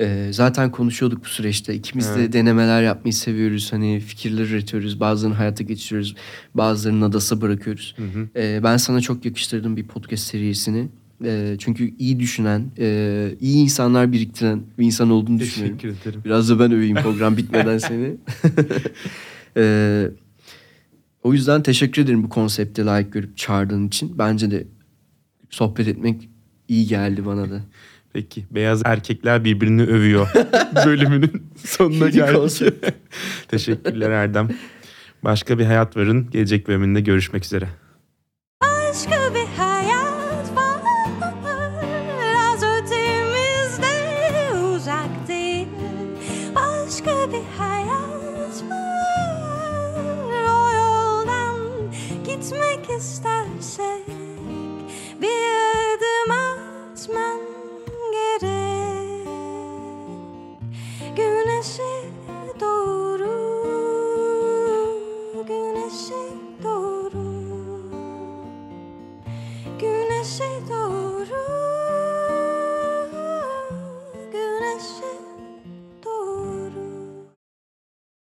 Ee, 0.00 0.28
zaten 0.30 0.70
konuşuyorduk 0.70 1.24
bu 1.24 1.28
süreçte. 1.28 1.74
İkimiz 1.74 2.06
evet. 2.06 2.18
de 2.18 2.32
denemeler 2.32 2.82
yapmayı 2.82 3.12
seviyoruz. 3.12 3.72
Hani 3.72 4.00
fikirler 4.00 4.44
üretiyoruz. 4.44 5.00
Bazılarını 5.00 5.36
hayata 5.36 5.64
geçiriyoruz. 5.64 6.14
Bazılarını 6.54 7.04
adası 7.04 7.40
bırakıyoruz. 7.40 7.94
Hı 7.96 8.02
hı. 8.02 8.28
Ee, 8.36 8.60
ben 8.62 8.76
sana 8.76 9.00
çok 9.00 9.24
yakıştırdım 9.24 9.76
bir 9.76 9.86
podcast 9.86 10.26
serisini. 10.26 10.88
E, 11.24 11.56
çünkü 11.58 11.96
iyi 11.98 12.20
düşünen, 12.20 12.64
e, 12.78 13.34
iyi 13.40 13.56
insanlar 13.56 14.12
biriktiren 14.12 14.62
bir 14.78 14.84
insan 14.84 15.10
olduğunu 15.10 15.38
Teşekkür 15.38 15.52
düşünüyorum. 15.52 15.78
Teşekkür 15.78 16.08
ederim. 16.08 16.22
Biraz 16.24 16.50
da 16.50 16.58
ben 16.58 16.72
öveyim 16.72 16.96
program 16.96 17.36
bitmeden 17.36 17.78
seni. 17.88 18.16
e, 19.56 20.08
o 21.22 21.32
yüzden 21.32 21.62
teşekkür 21.62 22.02
ederim 22.02 22.22
bu 22.22 22.28
konsepte 22.28 22.84
layık 22.84 23.12
görüp 23.12 23.36
çağırdığın 23.36 23.86
için. 23.86 24.18
Bence 24.18 24.50
de 24.50 24.66
sohbet 25.50 25.88
etmek 25.88 26.28
iyi 26.68 26.86
geldi 26.86 27.26
bana 27.26 27.50
da. 27.50 27.60
Peki 28.16 28.44
beyaz 28.50 28.82
erkekler 28.84 29.44
birbirini 29.44 29.82
övüyor 29.82 30.28
bölümünün 30.86 31.52
sonuna 31.66 32.08
geldik. 32.08 32.74
Teşekkürler 33.48 34.10
Erdem. 34.10 34.48
Başka 35.24 35.58
bir 35.58 35.64
hayat 35.64 35.96
varın 35.96 36.30
gelecek 36.30 36.68
bölümünde 36.68 37.00
görüşmek 37.00 37.44
üzere. 37.44 37.68